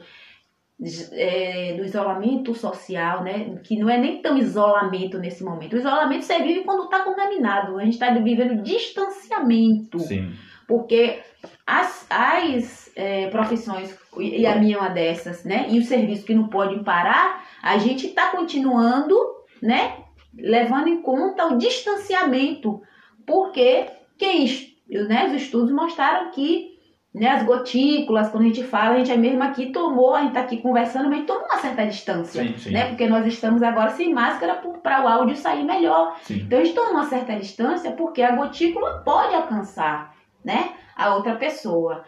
é, 1.13 1.75
do 1.75 1.85
isolamento 1.85 2.55
social, 2.55 3.25
né? 3.25 3.59
Que 3.65 3.79
não 3.79 3.89
é 3.89 3.99
nem 3.99 4.21
tão 4.21 4.37
isolamento 4.37 5.19
nesse 5.19 5.43
momento. 5.43 5.75
O 5.75 5.79
isolamento 5.79 6.25
você 6.25 6.39
vive 6.43 6.65
quando 6.65 6.85
está 6.85 7.01
contaminado. 7.01 7.79
A 7.79 7.85
gente 7.85 7.95
está 7.95 8.11
vivendo 8.11 8.63
distanciamento. 8.63 9.99
Sim. 10.01 10.33
Porque 10.69 11.21
as, 11.67 12.07
as 12.11 12.93
é, 12.95 13.29
profissões 13.29 13.97
e 14.19 14.47
a 14.47 14.57
minha 14.57 14.77
é 14.77 14.81
uma 14.81 14.89
dessas, 14.89 15.45
né? 15.45 15.67
E 15.71 15.79
o 15.79 15.85
serviço 15.85 16.27
que 16.27 16.35
não 16.35 16.49
pode 16.49 16.83
parar, 16.85 17.45
a 17.63 17.79
gente 17.79 18.07
está 18.09 18.31
continuando, 18.31 19.17
né? 19.63 19.97
Levando 20.35 20.89
em 20.89 21.01
conta 21.01 21.47
o 21.47 21.57
distanciamento, 21.57 22.83
porque 23.27 23.87
quem, 24.19 24.47
né, 24.89 25.27
os 25.27 25.43
estudos 25.43 25.73
mostraram 25.73 26.31
que 26.31 26.76
né, 27.17 27.29
as 27.29 27.45
gotículas, 27.45 28.29
quando 28.29 28.45
a 28.45 28.49
gente 28.49 28.63
fala, 28.63 28.95
a 28.95 28.99
gente 28.99 29.11
é 29.11 29.17
mesmo 29.17 29.43
aqui 29.43 29.73
tomou, 29.73 30.15
a 30.15 30.19
gente 30.19 30.29
está 30.29 30.41
aqui 30.41 30.59
conversando, 30.59 31.09
mas 31.09 31.25
tomou 31.25 31.47
uma 31.47 31.57
certa 31.57 31.87
distância, 31.87 32.43
Sim, 32.43 32.59
sim. 32.59 32.71
né? 32.73 32.89
Porque 32.89 33.09
nós 33.09 33.27
estamos 33.27 33.63
agora 33.63 33.89
sem 33.89 34.13
máscara 34.13 34.61
para 34.83 35.03
o 35.03 35.09
áudio 35.09 35.35
sair 35.35 35.65
melhor. 35.65 36.19
Sim. 36.21 36.43
Então 36.43 36.59
a 36.59 36.63
gente 36.65 36.75
toma 36.75 36.91
uma 36.91 37.05
certa 37.07 37.35
distância 37.37 37.91
porque 37.93 38.21
a 38.21 38.37
gotícula 38.37 39.03
pode 39.03 39.35
alcançar, 39.35 40.15
né, 40.45 40.73
a 40.95 41.15
outra 41.15 41.37
pessoa. 41.37 42.05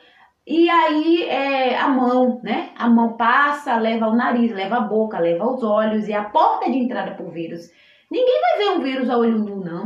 E 0.47 0.69
aí 0.69 1.25
é, 1.25 1.79
a 1.79 1.89
mão, 1.89 2.41
né? 2.43 2.69
A 2.77 2.87
mão 2.87 3.15
passa, 3.15 3.79
leva 3.79 4.09
o 4.09 4.15
nariz, 4.15 4.53
leva 4.53 4.77
a 4.77 4.81
boca, 4.81 5.19
leva 5.19 5.51
os 5.51 5.63
olhos 5.63 6.07
e 6.07 6.13
a 6.13 6.25
porta 6.25 6.71
de 6.71 6.77
entrada 6.77 7.13
para 7.13 7.25
o 7.25 7.31
vírus. 7.31 7.71
Ninguém 8.11 8.41
vai 8.43 8.59
ver 8.59 8.79
um 8.79 8.83
vírus 8.83 9.09
a 9.09 9.17
olho 9.17 9.39
nu, 9.39 9.65
não. 9.65 9.85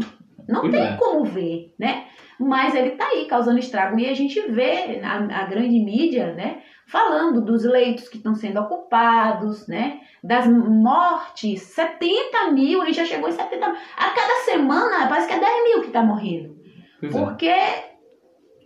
Não 0.49 0.63
Pois 0.63 0.73
tem 0.73 0.83
é. 0.83 0.97
como 0.97 1.25
ver, 1.25 1.73
né? 1.79 2.07
Mas 2.39 2.75
ele 2.75 2.91
tá 2.93 3.07
aí 3.07 3.27
causando 3.27 3.59
estrago 3.59 3.99
e 3.99 4.09
a 4.09 4.15
gente 4.15 4.41
vê 4.51 5.01
a, 5.03 5.43
a 5.43 5.45
grande 5.45 5.79
mídia, 5.79 6.33
né? 6.35 6.63
Falando 6.87 7.41
dos 7.41 7.65
leitos 7.65 8.09
que 8.09 8.17
estão 8.17 8.35
sendo 8.35 8.61
ocupados, 8.61 9.67
né? 9.69 10.01
Das 10.23 10.47
mortes, 10.47 11.63
70 11.63 12.51
mil, 12.53 12.83
a 12.83 12.87
gente 12.87 12.97
já 12.97 13.05
chegou 13.05 13.29
em 13.29 13.33
70 13.33 13.67
mil. 13.67 13.77
A 13.97 14.11
cada 14.11 14.35
semana 14.45 15.07
parece 15.09 15.29
que 15.29 15.35
é 15.35 15.41
10 15.41 15.65
mil 15.65 15.83
que 15.83 15.91
tá 15.91 16.03
morrendo. 16.03 16.57
Pois 17.01 17.15
é. 17.15 17.19
Porque 17.19 17.55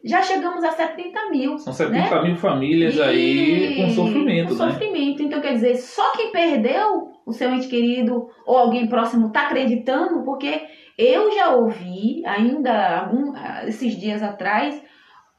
já 0.07 0.23
chegamos 0.23 0.63
a 0.63 0.71
70 0.71 1.31
mil. 1.31 1.59
São 1.59 1.73
70 1.73 2.23
mil 2.23 2.37
famílias 2.37 2.99
aí 3.01 3.77
com 3.77 3.91
sofrimento, 3.91 4.57
com 4.57 4.65
né? 4.65 4.73
sofrimento. 4.73 5.23
Então, 5.23 5.41
quer 5.41 5.53
dizer, 5.55 5.77
só 5.77 6.13
quem 6.13 6.31
perdeu 6.31 7.13
o 7.27 7.33
seu 7.33 7.51
ente 7.51 7.67
querido 7.67 8.29
ou 8.47 8.57
alguém 8.57 8.87
próximo 8.87 9.27
está 9.27 9.43
acreditando, 9.43 10.23
porque 10.23 10.63
eu 10.99 11.33
já 11.35 11.51
ouvi, 11.51 12.25
ainda 12.27 13.01
algum, 13.01 13.35
esses 13.67 13.99
dias 13.99 14.23
atrás, 14.23 14.83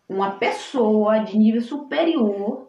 uma 0.07 0.31
pessoa 0.31 1.19
de 1.19 1.37
nível 1.37 1.61
superior, 1.61 2.67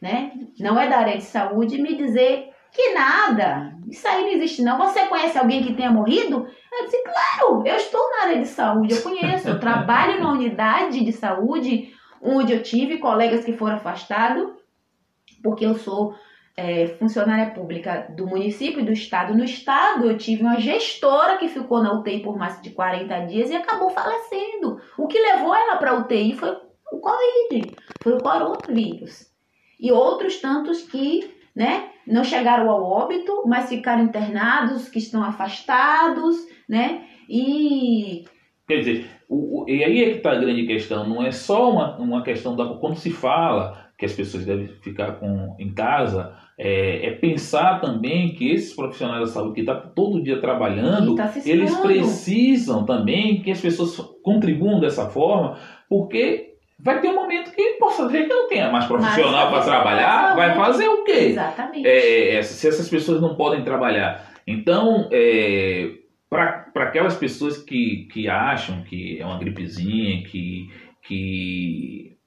né? 0.00 0.32
Não 0.58 0.78
é 0.78 0.88
da 0.88 0.98
área 0.98 1.16
de 1.16 1.24
saúde, 1.24 1.82
me 1.82 1.96
dizer 1.96 2.50
que 2.72 2.94
nada, 2.94 3.74
isso 3.88 4.06
aí 4.06 4.22
não 4.22 4.32
existe 4.32 4.62
não. 4.62 4.78
Você 4.78 5.06
conhece 5.06 5.36
alguém 5.36 5.62
que 5.62 5.74
tenha 5.74 5.90
morrido? 5.90 6.46
Eu 6.72 6.84
disse, 6.84 7.02
claro, 7.02 7.66
eu 7.66 7.76
estou 7.76 8.00
na 8.10 8.22
área 8.24 8.38
de 8.38 8.46
saúde, 8.46 8.94
eu 8.94 9.02
conheço, 9.02 9.48
eu 9.48 9.58
trabalho 9.60 10.20
na 10.20 10.32
unidade 10.32 11.04
de 11.04 11.12
saúde 11.12 11.92
onde 12.22 12.52
eu 12.52 12.62
tive 12.62 12.98
colegas 12.98 13.44
que 13.44 13.52
foram 13.52 13.76
afastados, 13.76 14.50
porque 15.42 15.64
eu 15.64 15.74
sou 15.74 16.14
é, 16.58 16.88
funcionária 16.98 17.52
pública 17.54 18.08
do 18.16 18.26
município 18.26 18.80
e 18.80 18.84
do 18.84 18.92
estado. 18.92 19.32
No 19.32 19.44
estado, 19.44 20.06
eu 20.06 20.18
tive 20.18 20.42
uma 20.42 20.58
gestora 20.58 21.36
que 21.38 21.48
ficou 21.48 21.80
na 21.80 21.92
UTI 21.92 22.18
por 22.20 22.36
mais 22.36 22.60
de 22.60 22.70
40 22.70 23.26
dias 23.26 23.48
e 23.48 23.54
acabou 23.54 23.90
falecendo. 23.90 24.80
O 24.98 25.06
que 25.06 25.20
levou 25.20 25.54
ela 25.54 25.76
para 25.76 25.92
a 25.92 25.98
UTI 26.00 26.34
foi 26.34 26.50
o 26.92 26.98
Covid, 26.98 27.76
foi 28.02 28.14
o 28.14 28.18
coronavírus. 28.18 29.28
E 29.78 29.92
outros 29.92 30.40
tantos 30.40 30.82
que 30.82 31.32
né, 31.54 31.90
não 32.04 32.24
chegaram 32.24 32.68
ao 32.68 32.82
óbito, 32.82 33.44
mas 33.46 33.68
ficaram 33.68 34.02
internados, 34.02 34.88
que 34.88 34.98
estão 34.98 35.22
afastados, 35.22 36.36
né? 36.68 37.04
E 37.28 38.24
Quer 38.66 38.78
dizer, 38.80 39.10
o, 39.28 39.62
o- 39.62 39.68
e 39.68 39.84
aí 39.84 40.02
é 40.02 40.10
que 40.10 40.16
está 40.18 40.32
a 40.32 40.38
grande 40.40 40.66
questão, 40.66 41.08
não 41.08 41.24
é 41.24 41.30
só 41.30 41.70
uma, 41.70 41.96
uma 41.98 42.22
questão 42.24 42.56
da. 42.56 42.66
Quando 42.74 42.96
se 42.96 43.10
fala 43.10 43.90
que 43.96 44.04
as 44.04 44.12
pessoas 44.12 44.44
devem 44.44 44.66
ficar 44.82 45.12
com, 45.12 45.56
em 45.58 45.72
casa, 45.72 46.36
é, 46.58 47.06
é 47.06 47.10
pensar 47.12 47.80
também 47.80 48.34
que 48.34 48.50
esses 48.50 48.74
profissionais 48.74 49.20
da 49.20 49.26
saúde 49.26 49.54
que 49.54 49.60
estão 49.60 49.80
todo 49.94 50.22
dia 50.22 50.40
trabalhando, 50.40 51.14
tá 51.14 51.32
eles 51.46 51.74
precisam 51.76 52.84
também 52.84 53.40
que 53.40 53.52
as 53.52 53.60
pessoas 53.60 53.96
contribuam 54.24 54.80
dessa 54.80 55.08
forma, 55.08 55.56
porque 55.88 56.54
vai 56.80 57.00
ter 57.00 57.08
um 57.08 57.14
momento 57.14 57.52
que 57.52 57.76
possa 57.78 58.08
ver 58.08 58.26
que 58.26 58.34
não 58.34 58.48
tenha 58.48 58.70
mais 58.70 58.86
profissional 58.86 59.50
para 59.50 59.62
trabalhar, 59.62 60.34
vai 60.34 60.54
fazer 60.54 60.88
o 60.88 61.04
quê? 61.04 61.28
Exatamente. 61.30 61.86
É, 61.86 62.36
é, 62.36 62.42
se 62.42 62.66
essas 62.66 62.88
pessoas 62.88 63.20
não 63.20 63.36
podem 63.36 63.62
trabalhar. 63.62 64.32
Então, 64.46 65.08
é, 65.12 65.90
para 66.28 66.70
aquelas 66.74 67.16
pessoas 67.16 67.58
que, 67.58 68.08
que 68.12 68.28
acham 68.28 68.82
que 68.82 69.20
é 69.20 69.24
uma 69.24 69.38
gripezinha, 69.38 70.22
que, 70.24 70.68
que. 71.02 72.17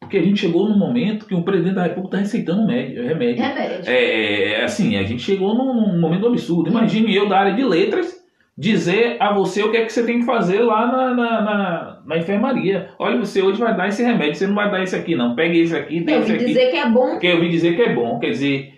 Porque 0.00 0.16
a 0.16 0.22
gente 0.22 0.40
chegou 0.40 0.68
num 0.68 0.78
momento 0.78 1.26
que 1.26 1.34
o 1.34 1.42
presidente 1.42 1.74
da 1.74 1.82
República 1.82 2.16
está 2.16 2.18
receitando 2.18 2.66
médio- 2.66 3.06
remédio. 3.06 3.44
Remédio. 3.44 3.90
É, 3.90 4.52
é, 4.52 4.64
assim, 4.64 4.96
a 4.96 5.02
gente 5.02 5.22
chegou 5.22 5.54
num, 5.54 5.92
num 5.92 6.00
momento 6.00 6.26
absurdo. 6.26 6.70
Imagine 6.70 7.14
eu, 7.14 7.28
da 7.28 7.38
área 7.40 7.54
de 7.54 7.62
letras, 7.64 8.16
dizer 8.56 9.16
a 9.20 9.32
você 9.34 9.62
o 9.62 9.70
que 9.70 9.76
é 9.76 9.84
que 9.84 9.92
você 9.92 10.04
tem 10.06 10.20
que 10.20 10.24
fazer 10.24 10.60
lá 10.60 10.86
na, 10.86 11.14
na, 11.14 11.42
na, 11.42 12.02
na 12.06 12.16
enfermaria. 12.16 12.90
Olha, 12.98 13.18
você 13.18 13.42
hoje 13.42 13.60
vai 13.60 13.76
dar 13.76 13.88
esse 13.88 14.02
remédio, 14.02 14.34
você 14.36 14.46
não 14.46 14.54
vai 14.54 14.70
dar 14.70 14.82
esse 14.82 14.96
aqui, 14.96 15.14
não. 15.14 15.34
Pegue 15.34 15.60
esse 15.60 15.76
aqui, 15.76 16.00
dê 16.00 16.14
Eu 16.14 16.20
esse 16.22 16.32
aqui. 16.32 16.44
dizer 16.46 16.70
que 16.70 16.76
é 16.76 16.88
bom, 16.88 17.10
Porque 17.10 17.26
eu 17.26 17.40
dizer 17.48 17.76
que 17.76 17.82
é 17.82 17.92
bom. 17.94 18.18
Quer 18.18 18.30
dizer, 18.30 18.74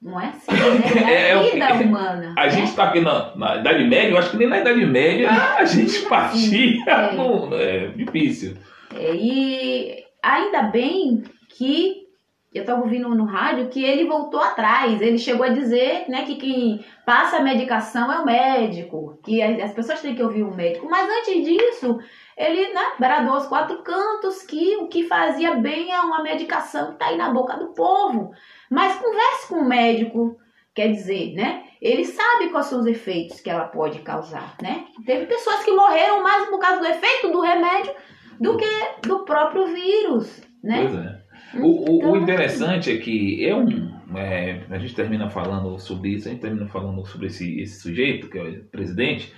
não 0.00 0.18
é 0.20 0.28
assim, 0.28 0.50
né? 0.52 1.12
É 1.12 1.28
É, 1.28 1.32
a 1.32 1.40
o- 1.40 1.44
vida 1.44 1.74
humana. 1.74 2.34
A 2.36 2.44
né? 2.44 2.50
gente 2.50 2.68
está 2.68 2.84
aqui 2.84 3.00
na, 3.00 3.36
na 3.36 3.56
Idade 3.56 3.84
Média, 3.84 4.10
eu 4.12 4.18
acho 4.18 4.30
que 4.30 4.36
nem 4.38 4.48
na 4.48 4.60
Idade 4.60 4.86
Média 4.86 5.28
a 5.30 5.64
gente 5.66 6.00
partia. 6.08 6.82
É. 6.86 7.12
no- 7.14 7.54
é 7.54 7.88
difícil. 7.88 8.56
É, 8.96 9.14
e 9.14 10.07
ainda 10.28 10.62
bem 10.62 11.22
que 11.48 12.08
eu 12.52 12.62
estava 12.62 12.80
ouvindo 12.80 13.08
no 13.10 13.24
rádio 13.24 13.68
que 13.68 13.84
ele 13.84 14.06
voltou 14.06 14.40
atrás. 14.40 15.00
Ele 15.00 15.18
chegou 15.18 15.44
a 15.44 15.50
dizer 15.50 16.06
né, 16.08 16.24
que 16.24 16.36
quem 16.36 16.84
passa 17.04 17.36
a 17.36 17.42
medicação 17.42 18.10
é 18.10 18.18
o 18.20 18.24
médico, 18.24 19.18
que 19.22 19.42
as 19.42 19.60
as 19.60 19.72
pessoas 19.72 20.00
têm 20.00 20.14
que 20.14 20.22
ouvir 20.22 20.42
o 20.42 20.54
médico. 20.54 20.88
Mas 20.88 21.08
antes 21.10 21.44
disso, 21.44 21.98
ele 22.36 22.72
né, 22.72 22.92
bradou 22.98 23.34
aos 23.34 23.46
quatro 23.46 23.82
cantos 23.82 24.42
que 24.42 24.76
o 24.76 24.88
que 24.88 25.04
fazia 25.04 25.56
bem 25.56 25.92
é 25.92 26.00
uma 26.00 26.22
medicação 26.22 26.88
que 26.88 26.92
está 26.94 27.06
aí 27.06 27.16
na 27.16 27.30
boca 27.30 27.56
do 27.56 27.74
povo. 27.74 28.32
Mas 28.70 28.96
converse 28.96 29.48
com 29.48 29.56
o 29.56 29.68
médico, 29.68 30.38
quer 30.74 30.88
dizer, 30.88 31.34
né? 31.34 31.64
Ele 31.80 32.04
sabe 32.04 32.48
quais 32.48 32.66
são 32.66 32.80
os 32.80 32.86
efeitos 32.86 33.40
que 33.40 33.50
ela 33.50 33.66
pode 33.66 34.00
causar, 34.00 34.56
né? 34.60 34.86
Teve 35.04 35.26
pessoas 35.26 35.62
que 35.64 35.70
morreram 35.70 36.22
mais 36.22 36.48
por 36.48 36.58
causa 36.58 36.80
do 36.80 36.86
efeito 36.86 37.30
do 37.30 37.40
remédio 37.40 37.92
do 38.40 38.56
que 38.56 39.08
do 39.08 39.24
próprio 39.24 39.66
vírus, 39.68 40.42
né? 40.62 40.78
Pois 40.80 40.94
é. 40.94 41.18
O, 41.54 41.66
o- 41.66 41.94
o 41.94 41.96
Então, 41.98 42.16
interessante 42.16 42.90
é 42.92 42.96
que 42.98 43.44
é 43.46 43.54
um. 43.56 43.90
é, 44.16 44.60
a 44.70 44.78
gente 44.78 44.94
termina 44.94 45.30
falando 45.30 45.78
sobre 45.78 46.10
isso, 46.10 46.28
a 46.28 46.30
gente 46.32 46.40
termina 46.40 46.66
falando 46.66 47.04
sobre 47.06 47.26
esse, 47.28 47.60
esse 47.60 47.80
sujeito, 47.80 48.28
que 48.28 48.38
é 48.38 48.42
o 48.42 48.64
presidente, 48.70 49.32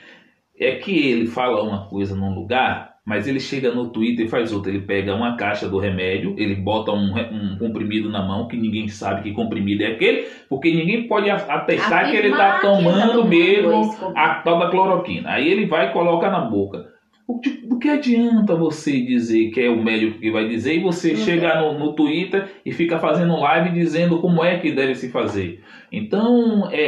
é 0.58 0.76
que 0.76 1.08
ele 1.08 1.26
fala 1.26 1.62
uma 1.62 1.88
coisa 1.88 2.14
num 2.16 2.34
lugar, 2.34 2.90
mas 3.06 3.26
ele 3.28 3.40
chega 3.40 3.72
no 3.72 3.90
Twitter 3.90 4.26
e 4.26 4.28
faz 4.28 4.52
outra. 4.52 4.70
Ele 4.70 4.82
pega 4.82 5.14
uma 5.14 5.36
caixa 5.36 5.68
do 5.68 5.78
remédio, 5.78 6.34
ele 6.36 6.54
bota 6.56 6.90
um, 6.92 7.14
um 7.16 7.56
comprimido 7.58 8.10
na 8.10 8.22
mão, 8.26 8.46
que 8.48 8.56
ninguém 8.56 8.88
sabe 8.88 9.22
que 9.22 9.32
comprimido 9.32 9.82
é 9.84 9.92
aquele, 9.92 10.26
porque 10.48 10.70
ninguém 10.72 11.06
pode 11.06 11.30
atestar 11.30 12.10
que 12.10 12.16
ele 12.16 12.28
está 12.28 12.56
Afirmar 12.56 12.60
que 12.60 12.66
ele 12.66 12.84
tá 12.86 12.92
tomando 12.92 13.12
tomando 13.12 13.28
mesmo 13.28 13.70
a 14.16 14.34
tal 14.34 14.58
da 14.58 14.68
cloroquina. 14.70 15.30
Aí 15.30 15.48
ele 15.48 15.66
vai 15.66 15.90
e 15.90 15.92
coloca 15.92 16.28
na 16.28 16.40
boca. 16.40 16.89
O 17.30 17.38
que, 17.40 17.50
do 17.66 17.78
que 17.78 17.88
adianta 17.88 18.54
você 18.54 18.92
dizer 19.00 19.50
que 19.50 19.60
é 19.60 19.70
o 19.70 19.82
médico 19.82 20.18
que 20.18 20.30
vai 20.30 20.48
dizer 20.48 20.74
e 20.76 20.80
você 20.82 21.10
Uhum. 21.12 21.16
chegar 21.16 21.62
no, 21.62 21.78
no 21.78 21.92
Twitter 21.94 22.48
e 22.64 22.72
fica 22.72 22.98
fazendo 22.98 23.38
live 23.38 23.70
dizendo 23.70 24.20
como 24.20 24.44
é 24.44 24.58
que 24.58 24.72
deve 24.72 24.94
se 24.94 25.10
fazer? 25.10 25.62
Então, 25.92 26.68
é, 26.72 26.80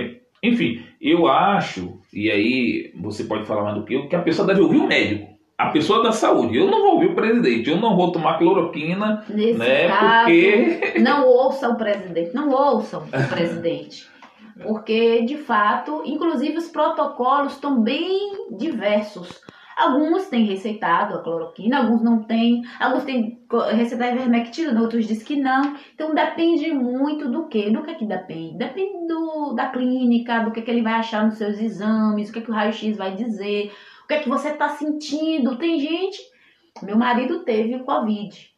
é, 0.00 0.16
enfim, 0.42 0.80
eu 1.00 1.26
acho, 1.26 1.98
e 2.12 2.30
aí 2.30 2.92
você 3.00 3.24
pode 3.24 3.44
falar 3.46 3.62
mais 3.64 3.76
do 3.76 3.84
que 3.84 3.94
eu, 3.94 4.08
que 4.08 4.16
a 4.16 4.22
pessoa 4.22 4.46
deve 4.46 4.60
ouvir 4.60 4.78
o 4.78 4.86
médico. 4.86 5.28
A 5.56 5.70
pessoa 5.70 6.04
da 6.04 6.12
saúde. 6.12 6.56
Eu 6.56 6.70
não 6.70 6.82
vou 6.82 6.92
ouvir 6.94 7.06
o 7.08 7.14
presidente, 7.16 7.68
eu 7.68 7.78
não 7.78 7.96
vou 7.96 8.12
tomar 8.12 8.38
cloroquina, 8.38 9.24
Nesse 9.28 9.58
né? 9.58 9.88
caso, 9.88 10.24
Porque. 10.26 10.98
não 11.02 11.26
ouçam 11.26 11.72
o 11.72 11.76
presidente, 11.76 12.32
não 12.32 12.48
ouçam 12.50 13.02
o 13.02 13.28
presidente. 13.34 14.06
Porque, 14.62 15.22
de 15.22 15.36
fato, 15.36 16.02
inclusive 16.04 16.56
os 16.58 16.68
protocolos 16.68 17.54
estão 17.54 17.80
bem 17.82 18.46
diversos. 18.56 19.40
Alguns 19.78 20.26
têm 20.26 20.44
receitado 20.44 21.14
a 21.14 21.22
cloroquina, 21.22 21.78
alguns 21.78 22.02
não 22.02 22.24
têm, 22.24 22.64
alguns 22.80 23.04
têm 23.04 23.40
receitado 23.76 24.16
ivermectina, 24.16 24.80
outros 24.80 25.06
dizem 25.06 25.24
que 25.24 25.36
não. 25.36 25.76
Então 25.94 26.12
depende 26.12 26.72
muito 26.72 27.30
do 27.30 27.46
que? 27.46 27.70
Do 27.70 27.84
que 27.84 27.94
que 27.94 28.04
depende? 28.04 28.58
Depende 28.58 29.06
do, 29.06 29.52
da 29.54 29.68
clínica, 29.68 30.40
do 30.40 30.50
que, 30.50 30.62
que 30.62 30.70
ele 30.72 30.82
vai 30.82 30.94
achar 30.94 31.24
nos 31.24 31.38
seus 31.38 31.60
exames, 31.60 32.28
o 32.28 32.32
que, 32.32 32.40
que 32.40 32.50
o 32.50 32.54
raio-x 32.54 32.96
vai 32.96 33.14
dizer, 33.14 33.72
o 34.02 34.08
que 34.08 34.14
é 34.14 34.18
que 34.18 34.28
você 34.28 34.48
está 34.48 34.68
sentindo. 34.70 35.56
Tem 35.58 35.78
gente, 35.78 36.18
meu 36.82 36.98
marido 36.98 37.44
teve 37.44 37.78
Covid. 37.78 38.50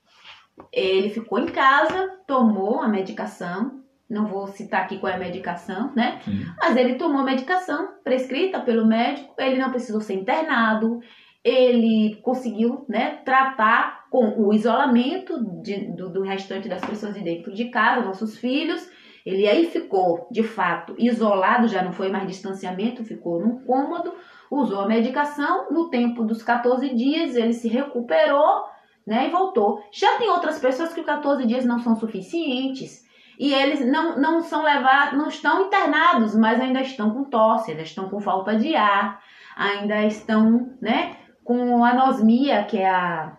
Ele 0.73 1.11
ficou 1.11 1.39
em 1.39 1.47
casa, 1.49 2.17
tomou 2.27 2.81
a 2.81 2.89
medicação, 2.89 3.83
não 4.11 4.27
vou 4.27 4.49
citar 4.49 4.83
aqui 4.83 4.99
qual 4.99 5.13
é 5.13 5.17
a 5.17 5.19
medicação, 5.19 5.93
né? 5.95 6.21
Sim. 6.25 6.45
Mas 6.59 6.77
ele 6.77 6.97
tomou 6.97 7.21
a 7.21 7.25
medicação 7.25 7.95
prescrita 8.03 8.59
pelo 8.59 8.85
médico, 8.85 9.33
ele 9.39 9.57
não 9.57 9.71
precisou 9.71 10.01
ser 10.01 10.15
internado, 10.15 11.01
ele 11.45 12.21
conseguiu, 12.23 12.85
né, 12.89 13.21
tratar 13.25 14.09
com 14.11 14.35
o 14.43 14.53
isolamento 14.53 15.39
de, 15.63 15.95
do, 15.95 16.11
do 16.11 16.23
restante 16.23 16.69
das 16.69 16.85
pessoas 16.85 17.15
de 17.15 17.21
dentro 17.23 17.55
de 17.55 17.67
casa, 17.67 18.05
nossos 18.05 18.37
filhos. 18.37 18.87
Ele 19.25 19.47
aí 19.47 19.67
ficou, 19.67 20.27
de 20.31 20.43
fato, 20.43 20.95
isolado, 20.99 21.69
já 21.69 21.83
não 21.83 21.93
foi 21.93 22.11
mais 22.11 22.27
distanciamento, 22.27 23.05
ficou 23.05 23.41
num 23.41 23.61
cômodo, 23.65 24.13
usou 24.51 24.81
a 24.81 24.89
medicação. 24.89 25.71
No 25.71 25.89
tempo 25.89 26.25
dos 26.25 26.43
14 26.43 26.95
dias, 26.95 27.37
ele 27.37 27.53
se 27.53 27.69
recuperou 27.69 28.65
né, 29.07 29.29
e 29.29 29.31
voltou. 29.31 29.83
Já 29.93 30.19
tem 30.19 30.29
outras 30.29 30.59
pessoas 30.59 30.93
que 30.93 31.03
14 31.03 31.47
dias 31.47 31.65
não 31.65 31.79
são 31.79 31.95
suficientes 31.95 33.09
e 33.41 33.55
eles 33.55 33.81
não, 33.81 34.19
não 34.19 34.43
são 34.43 34.63
levados, 34.63 35.19
não 35.19 35.29
estão 35.29 35.63
internados, 35.63 36.37
mas 36.37 36.61
ainda 36.61 36.83
estão 36.83 37.09
com 37.11 37.25
tosse, 37.25 37.71
ainda 37.71 37.83
estão 37.83 38.07
com 38.11 38.21
falta 38.21 38.55
de 38.55 38.77
ar, 38.77 39.19
ainda 39.57 40.05
estão, 40.05 40.75
né, 40.79 41.17
com 41.43 41.83
anosmia, 41.83 42.65
que 42.65 42.77
é 42.77 42.91
a, 42.91 43.33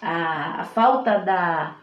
a, 0.00 0.62
a 0.62 0.64
falta 0.64 1.18
da, 1.18 1.76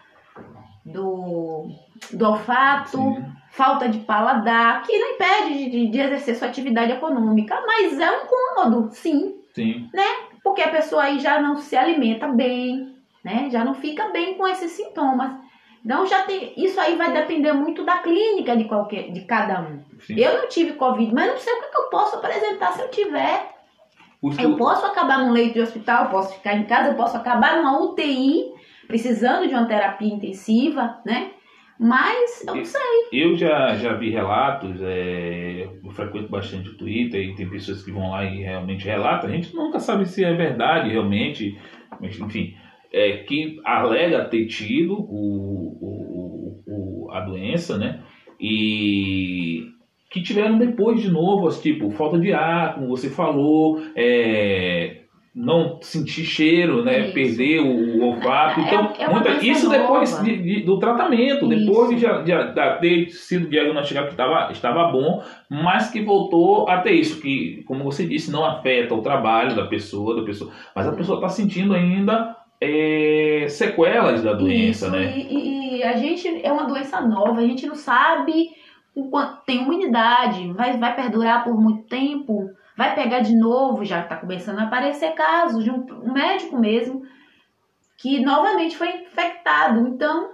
do, 0.83 1.67
do 2.11 2.27
olfato, 2.27 2.97
Sim. 2.97 3.25
falta 3.51 3.87
de 3.87 3.99
paladar, 3.99 4.81
que 4.81 4.97
não 4.97 5.11
impede 5.11 5.69
de, 5.69 5.87
de, 5.89 5.99
exercer 5.99 6.37
sua 6.37 6.47
atividade 6.47 6.93
econômica, 6.93 7.55
mas 7.67 7.99
é 7.99 8.09
um 8.09 8.25
cômodo, 8.25 8.89
sim, 8.93 9.35
sim, 9.53 9.87
né, 9.93 10.07
porque 10.43 10.63
a 10.63 10.71
pessoa 10.71 11.03
aí 11.03 11.19
já 11.19 11.39
não 11.39 11.55
se 11.55 11.77
alimenta 11.77 12.27
bem, 12.29 12.95
né, 13.23 13.47
já 13.51 13.63
não 13.63 13.75
fica 13.75 14.09
bem 14.09 14.33
com 14.33 14.47
esses 14.47 14.71
sintomas. 14.71 15.48
Então 15.83 16.05
já 16.05 16.23
tem, 16.23 16.53
isso 16.57 16.79
aí 16.79 16.95
vai 16.95 17.13
depender 17.13 17.53
muito 17.53 17.85
da 17.85 17.99
clínica 17.99 18.55
de 18.55 18.65
qualquer, 18.65 19.11
de 19.11 19.21
cada 19.21 19.61
um. 19.61 19.79
Sim. 20.01 20.19
Eu 20.19 20.41
não 20.41 20.49
tive 20.49 20.73
covid, 20.73 21.13
mas 21.13 21.31
não 21.31 21.37
sei 21.37 21.53
o 21.53 21.61
que, 21.61 21.77
eu 21.77 21.89
posso 21.89 22.17
apresentar 22.17 22.73
se 22.73 22.81
eu 22.81 22.89
tiver. 22.89 23.55
Eu 24.37 24.57
posso 24.57 24.85
acabar 24.85 25.19
num 25.19 25.31
leito 25.31 25.53
de 25.53 25.61
hospital, 25.61 26.05
eu 26.05 26.11
posso 26.11 26.35
ficar 26.35 26.53
em 26.55 26.65
casa, 26.65 26.89
eu 26.89 26.95
posso 26.95 27.15
acabar 27.15 27.55
numa 27.55 27.81
UTI, 27.81 28.51
precisando 28.85 29.47
de 29.47 29.53
uma 29.53 29.65
terapia 29.65 30.13
intensiva, 30.13 30.97
né? 31.05 31.31
Mas 31.79 32.45
eu 32.45 32.55
não 32.55 32.65
sei. 32.65 32.81
Eu 33.13 33.37
já, 33.37 33.73
já 33.75 33.93
vi 33.93 34.09
relatos, 34.09 34.81
é, 34.81 35.69
eu 35.81 35.91
frequento 35.91 36.27
bastante 36.27 36.67
o 36.67 36.77
Twitter 36.77 37.21
e 37.21 37.35
tem 37.35 37.49
pessoas 37.49 37.81
que 37.81 37.91
vão 37.91 38.11
lá 38.11 38.25
e 38.25 38.41
realmente 38.41 38.83
relatam. 38.83 39.29
A 39.29 39.33
gente 39.33 39.55
nunca 39.55 39.79
sabe 39.79 40.05
se 40.05 40.25
é 40.25 40.33
verdade 40.33 40.89
realmente, 40.89 41.57
mas 42.01 42.19
enfim 42.19 42.58
é, 42.91 43.17
que 43.17 43.59
alega 43.63 44.25
ter 44.25 44.45
tido 44.47 44.93
o, 44.93 45.77
o, 45.81 46.63
o, 46.67 47.11
a 47.11 47.21
doença, 47.21 47.77
né? 47.77 48.01
E 48.39 49.67
que 50.09 50.21
tiveram 50.21 50.57
depois 50.57 51.01
de 51.01 51.09
novo, 51.09 51.47
tipo, 51.61 51.91
falta 51.91 52.17
de 52.17 52.33
ar, 52.33 52.75
como 52.75 52.87
você 52.87 53.09
falou, 53.09 53.79
é, 53.95 55.01
não 55.35 55.79
sentir 55.81 56.25
cheiro, 56.25 56.83
né? 56.83 57.05
Isso. 57.05 57.13
Perder 57.13 57.59
o, 57.59 58.03
olfato. 58.03 58.59
É, 58.59 58.63
então, 58.63 58.93
é 58.97 59.09
muita, 59.09 59.45
isso 59.45 59.69
depois 59.69 60.19
de, 60.23 60.37
de, 60.37 60.61
do 60.61 60.79
tratamento, 60.79 61.45
isso. 61.45 61.65
depois 61.65 61.89
de, 61.91 61.95
de, 61.95 62.53
de, 62.53 62.79
ter 62.79 63.09
sido 63.11 63.47
diagnosticado 63.47 64.09
que 64.09 64.15
tava, 64.15 64.51
estava 64.51 64.91
bom, 64.91 65.23
mas 65.47 65.91
que 65.91 66.01
voltou 66.01 66.67
a 66.67 66.79
ter 66.79 66.93
isso, 66.93 67.21
que, 67.21 67.63
como 67.67 67.83
você 67.83 68.05
disse, 68.05 68.31
não 68.31 68.43
afeta 68.43 68.95
o 68.95 69.01
trabalho 69.03 69.55
da 69.55 69.67
pessoa, 69.67 70.15
da 70.15 70.23
pessoa, 70.23 70.51
mas 70.75 70.87
a 70.87 70.93
pessoa 70.93 71.17
está 71.17 71.29
sentindo 71.29 71.75
ainda 71.75 72.35
é, 72.61 73.45
sequelas 73.47 74.21
da 74.21 74.33
doença, 74.33 74.85
Isso, 74.85 74.91
né? 74.91 75.17
E, 75.17 75.77
e, 75.77 75.83
a 75.83 75.93
gente 75.93 76.45
é 76.45 76.51
uma 76.51 76.65
doença 76.65 76.99
nova, 76.99 77.39
a 77.39 77.47
gente 77.47 77.65
não 77.65 77.75
sabe 77.75 78.49
o 78.93 79.09
quanto 79.09 79.45
tem 79.45 79.61
imunidade, 79.61 80.51
vai, 80.53 80.77
vai 80.77 80.95
perdurar 80.95 81.43
por 81.43 81.59
muito 81.59 81.83
tempo, 81.83 82.49
vai 82.75 82.93
pegar 82.95 83.21
de 83.21 83.35
novo, 83.35 83.85
já 83.85 84.01
está 84.01 84.17
começando 84.17 84.59
a 84.59 84.63
aparecer 84.63 85.13
casos 85.13 85.63
de 85.63 85.71
um, 85.71 85.85
um 86.03 86.11
médico 86.11 86.57
mesmo 86.57 87.03
que 87.97 88.19
novamente 88.19 88.75
foi 88.75 88.89
infectado. 89.03 89.87
Então, 89.87 90.31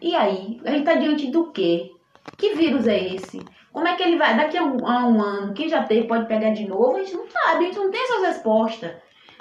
e 0.00 0.14
aí? 0.16 0.60
A 0.64 0.70
gente 0.70 0.80
está 0.80 0.94
diante 0.94 1.30
do 1.30 1.52
quê? 1.52 1.90
Que 2.36 2.54
vírus 2.54 2.86
é 2.86 3.14
esse? 3.14 3.40
Como 3.72 3.86
é 3.86 3.96
que 3.96 4.02
ele 4.02 4.16
vai? 4.16 4.36
Daqui 4.36 4.56
a 4.56 4.64
um, 4.64 4.86
a 4.86 5.06
um 5.06 5.20
ano, 5.20 5.54
quem 5.54 5.68
já 5.68 5.82
teve 5.82 6.06
pode 6.06 6.26
pegar 6.26 6.50
de 6.50 6.66
novo? 6.66 6.96
A 6.96 7.02
gente 7.02 7.14
não 7.14 7.28
sabe, 7.28 7.64
a 7.64 7.66
gente 7.68 7.78
não 7.78 7.90
tem 7.90 8.02
essas 8.02 8.22
respostas. 8.22 8.92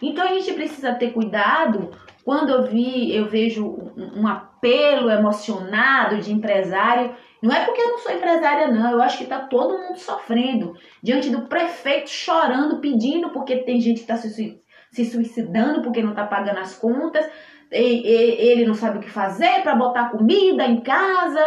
Então 0.01 0.25
a 0.25 0.33
gente 0.33 0.53
precisa 0.53 0.93
ter 0.93 1.11
cuidado 1.11 1.91
quando 2.23 2.49
eu 2.49 2.63
vi, 2.63 3.15
eu 3.15 3.27
vejo 3.27 3.65
um 3.95 4.27
apelo 4.27 5.09
emocionado 5.09 6.17
de 6.19 6.31
empresário. 6.31 7.15
Não 7.41 7.51
é 7.51 7.65
porque 7.65 7.81
eu 7.81 7.89
não 7.89 7.97
sou 7.97 8.11
empresária, 8.11 8.67
não. 8.67 8.91
Eu 8.91 9.01
acho 9.01 9.17
que 9.17 9.23
está 9.23 9.39
todo 9.39 9.77
mundo 9.77 9.97
sofrendo 9.97 10.75
diante 11.01 11.29
do 11.29 11.47
prefeito 11.47 12.09
chorando, 12.09 12.79
pedindo, 12.79 13.29
porque 13.29 13.57
tem 13.57 13.81
gente 13.81 14.03
que 14.03 14.11
está 14.11 14.17
se, 14.17 14.61
suicidando 14.93 15.81
porque 15.81 16.03
não 16.03 16.11
está 16.11 16.25
pagando 16.25 16.59
as 16.59 16.77
contas. 16.77 17.27
Ele 17.71 18.65
não 18.65 18.75
sabe 18.75 18.99
o 18.99 19.01
que 19.01 19.09
fazer 19.09 19.61
para 19.63 19.75
botar 19.75 20.09
comida 20.09 20.65
em 20.65 20.81
casa. 20.81 21.43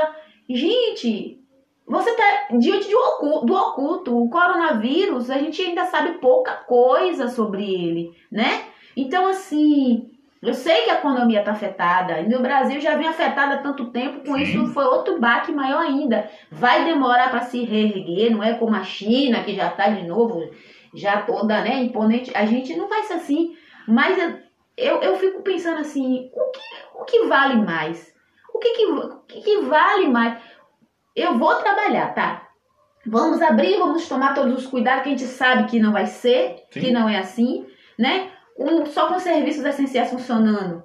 Gente, 0.49 1.44
você 1.87 2.11
está 2.11 2.49
diante 2.59 2.91
do 2.91 2.99
oculto, 2.99 3.47
do 3.47 3.55
oculto. 3.55 4.23
O 4.23 4.31
coronavírus, 4.31 5.31
a 5.31 5.39
gente 5.39 5.61
ainda 5.61 5.85
sabe 5.87 6.19
pouca 6.19 6.53
coisa 6.53 7.29
sobre 7.29 7.63
ele, 7.63 8.13
né? 8.31 8.65
Então, 8.97 9.27
assim, 9.27 10.11
eu 10.43 10.55
sei 10.55 10.83
que 10.83 10.91
a 10.91 10.99
economia 10.99 11.41
está 11.41 11.53
afetada. 11.53 12.21
E 12.21 12.29
no 12.29 12.41
Brasil 12.41 12.81
já 12.81 12.97
vem 12.97 13.07
afetada 13.07 13.55
há 13.55 13.63
tanto 13.63 13.91
tempo, 13.91 14.27
com 14.27 14.37
isso 14.37 14.67
foi 14.69 14.85
outro 14.85 15.19
baque 15.19 15.53
maior 15.53 15.81
ainda. 15.81 16.31
Vai 16.51 16.85
demorar 16.85 17.31
para 17.31 17.41
se 17.41 17.65
reerguer, 17.65 18.31
não 18.31 18.43
é 18.43 18.55
como 18.55 18.75
a 18.77 18.83
China, 18.83 19.43
que 19.43 19.55
já 19.55 19.69
está 19.69 19.89
de 19.89 20.07
novo, 20.07 20.51
já 20.95 21.23
toda 21.23 21.63
né, 21.63 21.83
imponente. 21.83 22.31
A 22.35 22.47
gente 22.47 22.77
não 22.77 22.89
vai 22.89 23.03
ser 23.05 23.15
assim. 23.15 23.57
Mas 23.87 24.19
eu, 24.77 25.01
eu 25.01 25.17
fico 25.17 25.43
pensando 25.43 25.79
assim, 25.81 26.31
o 26.33 26.51
que, 26.51 26.61
o 27.01 27.05
que 27.05 27.27
vale 27.27 27.57
mais? 27.57 28.15
O 28.55 28.59
que, 28.59 28.71
que, 28.71 28.87
o 28.87 29.21
que, 29.27 29.41
que 29.41 29.61
vale 29.63 30.09
mais? 30.09 30.39
Eu 31.15 31.39
vou 31.39 31.55
trabalhar, 31.57 32.15
tá? 32.15 32.49
Vamos 33.07 33.43
abrir, 33.43 33.79
vamos 33.79 34.09
tomar 34.09 34.35
todos 34.35 34.59
os 34.59 34.67
cuidados 34.67 35.03
que 35.03 35.09
a 35.11 35.13
gente 35.13 35.25
sabe 35.25 35.71
que 35.71 35.79
não 35.79 35.93
vai 35.93 36.07
ser, 36.07 36.57
Sim. 36.71 36.81
que 36.81 36.91
não 36.91 37.09
é 37.09 37.19
assim, 37.19 37.67
né? 37.99 38.31
Um, 38.59 38.87
só 38.87 39.09
com 39.09 39.19
serviços 39.19 39.65
essenciais 39.65 40.11
funcionando. 40.11 40.83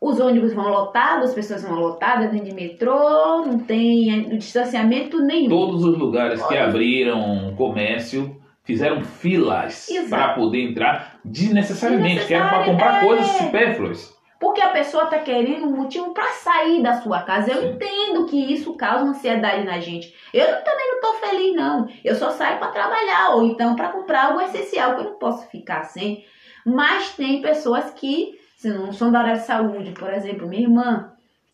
Os 0.00 0.18
ônibus 0.18 0.52
vão 0.52 0.68
lotados, 0.68 1.30
as 1.30 1.34
pessoas 1.34 1.62
vão 1.62 1.78
lotadas 1.78 2.30
dentro 2.30 2.46
de 2.46 2.54
metrô, 2.54 3.46
não 3.46 3.60
tem 3.60 4.36
distanciamento 4.36 5.20
nenhum. 5.20 5.48
Todos 5.48 5.84
os 5.84 5.96
lugares 5.96 6.44
que 6.44 6.56
abriram 6.56 7.54
comércio 7.56 8.36
fizeram 8.64 9.02
filas 9.02 9.86
para 10.10 10.34
poder 10.34 10.70
entrar 10.70 11.20
desnecessariamente, 11.24 12.26
que 12.26 12.34
era 12.34 12.48
para 12.48 12.64
comprar 12.64 13.02
é... 13.02 13.06
coisas 13.06 13.26
supérfluas. 13.28 14.21
Porque 14.42 14.60
a 14.60 14.70
pessoa 14.70 15.04
está 15.04 15.20
querendo 15.20 15.68
um 15.68 15.76
motivo 15.76 16.12
para 16.12 16.26
sair 16.32 16.82
da 16.82 17.00
sua 17.00 17.22
casa. 17.22 17.52
Eu 17.52 17.60
Sim. 17.60 17.68
entendo 17.68 18.26
que 18.26 18.52
isso 18.52 18.74
causa 18.74 19.04
ansiedade 19.04 19.62
na 19.62 19.78
gente. 19.78 20.12
Eu 20.34 20.44
também 20.64 20.90
não 20.90 20.94
estou 20.96 21.14
feliz, 21.14 21.54
não. 21.54 21.88
Eu 22.04 22.16
só 22.16 22.32
saio 22.32 22.58
para 22.58 22.72
trabalhar 22.72 23.36
ou 23.36 23.46
então 23.46 23.76
para 23.76 23.90
comprar 23.90 24.26
algo 24.26 24.40
essencial 24.40 24.96
que 24.96 25.02
eu 25.02 25.10
não 25.10 25.14
posso 25.14 25.46
ficar 25.46 25.84
sem. 25.84 26.24
Mas 26.66 27.14
tem 27.14 27.40
pessoas 27.40 27.90
que, 27.90 28.36
se 28.56 28.68
não 28.68 28.92
são 28.92 29.12
da 29.12 29.20
área 29.20 29.34
de 29.34 29.46
saúde, 29.46 29.92
por 29.92 30.12
exemplo, 30.12 30.48
minha 30.48 30.62
irmã, 30.62 31.12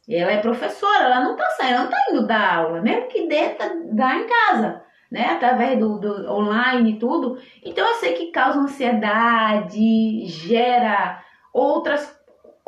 ela 0.08 0.32
é 0.32 0.38
professora, 0.38 1.04
ela 1.04 1.20
não 1.20 1.32
está 1.32 1.44
saindo, 1.50 1.74
ela 1.74 1.82
não 1.82 1.90
está 1.90 2.10
indo 2.10 2.26
dar 2.26 2.54
aula, 2.54 2.80
mesmo 2.80 3.08
que 3.08 3.28
dê, 3.28 3.50
tá, 3.50 3.70
dá 3.92 4.16
em 4.16 4.26
casa. 4.26 4.82
Né, 5.10 5.24
através 5.24 5.78
do, 5.78 5.98
do 5.98 6.30
online 6.30 6.92
e 6.92 6.98
tudo. 6.98 7.38
Então 7.64 7.86
eu 7.86 7.94
sei 7.94 8.12
que 8.12 8.30
causa 8.30 8.58
ansiedade, 8.58 10.26
gera 10.26 11.22
outras 11.50 12.17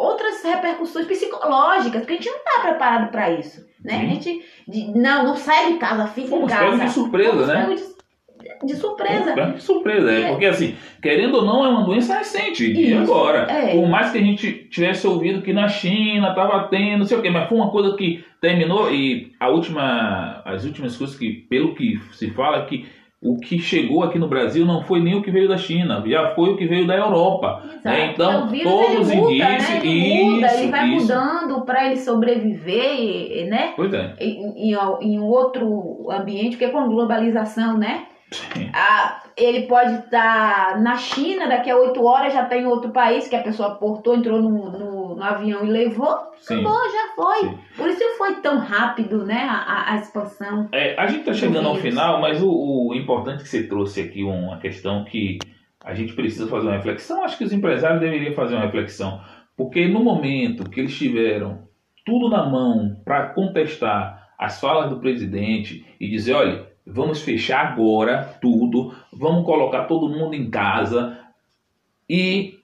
outras 0.00 0.42
repercussões 0.42 1.06
psicológicas, 1.06 2.00
porque 2.00 2.14
a 2.14 2.16
gente 2.16 2.30
não 2.30 2.38
está 2.38 2.60
preparado 2.62 3.10
para 3.10 3.30
isso, 3.32 3.66
né? 3.84 4.00
A 4.00 4.06
gente 4.06 4.42
de, 4.66 4.90
não, 4.98 5.24
não 5.24 5.36
sai 5.36 5.72
de 5.72 5.78
casa, 5.78 6.06
fica 6.06 6.28
Fomos 6.28 6.50
em 6.50 6.56
casa. 6.56 6.84
de 6.84 6.90
surpresa, 6.90 7.46
né? 7.46 7.76
De, 7.76 8.66
de 8.66 8.76
surpresa. 8.76 9.34
de 9.34 9.62
surpresa, 9.62 10.10
é, 10.10 10.30
porque 10.30 10.46
assim, 10.46 10.74
querendo 11.02 11.34
ou 11.34 11.44
não, 11.44 11.66
é 11.66 11.68
uma 11.68 11.84
doença 11.84 12.16
recente, 12.16 12.72
e 12.72 12.94
agora. 12.94 13.40
É. 13.50 13.74
Por 13.74 13.86
mais 13.86 14.10
que 14.10 14.16
a 14.16 14.22
gente 14.22 14.68
tivesse 14.70 15.06
ouvido 15.06 15.42
que 15.42 15.52
na 15.52 15.68
China 15.68 16.30
estava 16.30 16.66
tendo, 16.68 17.00
não 17.00 17.04
sei 17.04 17.18
o 17.18 17.22
quê, 17.22 17.28
mas 17.28 17.46
foi 17.46 17.58
uma 17.58 17.70
coisa 17.70 17.94
que 17.94 18.24
terminou 18.40 18.90
e 18.90 19.32
a 19.38 19.50
última, 19.50 20.40
as 20.46 20.64
últimas 20.64 20.96
coisas 20.96 21.14
que, 21.14 21.30
pelo 21.30 21.74
que 21.74 22.00
se 22.12 22.30
fala, 22.30 22.64
que 22.64 22.86
o 23.22 23.36
que 23.36 23.58
chegou 23.58 24.02
aqui 24.02 24.18
no 24.18 24.28
Brasil 24.28 24.64
não 24.64 24.82
foi 24.82 24.98
nem 24.98 25.14
o 25.14 25.22
que 25.22 25.30
veio 25.30 25.46
da 25.46 25.58
China, 25.58 26.02
já 26.06 26.34
foi 26.34 26.50
o 26.50 26.56
que 26.56 26.66
veio 26.66 26.86
da 26.86 26.96
Europa. 26.96 27.62
Né? 27.84 28.12
Então, 28.12 28.48
vírus, 28.48 28.72
todos 28.72 29.00
os 29.00 29.12
indícios. 29.12 29.68
Né? 29.68 29.80
Ele, 29.82 30.24
muda, 30.24 30.46
isso, 30.46 30.56
ele 30.56 30.70
vai 30.70 30.88
isso. 30.88 31.02
mudando 31.02 31.60
para 31.66 31.86
ele 31.86 31.96
sobreviver, 31.98 33.46
né? 33.48 33.74
Pois 33.76 33.92
é. 33.92 34.14
Em, 34.18 34.72
em, 34.72 34.76
em 35.02 35.20
outro 35.20 36.10
ambiente, 36.10 36.56
porque 36.56 36.72
com 36.72 36.88
globalização, 36.88 37.76
né? 37.76 38.06
A, 38.72 39.19
ele 39.36 39.66
pode 39.66 39.94
estar 39.94 40.74
tá 40.74 40.78
na 40.78 40.96
China, 40.96 41.48
daqui 41.48 41.70
a 41.70 41.76
oito 41.76 42.04
horas 42.04 42.32
já 42.32 42.44
tem 42.44 42.62
tá 42.62 42.68
outro 42.68 42.90
país 42.90 43.28
que 43.28 43.36
a 43.36 43.42
pessoa 43.42 43.76
portou, 43.76 44.14
entrou 44.14 44.40
no, 44.40 44.70
no, 44.70 45.14
no 45.16 45.22
avião 45.22 45.64
e 45.64 45.70
levou. 45.70 46.16
Sim. 46.38 46.60
Acabou, 46.60 46.78
já 46.90 47.14
foi. 47.14 47.48
Sim. 47.48 47.58
Por 47.76 47.88
isso 47.88 48.00
foi 48.18 48.34
tão 48.36 48.58
rápido, 48.58 49.24
né, 49.24 49.46
a, 49.48 49.92
a 49.92 49.96
expansão. 49.96 50.68
É, 50.72 50.94
a 51.00 51.06
gente 51.06 51.20
está 51.20 51.32
chegando 51.32 51.68
ao 51.68 51.76
final, 51.76 52.20
mas 52.20 52.42
o, 52.42 52.48
o, 52.50 52.94
importante 52.94 53.42
que 53.42 53.48
você 53.48 53.66
trouxe 53.66 54.00
aqui 54.02 54.22
uma 54.22 54.58
questão 54.58 55.04
que 55.04 55.38
a 55.84 55.94
gente 55.94 56.12
precisa 56.12 56.46
fazer 56.46 56.66
uma 56.66 56.76
reflexão. 56.76 57.24
Acho 57.24 57.38
que 57.38 57.44
os 57.44 57.52
empresários 57.52 58.00
deveriam 58.00 58.34
fazer 58.34 58.54
uma 58.54 58.64
reflexão, 58.64 59.20
porque 59.56 59.88
no 59.88 60.04
momento 60.04 60.68
que 60.68 60.80
eles 60.80 60.96
tiveram 60.96 61.68
tudo 62.04 62.28
na 62.28 62.44
mão 62.48 62.96
para 63.04 63.28
contestar 63.28 64.28
as 64.38 64.60
falas 64.60 64.88
do 64.90 65.00
presidente 65.00 65.84
e 66.00 66.08
dizer, 66.08 66.34
olha, 66.34 66.69
vamos 66.92 67.22
fechar 67.22 67.66
agora 67.66 68.38
tudo, 68.40 68.94
vamos 69.12 69.44
colocar 69.44 69.84
todo 69.84 70.08
mundo 70.08 70.34
em 70.34 70.50
casa 70.50 71.18
e 72.08 72.58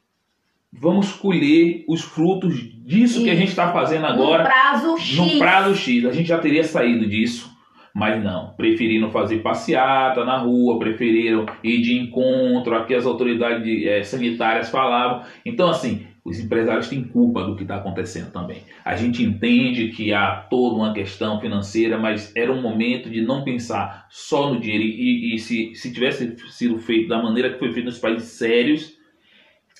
vamos 0.72 1.12
colher 1.12 1.84
os 1.88 2.02
frutos 2.02 2.58
disso 2.84 3.16
Isso. 3.16 3.24
que 3.24 3.30
a 3.30 3.34
gente 3.34 3.48
está 3.48 3.72
fazendo 3.72 4.06
agora. 4.06 4.42
No 4.42 4.48
prazo 4.48 4.98
X. 4.98 5.16
No 5.16 5.38
prazo 5.38 5.74
X. 5.74 6.04
A 6.04 6.12
gente 6.12 6.28
já 6.28 6.38
teria 6.38 6.64
saído 6.64 7.06
disso. 7.06 7.54
Mas 7.94 8.22
não, 8.22 8.50
preferiram 8.50 9.10
fazer 9.10 9.38
passeata 9.38 10.22
na 10.22 10.36
rua, 10.36 10.78
preferiram 10.78 11.46
ir 11.64 11.80
de 11.80 11.98
encontro, 11.98 12.76
aqui 12.76 12.94
as 12.94 13.06
autoridades 13.06 13.86
é, 13.86 14.02
sanitárias 14.02 14.68
falavam. 14.68 15.22
Então, 15.46 15.70
assim, 15.70 16.06
os 16.26 16.40
empresários 16.40 16.88
têm 16.88 17.04
culpa 17.04 17.44
do 17.44 17.54
que 17.54 17.62
está 17.62 17.76
acontecendo 17.76 18.32
também. 18.32 18.62
A 18.84 18.96
gente 18.96 19.22
entende 19.22 19.88
que 19.88 20.12
há 20.12 20.34
toda 20.50 20.74
uma 20.74 20.92
questão 20.92 21.40
financeira, 21.40 21.96
mas 21.96 22.34
era 22.34 22.52
um 22.52 22.60
momento 22.60 23.08
de 23.08 23.20
não 23.22 23.44
pensar 23.44 24.06
só 24.10 24.52
no 24.52 24.60
dinheiro. 24.60 24.82
E, 24.82 25.34
e 25.34 25.38
se, 25.38 25.74
se 25.76 25.92
tivesse 25.92 26.36
sido 26.50 26.78
feito 26.78 27.08
da 27.08 27.22
maneira 27.22 27.52
que 27.52 27.60
foi 27.60 27.72
feito 27.72 27.86
nos 27.86 27.98
países 27.98 28.30
sérios, 28.30 28.94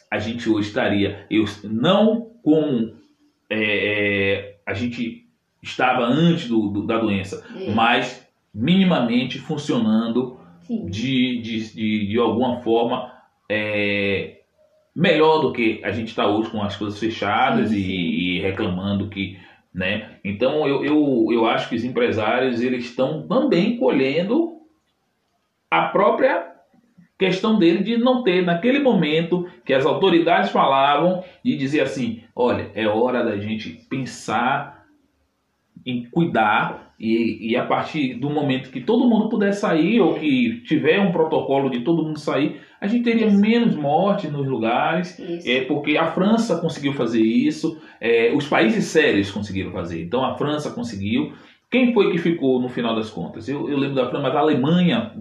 a 0.09 0.19
gente 0.19 0.49
hoje 0.49 0.69
estaria, 0.69 1.27
eu, 1.29 1.45
não 1.65 2.31
com 2.43 2.95
é, 3.51 3.57
é, 3.59 4.57
a 4.65 4.73
gente 4.73 5.27
estava 5.61 6.05
antes 6.05 6.49
do, 6.49 6.69
do 6.69 6.87
da 6.87 6.99
doença, 6.99 7.45
é. 7.57 7.73
mas 7.73 8.25
minimamente 8.55 9.39
funcionando 9.41 10.39
de, 10.69 11.41
de, 11.43 11.75
de, 11.75 12.07
de, 12.09 12.19
alguma 12.19 12.61
forma 12.63 13.13
é, 13.49 14.36
melhor 14.97 15.41
do 15.41 15.53
que 15.53 15.83
a 15.85 15.91
gente 15.91 16.09
está 16.09 16.27
hoje 16.27 16.49
com 16.49 16.63
as 16.63 16.75
coisas 16.75 16.99
fechadas 16.99 17.69
sim, 17.69 17.77
sim. 17.77 17.83
E, 17.83 18.39
e, 18.39 18.41
reclamando 18.41 19.11
que, 19.11 19.39
né? 19.73 20.13
Então 20.25 20.67
eu, 20.67 20.83
eu, 20.83 21.29
eu 21.31 21.47
acho 21.47 21.69
que 21.69 21.77
os 21.77 21.85
empresários 21.85 22.63
eles 22.63 22.87
estão 22.87 23.29
também 23.29 23.77
colhendo 23.77 24.57
a 25.71 25.83
própria 25.89 26.51
questão 27.19 27.59
dele 27.59 27.83
de 27.83 27.99
não 27.99 28.23
ter 28.23 28.43
naquele 28.43 28.79
momento 28.79 29.47
que 29.67 29.75
as 29.75 29.85
autoridades 29.85 30.51
falavam 30.51 31.23
e 31.45 31.57
dizer 31.57 31.81
assim, 31.81 32.23
olha, 32.35 32.71
é 32.75 32.87
hora 32.87 33.23
da 33.23 33.37
gente 33.37 33.71
pensar 33.91 34.76
em 35.87 36.05
cuidar 36.11 36.95
e, 36.99 37.53
e 37.53 37.57
a 37.57 37.65
partir 37.65 38.15
do 38.15 38.29
momento 38.29 38.71
que 38.71 38.81
todo 38.81 39.09
mundo 39.09 39.29
puder 39.29 39.53
sair 39.53 40.01
ou 40.01 40.15
que 40.15 40.63
tiver 40.67 41.01
um 41.01 41.13
protocolo 41.13 41.71
de 41.71 41.81
todo 41.81 42.03
mundo 42.03 42.19
sair, 42.19 42.61
a 42.81 42.87
gente 42.87 43.05
teria 43.05 43.27
isso. 43.27 43.39
menos 43.39 43.77
mortes 43.77 44.33
nos 44.33 44.47
lugares, 44.47 45.19
é, 45.47 45.61
porque 45.63 45.97
a 45.97 46.07
França 46.07 46.59
conseguiu 46.59 46.93
fazer 46.95 47.23
isso, 47.23 47.81
é, 48.01 48.33
os 48.35 48.49
países 48.49 48.87
sérios 48.87 49.31
conseguiram 49.31 49.71
fazer. 49.71 50.03
Então 50.03 50.25
a 50.25 50.35
França 50.37 50.71
conseguiu. 50.71 51.33
Quem 51.71 51.93
foi 51.93 52.11
que 52.11 52.19
ficou 52.19 52.61
no 52.61 52.69
final 52.69 52.97
das 52.97 53.11
contas? 53.11 53.49
Eu, 53.49 53.69
eu 53.69 53.77
lembro 53.77 53.97
da 53.97 54.09
França, 54.09 54.23
mas 54.23 54.35
a 54.35 54.41
Alemanha 54.41 55.13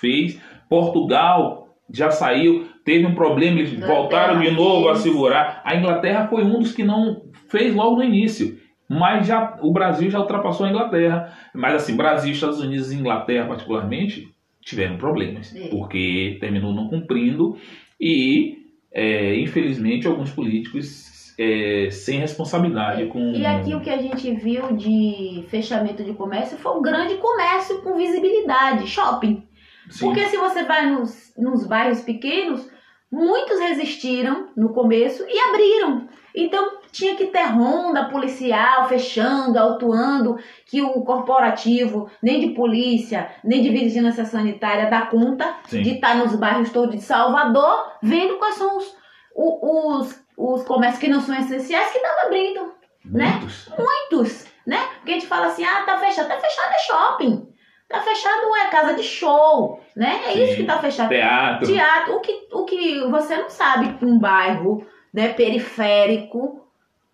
fez, 0.00 0.40
Portugal 0.68 1.62
já 1.90 2.10
saiu, 2.10 2.66
teve 2.84 3.06
um 3.06 3.14
problema, 3.14 3.60
eles 3.60 3.78
voltaram 3.78 4.40
de 4.40 4.50
novo 4.50 4.88
a 4.88 4.96
segurar. 4.96 5.60
A 5.64 5.76
Inglaterra 5.76 6.26
foi 6.28 6.42
um 6.42 6.58
dos 6.58 6.72
que 6.72 6.82
não 6.82 7.22
fez 7.48 7.74
logo 7.74 7.96
no 7.96 8.04
início. 8.04 8.58
Mas 8.92 9.26
já 9.26 9.58
o 9.60 9.72
Brasil 9.72 10.10
já 10.10 10.20
ultrapassou 10.20 10.66
a 10.66 10.68
Inglaterra. 10.68 11.32
Mas 11.54 11.74
assim, 11.74 11.96
Brasil, 11.96 12.32
Estados 12.32 12.60
Unidos 12.60 12.92
e 12.92 12.96
Inglaterra 12.96 13.46
particularmente 13.46 14.32
tiveram 14.60 14.96
problemas, 14.96 15.54
é. 15.56 15.68
porque 15.68 16.36
terminou 16.40 16.72
não 16.72 16.88
cumprindo 16.88 17.56
e 18.00 18.58
é, 18.92 19.36
infelizmente 19.40 20.06
alguns 20.06 20.30
políticos 20.30 21.34
é, 21.38 21.88
sem 21.90 22.18
responsabilidade 22.18 23.06
com. 23.06 23.32
E 23.32 23.44
aqui 23.44 23.74
o 23.74 23.80
que 23.80 23.90
a 23.90 23.98
gente 23.98 24.30
viu 24.32 24.76
de 24.76 25.44
fechamento 25.48 26.04
de 26.04 26.12
comércio 26.12 26.58
foi 26.58 26.76
um 26.76 26.82
grande 26.82 27.14
comércio 27.16 27.80
com 27.82 27.96
visibilidade, 27.96 28.86
shopping. 28.86 29.42
Sim. 29.88 30.06
Porque 30.06 30.26
se 30.26 30.36
você 30.36 30.64
vai 30.64 30.90
nos, 30.90 31.32
nos 31.36 31.66
bairros 31.66 32.00
pequenos, 32.02 32.68
muitos 33.10 33.58
resistiram 33.58 34.48
no 34.56 34.72
começo 34.72 35.24
e 35.28 35.38
abriram. 35.48 36.08
Então 36.34 36.81
tinha 36.92 37.16
que 37.16 37.26
ter 37.26 37.44
ronda 37.44 38.04
policial 38.04 38.86
fechando, 38.86 39.58
autuando, 39.58 40.38
que 40.66 40.82
o 40.82 41.02
corporativo, 41.02 42.10
nem 42.22 42.38
de 42.38 42.54
polícia, 42.54 43.30
nem 43.42 43.62
de 43.62 43.70
vigilância 43.70 44.26
sanitária 44.26 44.90
dá 44.90 45.06
conta 45.06 45.56
Sim. 45.64 45.82
de 45.82 45.94
estar 45.94 46.14
nos 46.16 46.36
bairros 46.36 46.70
todos 46.70 46.94
de 46.94 47.00
Salvador, 47.00 47.92
vendo 48.02 48.36
quais 48.36 48.56
são 48.56 48.76
os, 48.76 48.94
os, 49.34 50.24
os 50.36 50.62
comércios 50.64 51.00
que 51.00 51.08
não 51.08 51.22
são 51.22 51.34
essenciais 51.34 51.90
que 51.90 51.98
estavam 51.98 52.26
abrindo. 52.26 52.74
Né? 53.04 53.38
Muitos. 53.40 53.68
Né? 53.68 53.76
Muitos. 53.78 54.46
Né? 54.66 54.78
Porque 54.96 55.10
a 55.10 55.14
gente 55.14 55.26
fala 55.26 55.46
assim, 55.46 55.64
ah, 55.64 55.82
tá 55.86 55.98
fechado. 55.98 56.28
Tá 56.28 56.38
fechado 56.38 56.72
é 56.72 56.78
shopping. 56.78 57.48
Tá 57.88 58.00
fechado 58.00 58.56
é 58.56 58.70
casa 58.70 58.94
de 58.94 59.02
show, 59.02 59.78
né? 59.94 60.22
É 60.26 60.32
Sim. 60.32 60.44
isso 60.44 60.56
que 60.56 60.64
tá 60.64 60.78
fechado. 60.78 61.10
Teatro. 61.10 61.66
Teatro. 61.66 62.14
O 62.14 62.20
que, 62.20 62.48
o 62.50 62.64
que 62.64 63.00
você 63.08 63.36
não 63.36 63.50
sabe 63.50 63.98
um 64.02 64.18
bairro 64.18 64.86
né, 65.12 65.28
periférico 65.34 66.61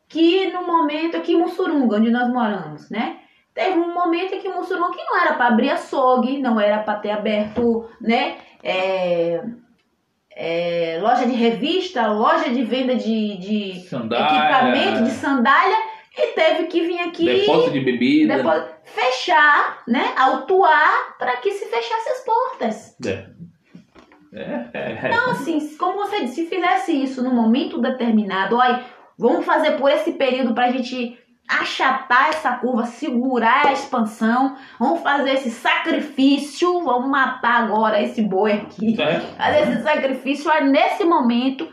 que 0.09 0.51
no 0.51 0.67
momento 0.67 1.17
aqui 1.17 1.33
em 1.33 1.39
Mussurunga, 1.39 1.97
onde 1.97 2.11
nós 2.11 2.29
moramos, 2.29 2.89
né? 2.91 3.19
Teve 3.55 3.79
um 3.79 3.93
momento 3.93 4.35
em 4.35 4.41
que 4.41 4.49
Mussurunga 4.49 4.97
que 4.97 5.05
não 5.05 5.21
era 5.21 5.35
para 5.35 5.49
abrir 5.49 5.71
açougue, 5.71 6.39
não 6.39 6.61
era 6.61 6.79
para 6.79 6.99
ter 6.99 7.11
aberto, 7.11 7.89
né? 8.01 8.37
É, 8.63 9.43
é, 10.31 10.99
loja 11.03 11.27
de 11.27 11.33
revista, 11.33 12.07
loja 12.07 12.49
de 12.51 12.63
venda 12.63 12.95
de, 12.95 13.37
de 13.39 13.71
equipamento, 13.81 15.05
de 15.05 15.11
sandália 15.11 15.77
e 16.17 16.29
teve 16.29 16.67
que 16.69 16.81
vir 16.83 17.01
aqui. 17.01 17.25
Depósito 17.25 17.73
de 17.73 17.81
bebida. 17.81 18.37
Depósito, 18.37 18.69
fechar, 18.85 19.83
né? 19.87 20.15
Autuar 20.17 21.17
para 21.19 21.37
que 21.37 21.51
se 21.51 21.67
fechasse 21.67 22.09
as 22.11 22.25
portas. 22.25 22.97
É. 23.07 23.27
É, 24.33 24.69
é. 24.75 25.09
Então, 25.09 25.31
assim, 25.31 25.77
como 25.77 25.99
você 25.99 26.21
disse, 26.21 26.35
se 26.35 26.47
fizesse 26.47 26.93
isso 26.93 27.23
num 27.23 27.35
momento 27.35 27.81
determinado, 27.81 28.57
olha, 28.57 28.85
vamos 29.19 29.45
fazer 29.45 29.73
por 29.73 29.91
esse 29.91 30.12
período 30.12 30.55
para 30.55 30.66
a 30.66 30.73
gente 30.73 31.19
achatar 31.49 32.29
essa 32.29 32.53
curva, 32.53 32.85
segurar 32.85 33.66
a 33.66 33.73
expansão, 33.73 34.57
vamos 34.79 35.03
fazer 35.03 35.33
esse 35.33 35.51
sacrifício, 35.51 36.83
vamos 36.83 37.09
matar 37.09 37.64
agora 37.64 38.03
esse 38.03 38.21
boi 38.21 38.53
aqui, 38.53 39.01
é. 39.01 39.21
fazer 39.21 39.62
esse 39.62 39.83
sacrifício, 39.83 40.51
aí 40.51 40.69
nesse 40.69 41.05
momento 41.05 41.66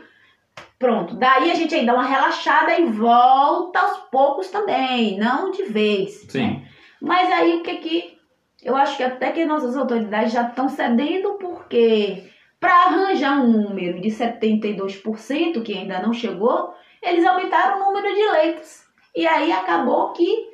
Pronto, 0.78 1.16
daí 1.16 1.50
a 1.50 1.54
gente 1.54 1.74
aí 1.74 1.86
dá 1.86 1.94
uma 1.94 2.04
relaxada 2.04 2.78
e 2.78 2.84
volta 2.84 3.78
aos 3.80 3.98
poucos 4.10 4.50
também, 4.50 5.18
não 5.18 5.50
de 5.50 5.64
vez. 5.64 6.26
Sim. 6.28 6.42
Né? 6.42 6.68
Mas 7.00 7.32
aí 7.32 7.54
o 7.54 7.62
que 7.62 7.76
que. 7.76 8.16
Eu 8.62 8.76
acho 8.76 8.96
que 8.96 9.02
até 9.02 9.32
que 9.32 9.44
nossas 9.46 9.76
autoridades 9.76 10.32
já 10.32 10.42
estão 10.42 10.68
cedendo, 10.68 11.34
porque 11.34 12.24
para 12.60 12.86
arranjar 12.86 13.40
um 13.40 13.50
número 13.50 14.00
de 14.00 14.08
72% 14.08 15.62
que 15.62 15.78
ainda 15.78 16.00
não 16.00 16.12
chegou, 16.12 16.74
eles 17.06 17.24
aumentaram 17.24 17.80
o 17.80 17.84
número 17.84 18.14
de 18.14 18.22
leitos. 18.32 18.84
E 19.14 19.26
aí 19.26 19.52
acabou 19.52 20.12
que 20.12 20.50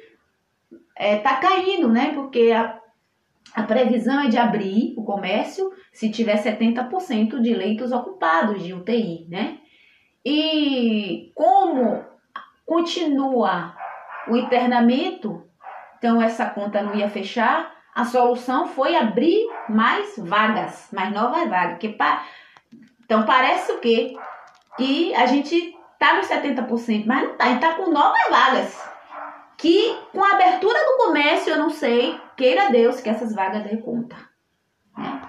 é, 0.97 1.17
tá 1.17 1.37
caindo, 1.37 1.89
né? 1.89 2.13
Porque 2.15 2.53
a, 2.53 2.79
a 3.55 3.63
previsão 3.63 4.21
é 4.21 4.29
de 4.29 4.39
abrir 4.39 4.95
o 4.97 5.05
comércio 5.05 5.73
se 5.93 6.11
tiver 6.11 6.37
70% 6.37 7.41
de 7.41 7.55
leitos 7.55 7.91
ocupados 7.91 8.63
de 8.63 8.73
UTI, 8.73 9.27
né? 9.29 9.59
E 10.25 11.33
como 11.35 12.05
continua 12.65 13.75
o 14.29 14.37
internamento, 14.37 15.45
então 15.99 16.23
essa 16.23 16.47
conta 16.47 16.81
não 16.81 16.95
ia 16.95 17.11
fechar, 17.11 17.73
a 17.95 18.05
solução 18.05 18.69
foi 18.69 18.95
abrir 18.95 19.47
mais 19.69 20.15
vagas, 20.17 20.89
mais 20.93 21.13
novas 21.13 21.49
vagas. 21.49 21.79
Que 21.79 21.89
pa... 21.89 22.25
Então 23.05 23.27
parece 23.27 23.73
o 23.73 23.81
quê? 23.81 24.17
Que 24.77 25.15
a 25.15 25.27
gente 25.27 25.75
tá 26.03 26.17
nos 26.17 26.27
70%, 26.27 27.05
mas 27.07 27.23
não 27.23 27.37
tá, 27.37 27.45
a 27.45 27.49
gente 27.51 27.61
tá 27.61 27.75
com 27.75 27.93
novas 27.93 28.29
vagas. 28.29 28.93
Que 29.57 29.97
com 30.13 30.25
a 30.25 30.33
abertura 30.33 30.79
do 30.81 31.05
comércio, 31.05 31.53
eu 31.53 31.59
não 31.59 31.71
sei, 31.71 32.19
queira 32.37 32.73
Deus 32.73 33.01
que 33.01 33.09
essas 33.09 33.33
vagas 33.33 33.63
dê 33.63 33.77
conta. 33.77 34.17
Né? 34.99 35.21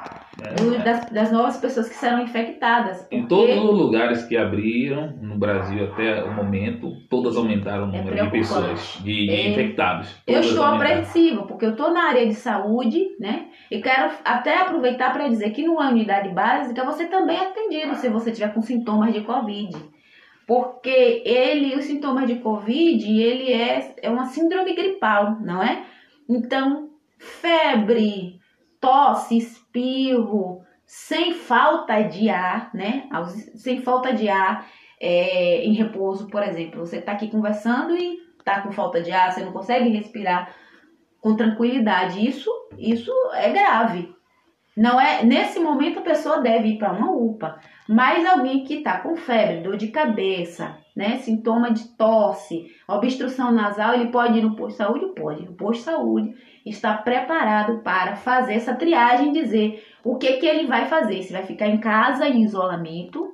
É, 0.41 0.83
das, 0.83 1.09
das, 1.11 1.31
novas 1.31 1.57
pessoas 1.57 1.87
que 1.87 1.95
serão 1.95 2.23
infectadas. 2.23 3.01
Porque... 3.01 3.15
Em 3.15 3.27
todos 3.27 3.55
os 3.55 3.77
lugares 3.77 4.23
que 4.23 4.35
abriram 4.35 5.15
no 5.21 5.37
Brasil 5.37 5.85
até 5.85 6.23
o 6.23 6.33
momento, 6.33 6.91
todas 7.07 7.37
aumentaram 7.37 7.91
o 7.91 7.95
é 7.95 7.99
número 7.99 8.17
é 8.17 8.23
de 8.23 8.31
pessoas, 8.31 8.99
de, 9.03 9.27
de 9.27 9.29
é... 9.29 9.51
infectados. 9.51 10.09
Eu 10.25 10.39
estou 10.39 10.63
apreensiva, 10.63 11.43
porque 11.43 11.65
eu 11.65 11.71
estou 11.71 11.93
na 11.93 12.09
área 12.09 12.25
de 12.25 12.33
saúde, 12.33 13.15
né? 13.19 13.45
E 13.69 13.79
quero 13.79 14.11
até 14.25 14.57
aproveitar 14.57 15.13
para 15.13 15.27
dizer 15.27 15.51
que 15.51 15.63
numa 15.63 15.87
unidade 15.89 16.29
básica 16.29 16.83
você 16.83 17.05
também 17.05 17.37
é 17.37 17.47
atendido 17.47 17.95
se 17.95 18.09
você 18.09 18.31
tiver 18.31 18.51
com 18.53 18.61
sintomas 18.61 19.13
de 19.13 19.21
Covid. 19.21 19.92
Porque 20.47 21.23
ele, 21.25 21.75
os 21.75 21.85
sintomas 21.85 22.27
de 22.27 22.35
Covid, 22.35 23.21
ele 23.21 23.51
é, 23.51 23.95
é 24.01 24.09
uma 24.09 24.25
síndrome 24.25 24.75
gripal, 24.75 25.39
não 25.39 25.63
é? 25.63 25.85
Então, 26.29 26.89
febre, 27.17 28.39
tosse, 28.79 29.37
espirro, 29.37 30.61
sem 30.85 31.33
falta 31.33 32.01
de 32.01 32.29
ar, 32.29 32.69
né? 32.73 33.09
Sem 33.55 33.81
falta 33.81 34.13
de 34.13 34.27
ar 34.29 34.67
é, 34.99 35.65
em 35.65 35.73
repouso, 35.73 36.27
por 36.27 36.43
exemplo. 36.43 36.85
Você 36.85 36.97
está 36.97 37.13
aqui 37.13 37.29
conversando 37.29 37.95
e 37.95 38.17
está 38.37 38.61
com 38.61 38.71
falta 38.71 39.01
de 39.01 39.11
ar, 39.11 39.31
você 39.31 39.43
não 39.43 39.53
consegue 39.53 39.89
respirar 39.89 40.53
com 41.21 41.35
tranquilidade. 41.35 42.27
Isso, 42.27 42.51
isso 42.77 43.11
é 43.33 43.49
grave. 43.49 44.13
Não 44.75 44.99
é 44.99 45.23
nesse 45.23 45.59
momento 45.59 45.99
a 45.99 46.03
pessoa 46.03 46.41
deve 46.41 46.69
ir 46.69 46.77
para 46.77 46.91
uma 46.91 47.11
UPA, 47.11 47.59
mas 47.87 48.25
alguém 48.25 48.63
que 48.63 48.75
está 48.75 48.99
com 48.99 49.15
febre, 49.15 49.61
dor 49.61 49.77
de 49.77 49.87
cabeça, 49.87 50.77
né, 50.95 51.17
sintoma 51.17 51.71
de 51.71 51.87
tosse, 51.97 52.67
obstrução 52.87 53.51
nasal, 53.51 53.93
ele 53.93 54.11
pode 54.11 54.37
ir 54.37 54.43
no 54.43 54.55
posto 54.55 54.71
de 54.71 54.77
saúde, 54.77 55.13
pode. 55.15 55.45
No 55.45 55.53
posto 55.53 55.79
de 55.79 55.85
saúde 55.85 56.35
está 56.65 56.93
preparado 56.93 57.81
para 57.83 58.15
fazer 58.15 58.53
essa 58.53 58.75
triagem, 58.75 59.31
dizer 59.31 59.83
o 60.03 60.17
que 60.17 60.33
que 60.33 60.45
ele 60.45 60.67
vai 60.67 60.85
fazer, 60.85 61.21
se 61.23 61.33
vai 61.33 61.43
ficar 61.43 61.67
em 61.67 61.79
casa 61.79 62.27
em 62.27 62.43
isolamento 62.43 63.33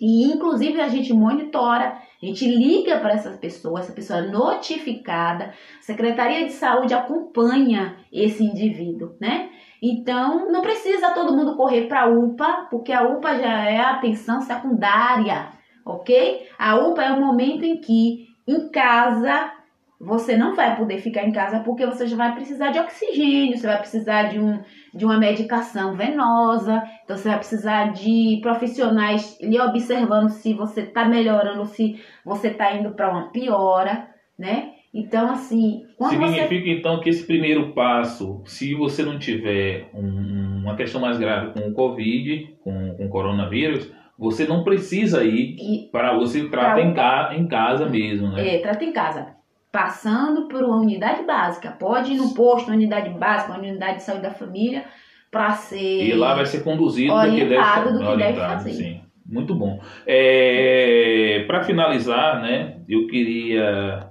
e 0.00 0.32
inclusive 0.32 0.80
a 0.80 0.88
gente 0.88 1.12
monitora, 1.12 1.98
a 2.22 2.26
gente 2.26 2.46
liga 2.46 2.98
para 2.98 3.12
essas 3.12 3.36
pessoas, 3.36 3.84
essa 3.84 3.92
pessoa 3.92 4.20
é 4.20 4.30
notificada, 4.30 5.52
a 5.78 5.82
Secretaria 5.82 6.46
de 6.46 6.52
Saúde 6.52 6.94
acompanha 6.94 7.96
esse 8.12 8.44
indivíduo, 8.44 9.14
né? 9.20 9.50
Então, 9.82 10.50
não 10.50 10.60
precisa 10.60 11.12
todo 11.12 11.36
mundo 11.36 11.56
correr 11.56 11.86
para 11.86 12.02
a 12.02 12.08
UPA, 12.08 12.66
porque 12.70 12.92
a 12.92 13.02
UPA 13.02 13.38
já 13.38 13.64
é 13.70 13.78
a 13.78 13.90
atenção 13.90 14.40
secundária, 14.40 15.48
ok? 15.84 16.48
A 16.58 16.76
UPA 16.76 17.04
é 17.04 17.12
o 17.12 17.20
momento 17.20 17.64
em 17.64 17.80
que, 17.80 18.26
em 18.46 18.68
casa, 18.70 19.52
você 20.00 20.36
não 20.36 20.54
vai 20.54 20.76
poder 20.76 20.98
ficar 20.98 21.24
em 21.24 21.32
casa 21.32 21.60
porque 21.60 21.84
você 21.84 22.06
já 22.06 22.16
vai 22.16 22.32
precisar 22.34 22.70
de 22.70 22.78
oxigênio, 22.78 23.56
você 23.56 23.66
vai 23.66 23.78
precisar 23.78 24.24
de, 24.24 24.38
um, 24.38 24.62
de 24.94 25.04
uma 25.04 25.18
medicação 25.18 25.96
venosa, 25.96 26.82
então 27.02 27.16
você 27.16 27.28
vai 27.28 27.38
precisar 27.38 27.92
de 27.92 28.38
profissionais 28.40 29.36
lhe 29.40 29.60
observando 29.60 30.28
se 30.28 30.54
você 30.54 30.82
está 30.82 31.04
melhorando, 31.04 31.66
se 31.66 32.00
você 32.24 32.48
está 32.48 32.72
indo 32.74 32.94
para 32.94 33.10
uma 33.10 33.30
piora, 33.30 34.08
né? 34.38 34.77
Então, 34.92 35.30
assim. 35.30 35.84
Significa 36.08 36.48
você... 36.48 36.70
então 36.70 37.00
que 37.00 37.10
esse 37.10 37.26
primeiro 37.26 37.72
passo, 37.72 38.42
se 38.46 38.74
você 38.74 39.02
não 39.02 39.18
tiver 39.18 39.90
um, 39.92 40.62
uma 40.62 40.76
questão 40.76 41.00
mais 41.00 41.18
grave 41.18 41.52
com 41.52 41.68
o 41.68 41.74
Covid, 41.74 42.56
com, 42.64 42.94
com 42.94 43.06
o 43.06 43.10
coronavírus, 43.10 43.90
você 44.18 44.46
não 44.46 44.64
precisa 44.64 45.22
ir 45.24 45.56
e... 45.58 45.88
para 45.92 46.16
você 46.16 46.48
trata 46.48 46.80
em, 46.80 46.94
ca... 46.94 47.30
em 47.34 47.46
casa 47.46 47.86
mesmo, 47.86 48.28
né? 48.28 48.56
É, 48.56 48.58
trata 48.60 48.84
em 48.84 48.92
casa. 48.92 49.36
Passando 49.70 50.48
por 50.48 50.62
uma 50.62 50.80
unidade 50.80 51.22
básica. 51.24 51.70
Pode 51.70 52.12
ir 52.12 52.16
no 52.16 52.34
posto, 52.34 52.70
unidade 52.70 53.10
básica, 53.10 53.58
unidade 53.58 53.98
de 53.98 54.02
saúde 54.02 54.22
da 54.22 54.30
família, 54.30 54.84
para 55.30 55.50
ser. 55.50 56.08
E 56.08 56.14
lá 56.14 56.34
vai 56.34 56.46
ser 56.46 56.64
conduzido 56.64 57.12
do 57.12 57.30
que 57.30 57.44
deve, 57.44 57.92
do 57.92 58.10
que 58.10 58.16
deve 58.16 58.38
fazer. 58.38 58.72
Sim. 58.72 59.00
Muito 59.26 59.54
bom. 59.54 59.78
É, 60.06 61.44
para 61.46 61.62
finalizar, 61.62 62.40
né, 62.40 62.78
eu 62.88 63.06
queria 63.06 64.08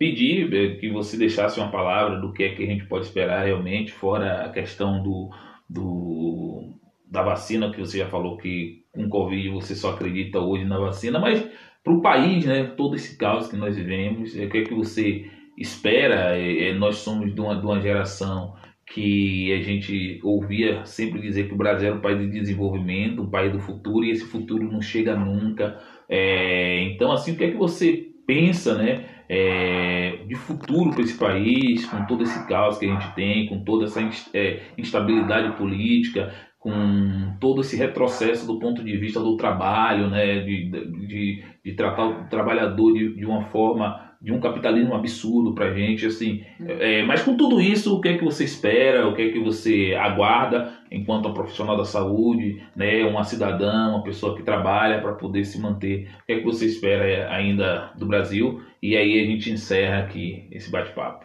pedir 0.00 0.50
eh, 0.54 0.76
que 0.76 0.88
você 0.90 1.18
deixasse 1.18 1.60
uma 1.60 1.70
palavra 1.70 2.18
do 2.18 2.32
que 2.32 2.42
é 2.42 2.54
que 2.54 2.62
a 2.62 2.66
gente 2.66 2.86
pode 2.86 3.04
esperar 3.04 3.44
realmente, 3.44 3.92
fora 3.92 4.46
a 4.46 4.48
questão 4.48 5.02
do, 5.02 5.28
do 5.68 6.74
da 7.06 7.22
vacina, 7.22 7.70
que 7.70 7.78
você 7.78 7.98
já 7.98 8.06
falou 8.06 8.38
que 8.38 8.84
com 8.92 9.10
Covid 9.10 9.50
você 9.50 9.74
só 9.74 9.90
acredita 9.90 10.40
hoje 10.40 10.64
na 10.64 10.78
vacina, 10.78 11.18
mas 11.18 11.46
para 11.84 11.92
o 11.92 12.00
país, 12.00 12.46
né, 12.46 12.64
todo 12.64 12.96
esse 12.96 13.18
caos 13.18 13.48
que 13.48 13.56
nós 13.56 13.76
vivemos, 13.76 14.34
o 14.34 14.48
que 14.48 14.58
é 14.58 14.64
que 14.64 14.72
você 14.72 15.26
espera? 15.58 16.34
É, 16.34 16.72
nós 16.72 16.96
somos 16.96 17.34
de 17.34 17.40
uma, 17.40 17.56
de 17.56 17.66
uma 17.66 17.80
geração 17.80 18.54
que 18.86 19.52
a 19.52 19.60
gente 19.60 20.18
ouvia 20.22 20.84
sempre 20.86 21.20
dizer 21.20 21.46
que 21.46 21.54
o 21.54 21.58
Brasil 21.58 21.88
era 21.88 21.96
um 21.96 22.00
país 22.00 22.18
de 22.18 22.40
desenvolvimento, 22.40 23.22
um 23.22 23.30
país 23.30 23.52
do 23.52 23.60
futuro, 23.60 24.04
e 24.04 24.10
esse 24.10 24.24
futuro 24.24 24.70
não 24.70 24.80
chega 24.80 25.14
nunca. 25.14 25.78
É, 26.08 26.82
então, 26.84 27.12
assim, 27.12 27.32
o 27.32 27.36
que 27.36 27.44
é 27.44 27.50
que 27.50 27.56
você 27.56 28.08
pensa, 28.26 28.76
né? 28.76 29.19
É, 29.32 30.24
de 30.26 30.34
futuro 30.34 30.90
para 30.90 31.02
esse 31.02 31.16
país, 31.16 31.86
com 31.86 32.04
todo 32.04 32.24
esse 32.24 32.48
caos 32.48 32.78
que 32.78 32.86
a 32.86 32.92
gente 32.92 33.14
tem, 33.14 33.46
com 33.46 33.62
toda 33.62 33.84
essa 33.84 34.00
é, 34.34 34.60
instabilidade 34.76 35.56
política, 35.56 36.34
com 36.58 37.36
todo 37.40 37.60
esse 37.60 37.76
retrocesso 37.76 38.44
do 38.44 38.58
ponto 38.58 38.82
de 38.82 38.96
vista 38.96 39.20
do 39.20 39.36
trabalho, 39.36 40.10
né, 40.10 40.40
de, 40.40 40.68
de, 41.06 41.44
de 41.64 41.72
tratar 41.74 42.06
o 42.06 42.28
trabalhador 42.28 42.92
de, 42.92 43.14
de 43.14 43.24
uma 43.24 43.44
forma 43.44 44.09
de 44.20 44.32
um 44.32 44.40
capitalismo 44.40 44.94
absurdo 44.94 45.54
para 45.54 45.66
a 45.66 45.74
gente, 45.74 46.04
assim. 46.04 46.44
É, 46.60 47.02
mas 47.04 47.22
com 47.22 47.36
tudo 47.36 47.58
isso, 47.58 47.96
o 47.96 48.00
que 48.02 48.08
é 48.08 48.18
que 48.18 48.24
você 48.24 48.44
espera? 48.44 49.08
O 49.08 49.14
que 49.14 49.22
é 49.22 49.32
que 49.32 49.38
você 49.38 49.94
aguarda 49.98 50.78
enquanto 50.90 51.28
um 51.28 51.32
profissional 51.32 51.76
da 51.76 51.86
saúde, 51.86 52.62
né, 52.76 53.02
uma 53.04 53.24
cidadã, 53.24 53.88
uma 53.88 54.02
pessoa 54.02 54.36
que 54.36 54.42
trabalha 54.42 55.00
para 55.00 55.14
poder 55.14 55.44
se 55.44 55.58
manter? 55.58 56.10
O 56.22 56.26
que 56.26 56.32
é 56.32 56.38
que 56.38 56.44
você 56.44 56.66
espera 56.66 57.32
ainda 57.32 57.92
do 57.96 58.06
Brasil? 58.06 58.62
E 58.82 58.94
aí 58.94 59.18
a 59.18 59.24
gente 59.24 59.50
encerra 59.50 60.00
aqui 60.00 60.46
esse 60.50 60.70
bate-papo. 60.70 61.24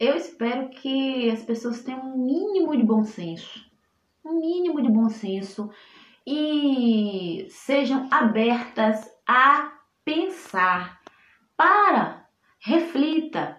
Eu 0.00 0.16
espero 0.16 0.70
que 0.70 1.30
as 1.30 1.42
pessoas 1.42 1.82
tenham 1.82 2.00
um 2.00 2.24
mínimo 2.24 2.74
de 2.76 2.82
bom 2.82 3.04
senso, 3.04 3.60
um 4.24 4.40
mínimo 4.40 4.82
de 4.82 4.90
bom 4.90 5.10
senso 5.10 5.70
e 6.26 7.46
sejam 7.50 8.08
abertas 8.10 9.06
a 9.26 9.70
pensar 10.04 10.93
para, 11.56 12.26
reflita, 12.60 13.56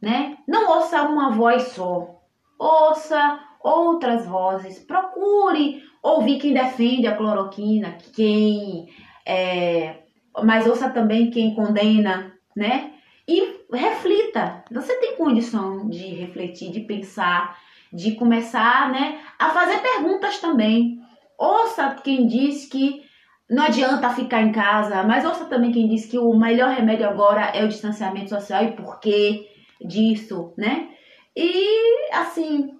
né? 0.00 0.38
Não 0.46 0.76
ouça 0.76 1.02
uma 1.02 1.30
voz 1.30 1.62
só, 1.68 2.20
ouça 2.58 3.40
outras 3.62 4.26
vozes, 4.26 4.78
procure 4.78 5.82
ouvir 6.02 6.38
quem 6.38 6.54
defende 6.54 7.06
a 7.06 7.16
cloroquina, 7.16 7.98
quem 8.14 8.88
é, 9.26 10.02
mas 10.42 10.66
ouça 10.66 10.88
também 10.90 11.30
quem 11.30 11.54
condena, 11.54 12.32
né? 12.56 12.94
E 13.28 13.60
reflita. 13.72 14.64
Você 14.70 14.94
tem 14.96 15.16
condição 15.16 15.88
de 15.88 16.06
refletir, 16.06 16.72
de 16.72 16.80
pensar, 16.80 17.56
de 17.92 18.12
começar, 18.12 18.90
né, 18.90 19.20
a 19.38 19.50
fazer 19.50 19.78
perguntas 19.78 20.38
também. 20.38 21.00
Ouça 21.38 21.96
quem 22.02 22.26
diz 22.26 22.66
que 22.66 23.02
não 23.50 23.64
adianta 23.64 24.08
ficar 24.10 24.42
em 24.42 24.52
casa, 24.52 25.02
mas 25.02 25.24
ouça 25.24 25.44
também 25.46 25.72
quem 25.72 25.88
diz 25.88 26.06
que 26.06 26.16
o 26.16 26.32
melhor 26.38 26.70
remédio 26.70 27.08
agora 27.08 27.46
é 27.46 27.64
o 27.64 27.68
distanciamento 27.68 28.30
social 28.30 28.62
e 28.62 28.72
por 28.72 29.00
que 29.00 29.44
disso, 29.84 30.54
né? 30.56 30.88
E 31.36 32.14
assim, 32.14 32.70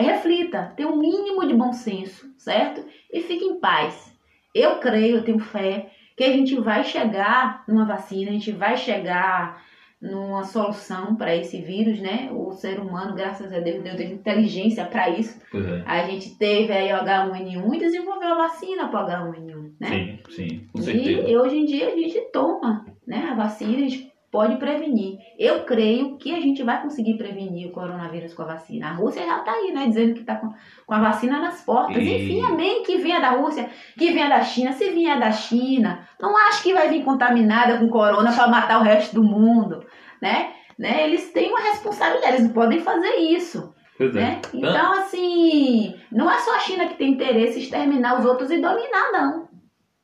reflita, 0.00 0.72
tenha 0.74 0.88
um 0.88 0.98
mínimo 0.98 1.46
de 1.46 1.52
bom 1.52 1.72
senso, 1.72 2.32
certo? 2.38 2.82
E 3.12 3.20
fique 3.20 3.44
em 3.44 3.60
paz. 3.60 4.16
Eu 4.54 4.78
creio, 4.80 5.16
eu 5.16 5.24
tenho 5.24 5.38
fé 5.38 5.90
que 6.16 6.24
a 6.24 6.32
gente 6.32 6.58
vai 6.58 6.82
chegar 6.82 7.62
numa 7.68 7.84
vacina, 7.84 8.30
a 8.30 8.32
gente 8.32 8.52
vai 8.52 8.76
chegar 8.76 9.62
numa 10.00 10.44
solução 10.44 11.16
para 11.16 11.34
esse 11.34 11.60
vírus, 11.60 12.00
né? 12.00 12.30
O 12.32 12.52
ser 12.52 12.78
humano, 12.78 13.14
graças 13.14 13.52
a 13.52 13.58
Deus, 13.58 13.82
deu 13.82 14.00
inteligência 14.00 14.84
para 14.84 15.10
isso. 15.10 15.40
É. 15.52 15.82
A 15.84 16.06
gente 16.06 16.36
teve 16.36 16.72
aí 16.72 16.92
o 16.92 17.04
H1N1 17.04 17.74
e 17.74 17.78
desenvolveu 17.78 18.28
a 18.28 18.48
vacina 18.48 18.88
para 18.88 19.04
o 19.04 19.32
H1N1, 19.32 19.72
né? 19.80 19.88
Sim, 19.88 20.18
sim, 20.30 20.68
com 20.72 20.80
certeza. 20.80 21.28
E 21.28 21.36
hoje 21.36 21.56
em 21.56 21.64
dia 21.64 21.88
a 21.88 21.96
gente 21.96 22.20
toma, 22.32 22.86
né? 23.06 23.28
A 23.30 23.34
vacina, 23.34 23.72
a 23.72 23.88
gente 23.88 24.12
pode 24.30 24.56
prevenir. 24.56 25.18
Eu 25.38 25.64
creio 25.64 26.16
que 26.18 26.34
a 26.34 26.40
gente 26.40 26.62
vai 26.62 26.82
conseguir 26.82 27.16
prevenir 27.16 27.68
o 27.68 27.72
coronavírus 27.72 28.34
com 28.34 28.42
a 28.42 28.46
vacina. 28.46 28.88
A 28.88 28.92
Rússia 28.92 29.24
já 29.24 29.38
está 29.38 29.52
aí, 29.52 29.72
né? 29.72 29.86
Dizendo 29.86 30.14
que 30.14 30.20
está 30.20 30.36
com, 30.36 30.52
com 30.86 30.94
a 30.94 31.00
vacina 31.00 31.40
nas 31.40 31.62
portas. 31.64 31.96
E... 31.96 32.16
Enfim, 32.16 32.42
amém 32.42 32.82
que 32.82 32.98
venha 32.98 33.20
da 33.20 33.30
Rússia, 33.30 33.70
que 33.96 34.12
venha 34.12 34.28
da 34.28 34.42
China. 34.42 34.72
Se 34.72 34.90
vier 34.90 35.18
da 35.18 35.32
China, 35.32 36.06
não 36.20 36.36
acho 36.48 36.62
que 36.62 36.74
vai 36.74 36.88
vir 36.88 37.04
contaminada 37.04 37.78
com 37.78 37.88
corona 37.88 38.32
para 38.32 38.48
matar 38.48 38.80
o 38.80 38.84
resto 38.84 39.14
do 39.14 39.22
mundo, 39.22 39.84
né? 40.20 40.52
né? 40.78 41.04
Eles 41.04 41.32
têm 41.32 41.50
uma 41.50 41.60
responsabilidade, 41.60 42.34
eles 42.34 42.46
não 42.46 42.52
podem 42.52 42.80
fazer 42.80 43.16
isso. 43.16 43.74
Né? 43.98 44.40
Então, 44.54 44.92
assim, 44.92 45.94
não 46.12 46.30
é 46.30 46.38
só 46.38 46.54
a 46.54 46.60
China 46.60 46.86
que 46.86 46.94
tem 46.94 47.10
interesse 47.10 47.58
em 47.58 47.62
exterminar 47.62 48.20
os 48.20 48.24
outros 48.24 48.50
e 48.50 48.60
dominar, 48.60 49.10
não. 49.12 49.48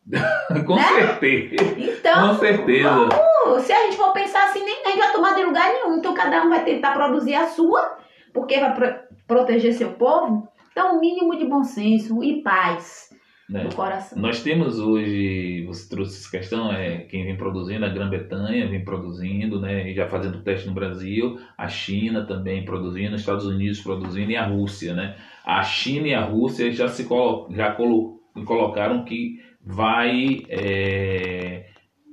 Com 0.66 0.74
né? 0.74 0.82
certeza. 0.82 1.74
Então, 1.78 2.28
Com 2.28 2.34
certeza. 2.40 2.88
Vamos, 2.90 3.62
se 3.62 3.72
a 3.72 3.84
gente 3.84 3.96
for 3.96 4.12
pensar 4.12 4.44
assim, 4.44 4.64
nem, 4.64 4.82
nem 4.84 4.98
vai 4.98 5.12
tomar 5.12 5.34
de 5.34 5.44
lugar 5.44 5.72
nenhum. 5.72 5.96
Então, 5.96 6.12
cada 6.12 6.42
um 6.42 6.50
vai 6.50 6.64
tentar 6.64 6.92
produzir 6.92 7.34
a 7.34 7.46
sua, 7.46 7.98
porque 8.32 8.58
vai 8.58 8.74
pro 8.74 9.04
proteger 9.26 9.72
seu 9.72 9.92
povo. 9.92 10.48
Então, 10.72 10.96
o 10.96 11.00
mínimo 11.00 11.36
de 11.36 11.46
bom 11.46 11.62
senso 11.62 12.22
e 12.22 12.42
paz 12.42 13.13
né? 13.48 13.64
no 13.64 13.72
coração. 13.74 14.18
Nós 14.20 14.42
temos 14.42 14.78
hoje, 14.78 15.64
você 15.66 15.88
trouxe 15.88 16.18
essa 16.18 16.30
questão, 16.30 16.72
é 16.72 16.98
quem 16.98 17.24
vem 17.24 17.36
produzindo, 17.36 17.84
a 17.84 17.88
Grã-Bretanha 17.88 18.66
vem 18.68 18.84
produzindo, 18.84 19.60
né, 19.60 19.90
e 19.90 19.94
já 19.94 20.06
fazendo 20.08 20.42
teste 20.42 20.66
no 20.66 20.74
Brasil, 20.74 21.38
a 21.56 21.68
China 21.68 22.24
também 22.24 22.64
produzindo, 22.64 23.14
os 23.14 23.20
Estados 23.20 23.46
Unidos 23.46 23.80
produzindo 23.80 24.30
e 24.30 24.36
a 24.36 24.46
Rússia, 24.46 24.94
né? 24.94 25.16
A 25.44 25.62
China 25.62 26.08
e 26.08 26.14
a 26.14 26.22
Rússia 26.22 26.72
já 26.72 26.88
se 26.88 27.04
colo 27.04 27.48
já 27.54 27.72
colo 27.72 28.20
colocaram 28.46 29.04
que 29.04 29.38
vai 29.66 30.42
é, 30.48 31.66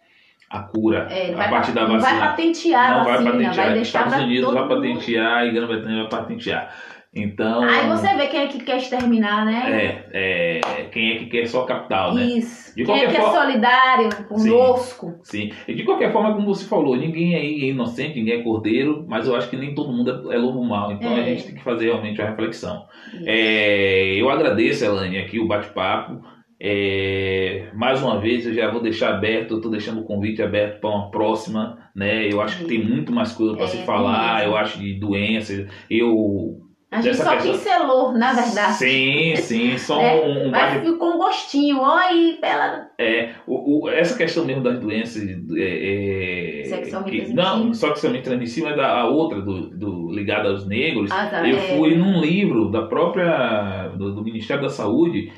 a 0.50 0.60
cura 0.64 1.08
É, 1.10 1.34
a 1.34 1.38
vai 1.38 1.50
partir 1.50 1.72
pa- 1.74 1.80
da 1.82 1.88
não 1.88 2.00
vai 2.00 2.00
vacina. 2.02 2.20
patentear 2.28 2.92
Não 2.92 3.02
a 3.02 3.04
vai 3.04 3.14
vacina, 3.14 3.32
patentear. 3.32 3.56
vai 3.70 3.82
Estados 3.82 4.14
Unidos 4.16 4.54
vai 4.54 4.64
mundo. 4.64 4.76
patentear 4.76 5.46
e 5.48 5.52
Grã-Bretanha 5.52 5.98
vai 6.02 6.10
patentear. 6.10 6.76
Então. 7.16 7.62
Aí 7.64 7.88
você 7.88 8.12
vê 8.16 8.26
quem 8.28 8.40
é 8.42 8.48
que 8.48 8.60
quer 8.64 8.78
exterminar, 8.78 9.46
né? 9.46 10.02
É, 10.12 10.60
é, 10.60 10.84
quem 10.92 11.12
é 11.12 11.16
que 11.20 11.26
quer 11.28 11.46
só 11.48 11.64
capital, 11.64 12.16
né? 12.16 12.24
Isso. 12.26 12.76
De 12.76 12.84
quem 12.84 13.04
é 13.04 13.08
que 13.08 13.16
é 13.18 13.22
forma- 13.22 13.40
solidário 13.40 14.10
conosco? 14.28 15.20
Sim. 15.22 15.52
E 15.68 15.76
de 15.76 15.84
qualquer 15.84 16.12
forma, 16.12 16.34
como 16.34 16.48
você 16.48 16.66
falou, 16.66 16.96
ninguém 16.96 17.36
aí 17.36 17.62
é 17.66 17.70
inocente, 17.70 18.18
ninguém 18.18 18.40
é 18.40 18.44
cordeiro, 18.44 19.06
mas 19.08 19.28
eu 19.28 19.36
acho 19.36 19.48
que 19.48 19.56
nem 19.56 19.76
todo 19.76 19.92
mundo 19.94 20.32
é, 20.32 20.36
é 20.36 20.38
lobo 20.40 20.64
mal. 20.64 20.92
Então 20.92 21.16
É. 21.16 21.22
a 21.22 21.24
gente 21.26 21.44
tem 21.46 21.56
que 21.56 21.64
fazer 21.64 21.86
realmente 21.86 22.20
a 22.20 22.30
reflexão. 22.30 22.84
É, 23.26 24.16
eu 24.16 24.30
agradeço, 24.32 24.84
Elane, 24.84 25.20
aqui 25.20 25.40
o 25.40 25.48
bate-papo. 25.48 26.20
É, 26.60 27.68
mais 27.76 28.02
uma 28.02 28.20
vez, 28.20 28.46
eu 28.48 28.54
já 28.54 28.72
vou 28.72 28.82
deixar 28.82 29.14
aberto, 29.14 29.52
eu 29.52 29.58
estou 29.58 29.70
deixando 29.72 30.02
o 30.02 30.06
convite 30.06 30.42
aberto 30.42 30.80
para 30.80 30.90
uma 30.90 31.12
próxima, 31.12 31.78
né? 31.96 32.26
Eu 32.32 32.42
acho 32.42 32.60
que 32.60 32.66
tem 32.66 32.84
muito 32.84 33.12
mais 33.12 33.34
coisa 33.34 33.54
para 33.56 33.66
É, 33.66 33.68
se 33.68 33.78
falar, 33.86 34.38
mesmo. 34.40 34.52
eu 34.54 34.58
acho 34.58 34.80
de 34.80 34.94
doenças. 35.00 35.68
Eu. 35.90 36.58
A 36.94 37.02
gente 37.02 37.18
só 37.18 37.32
questão- 37.36 37.52
pincelou, 37.52 38.12
na 38.14 38.34
verdade. 38.34 38.74
Sim, 38.74 39.36
sim, 39.38 39.78
só 39.78 40.00
É, 40.02 40.16
um, 40.26 40.48
um 40.48 40.52
Mas 40.52 40.74
bate- 40.76 40.86
ficou 40.92 41.14
um 41.16 41.18
gostinho, 41.18 41.80
ó, 41.80 41.96
aí 41.98 42.38
pela. 42.40 42.90
É, 42.98 43.30
o, 43.48 43.86
o- 43.86 43.90
essa 43.90 44.18
questão 44.18 44.46
mesmo 44.46 44.64
das 44.64 44.80
doenças 44.80 45.24
é, 45.58 46.62
é, 46.62 46.64
Sexualmente 46.66 47.26
que- 47.26 47.34
não 47.34 47.74
sexualmente 47.74 48.24
transmissível, 48.24 48.70
mas 48.70 48.80
a, 48.80 49.00
a 49.02 49.08
outra 49.08 49.42
do, 49.42 49.70
do 49.70 50.12
ligada 50.12 50.50
aos 50.50 50.68
negros. 50.68 51.12
Ah, 51.12 51.28
tá, 51.28 51.48
eu 51.48 51.58
é. 51.58 51.60
fui 51.78 51.96
num 51.96 52.22
livro 52.22 52.70
da 52.72 52.84
própria 52.84 53.88
do, 53.98 54.14
do 54.16 54.24
Ministério 54.24 54.64
da 54.64 54.70
Saúde 54.70 55.32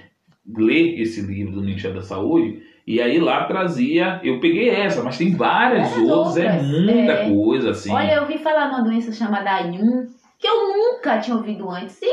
ler 0.57 0.99
esse 1.01 1.21
livro 1.21 1.53
do 1.53 1.61
Ministério 1.61 1.95
da 1.97 2.03
Saúde 2.03 2.61
e 2.85 3.01
aí 3.01 3.19
lá 3.19 3.45
trazia, 3.45 4.19
eu 4.23 4.39
peguei 4.39 4.69
essa, 4.69 5.01
mas 5.01 5.17
tem 5.17 5.35
várias 5.35 5.89
Várias 5.89 6.07
outras, 6.09 6.37
é 6.37 6.51
outras, 6.51 6.67
muita 6.67 7.11
é. 7.13 7.29
coisa 7.31 7.69
assim. 7.71 7.91
Olha, 7.91 8.13
eu 8.13 8.21
ouvi 8.21 8.37
falar 8.37 8.67
numa 8.67 8.83
doença 8.83 9.11
chamada 9.11 9.49
AIUM, 9.55 10.05
que 10.39 10.47
eu 10.47 10.67
nunca 10.67 11.19
tinha 11.19 11.35
ouvido 11.35 11.69
antes. 11.69 11.99
E 12.01 12.09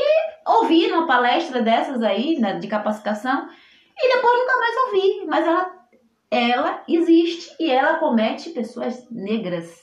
ouvi 0.46 0.88
numa 0.88 1.06
palestra 1.06 1.62
dessas 1.62 2.02
aí, 2.02 2.38
né, 2.38 2.58
de 2.58 2.66
capacitação, 2.66 3.48
e 3.98 4.14
depois 4.14 4.38
nunca 4.38 4.58
mais 4.58 4.76
ouvi. 4.86 5.26
Mas 5.26 5.46
ela, 5.46 5.72
ela 6.30 6.82
existe 6.88 7.54
e 7.60 7.70
ela 7.70 7.98
comete 7.98 8.50
pessoas 8.50 9.06
negras. 9.10 9.82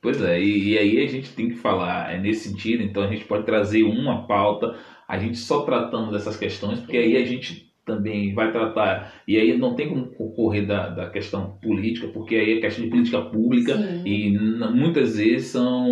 Pois 0.00 0.22
é, 0.22 0.40
e, 0.40 0.70
e 0.70 0.78
aí 0.78 1.04
a 1.04 1.06
gente 1.06 1.34
tem 1.34 1.50
que 1.50 1.56
falar 1.56 2.14
é 2.14 2.18
nesse 2.18 2.48
sentido, 2.48 2.82
então 2.82 3.02
a 3.02 3.06
gente 3.06 3.26
pode 3.26 3.44
trazer 3.44 3.82
uma 3.82 4.26
pauta, 4.26 4.78
a 5.06 5.18
gente 5.18 5.36
só 5.36 5.60
tratando 5.62 6.10
dessas 6.10 6.38
questões, 6.38 6.80
porque 6.80 6.96
aí 6.96 7.18
a 7.18 7.26
gente 7.26 7.69
também 7.94 8.32
vai 8.34 8.50
tratar, 8.52 9.12
e 9.26 9.36
aí 9.36 9.56
não 9.56 9.74
tem 9.74 9.88
como 9.88 10.06
correr 10.34 10.62
da, 10.66 10.88
da 10.88 11.10
questão 11.10 11.58
política, 11.62 12.08
porque 12.08 12.34
aí 12.36 12.58
é 12.58 12.60
questão 12.60 12.84
de 12.84 12.90
política 12.90 13.20
pública, 13.22 13.76
Sim. 13.76 14.02
e 14.04 14.38
muitas 14.72 15.16
vezes 15.16 15.48
são 15.48 15.84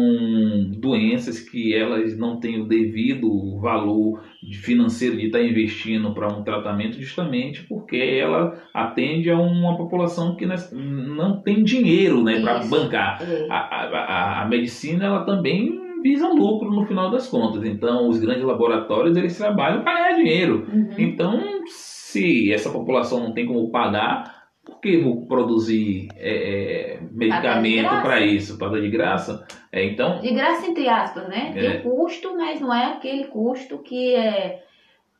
doenças 0.76 1.40
que 1.40 1.74
elas 1.74 2.16
não 2.16 2.38
têm 2.38 2.60
o 2.60 2.66
devido 2.66 3.58
valor 3.60 4.20
financeiro 4.62 5.16
de 5.16 5.26
estar 5.26 5.42
investindo 5.42 6.12
para 6.14 6.28
um 6.28 6.42
tratamento 6.42 7.00
justamente 7.00 7.64
porque 7.68 7.96
ela 7.96 8.56
atende 8.72 9.30
a 9.30 9.36
uma 9.38 9.76
população 9.76 10.36
que 10.36 10.46
não 10.72 11.42
tem 11.42 11.62
dinheiro 11.64 12.22
né, 12.22 12.40
para 12.40 12.60
bancar 12.66 13.20
É. 13.22 13.46
a, 13.50 13.56
a, 13.56 13.98
a- 13.98 14.42
a 14.42 14.48
medicina 14.48 15.06
ela 15.06 15.24
também 15.24 15.87
visa 16.02 16.28
lucro 16.28 16.70
no 16.70 16.86
final 16.86 17.10
das 17.10 17.28
contas. 17.28 17.64
Então, 17.64 18.08
os 18.08 18.18
grandes 18.18 18.44
laboratórios 18.44 19.16
eles 19.16 19.36
trabalham 19.36 19.82
para 19.82 19.94
ganhar 19.94 20.16
dinheiro. 20.16 20.66
Uhum. 20.72 20.90
Então, 20.98 21.40
se 21.66 22.52
essa 22.52 22.70
população 22.70 23.20
não 23.20 23.32
tem 23.32 23.46
como 23.46 23.70
pagar, 23.70 24.38
por 24.64 24.80
que 24.80 24.98
vou 24.98 25.26
produzir 25.26 26.08
é, 26.16 26.94
é, 26.94 27.00
medicamento 27.10 27.88
para 28.02 28.20
isso? 28.20 28.58
Para 28.58 28.72
dar 28.72 28.80
de 28.80 28.90
graça? 28.90 29.46
É, 29.72 29.84
então, 29.84 30.20
De 30.20 30.32
graça, 30.32 30.66
entre 30.66 30.88
aspas, 30.88 31.26
né? 31.28 31.52
É. 31.56 31.60
Tem 31.60 31.82
custo, 31.82 32.36
mas 32.36 32.60
não 32.60 32.72
é 32.72 32.92
aquele 32.92 33.24
custo 33.24 33.78
que 33.78 34.14
é, 34.14 34.62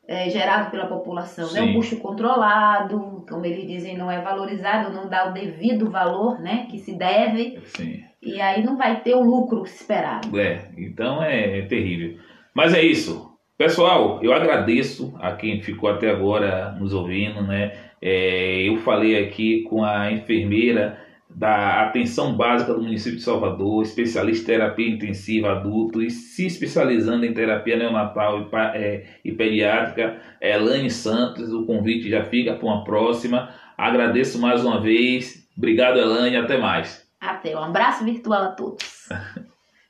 é 0.07 0.29
gerado 0.29 0.71
pela 0.71 0.87
população. 0.87 1.45
né? 1.51 1.61
Sim. 1.61 1.69
um 1.69 1.73
custo 1.73 1.97
controlado, 1.97 3.25
como 3.29 3.45
eles 3.45 3.67
dizem, 3.67 3.97
não 3.97 4.09
é 4.09 4.21
valorizado, 4.21 4.93
não 4.93 5.09
dá 5.09 5.29
o 5.29 5.33
devido 5.33 5.89
valor 5.89 6.39
né, 6.39 6.67
que 6.69 6.77
se 6.79 6.95
deve, 6.95 7.57
assim, 7.57 8.03
e 8.21 8.39
aí 8.41 8.63
não 8.63 8.77
vai 8.77 9.01
ter 9.01 9.15
o 9.15 9.23
lucro 9.23 9.63
esperado. 9.63 10.37
É, 10.39 10.69
então 10.77 11.23
é, 11.23 11.61
terrível. 11.63 12.17
Mas 12.53 12.73
é 12.73 12.81
isso. 12.81 13.29
Pessoal, 13.57 14.19
eu 14.23 14.31
agradeço 14.33 15.13
a 15.19 15.33
quem 15.33 15.61
ficou 15.61 15.89
até 15.89 16.09
agora 16.09 16.71
nos 16.79 16.93
ouvindo, 16.93 17.41
né? 17.41 17.73
É, 18.01 18.61
eu 18.63 18.77
falei 18.77 19.21
aqui 19.21 19.63
com 19.63 19.83
a 19.83 20.11
enfermeira 20.11 20.97
da 21.29 21.83
atenção 21.83 22.33
básica 22.33 22.73
do 22.73 22.81
município 22.81 23.17
de 23.17 23.23
Salvador, 23.23 23.83
especialista 23.83 24.43
em 24.43 24.55
terapia 24.55 24.89
intensiva 24.89 25.51
adulto 25.51 26.01
e 26.01 26.09
se 26.09 26.47
especializando 26.47 27.25
em 27.25 27.33
terapia 27.33 27.77
neonatal 27.77 28.41
e, 28.41 28.55
é, 28.77 29.03
e 29.23 29.31
pediátrica, 29.31 30.17
Elane 30.41 30.89
Santos. 30.89 31.51
O 31.51 31.65
convite 31.65 32.09
já 32.09 32.23
fica 32.23 32.53
para 32.53 32.65
uma 32.65 32.83
próxima. 32.83 33.49
Agradeço 33.77 34.39
mais 34.39 34.63
uma 34.63 34.81
vez. 34.81 35.47
Obrigado, 35.57 35.99
Elane. 35.99 36.37
Até 36.37 36.57
mais. 36.57 37.08
Até, 37.19 37.55
um 37.55 37.63
abraço 37.63 38.03
virtual 38.03 38.43
a 38.43 38.51
todos. 38.51 39.09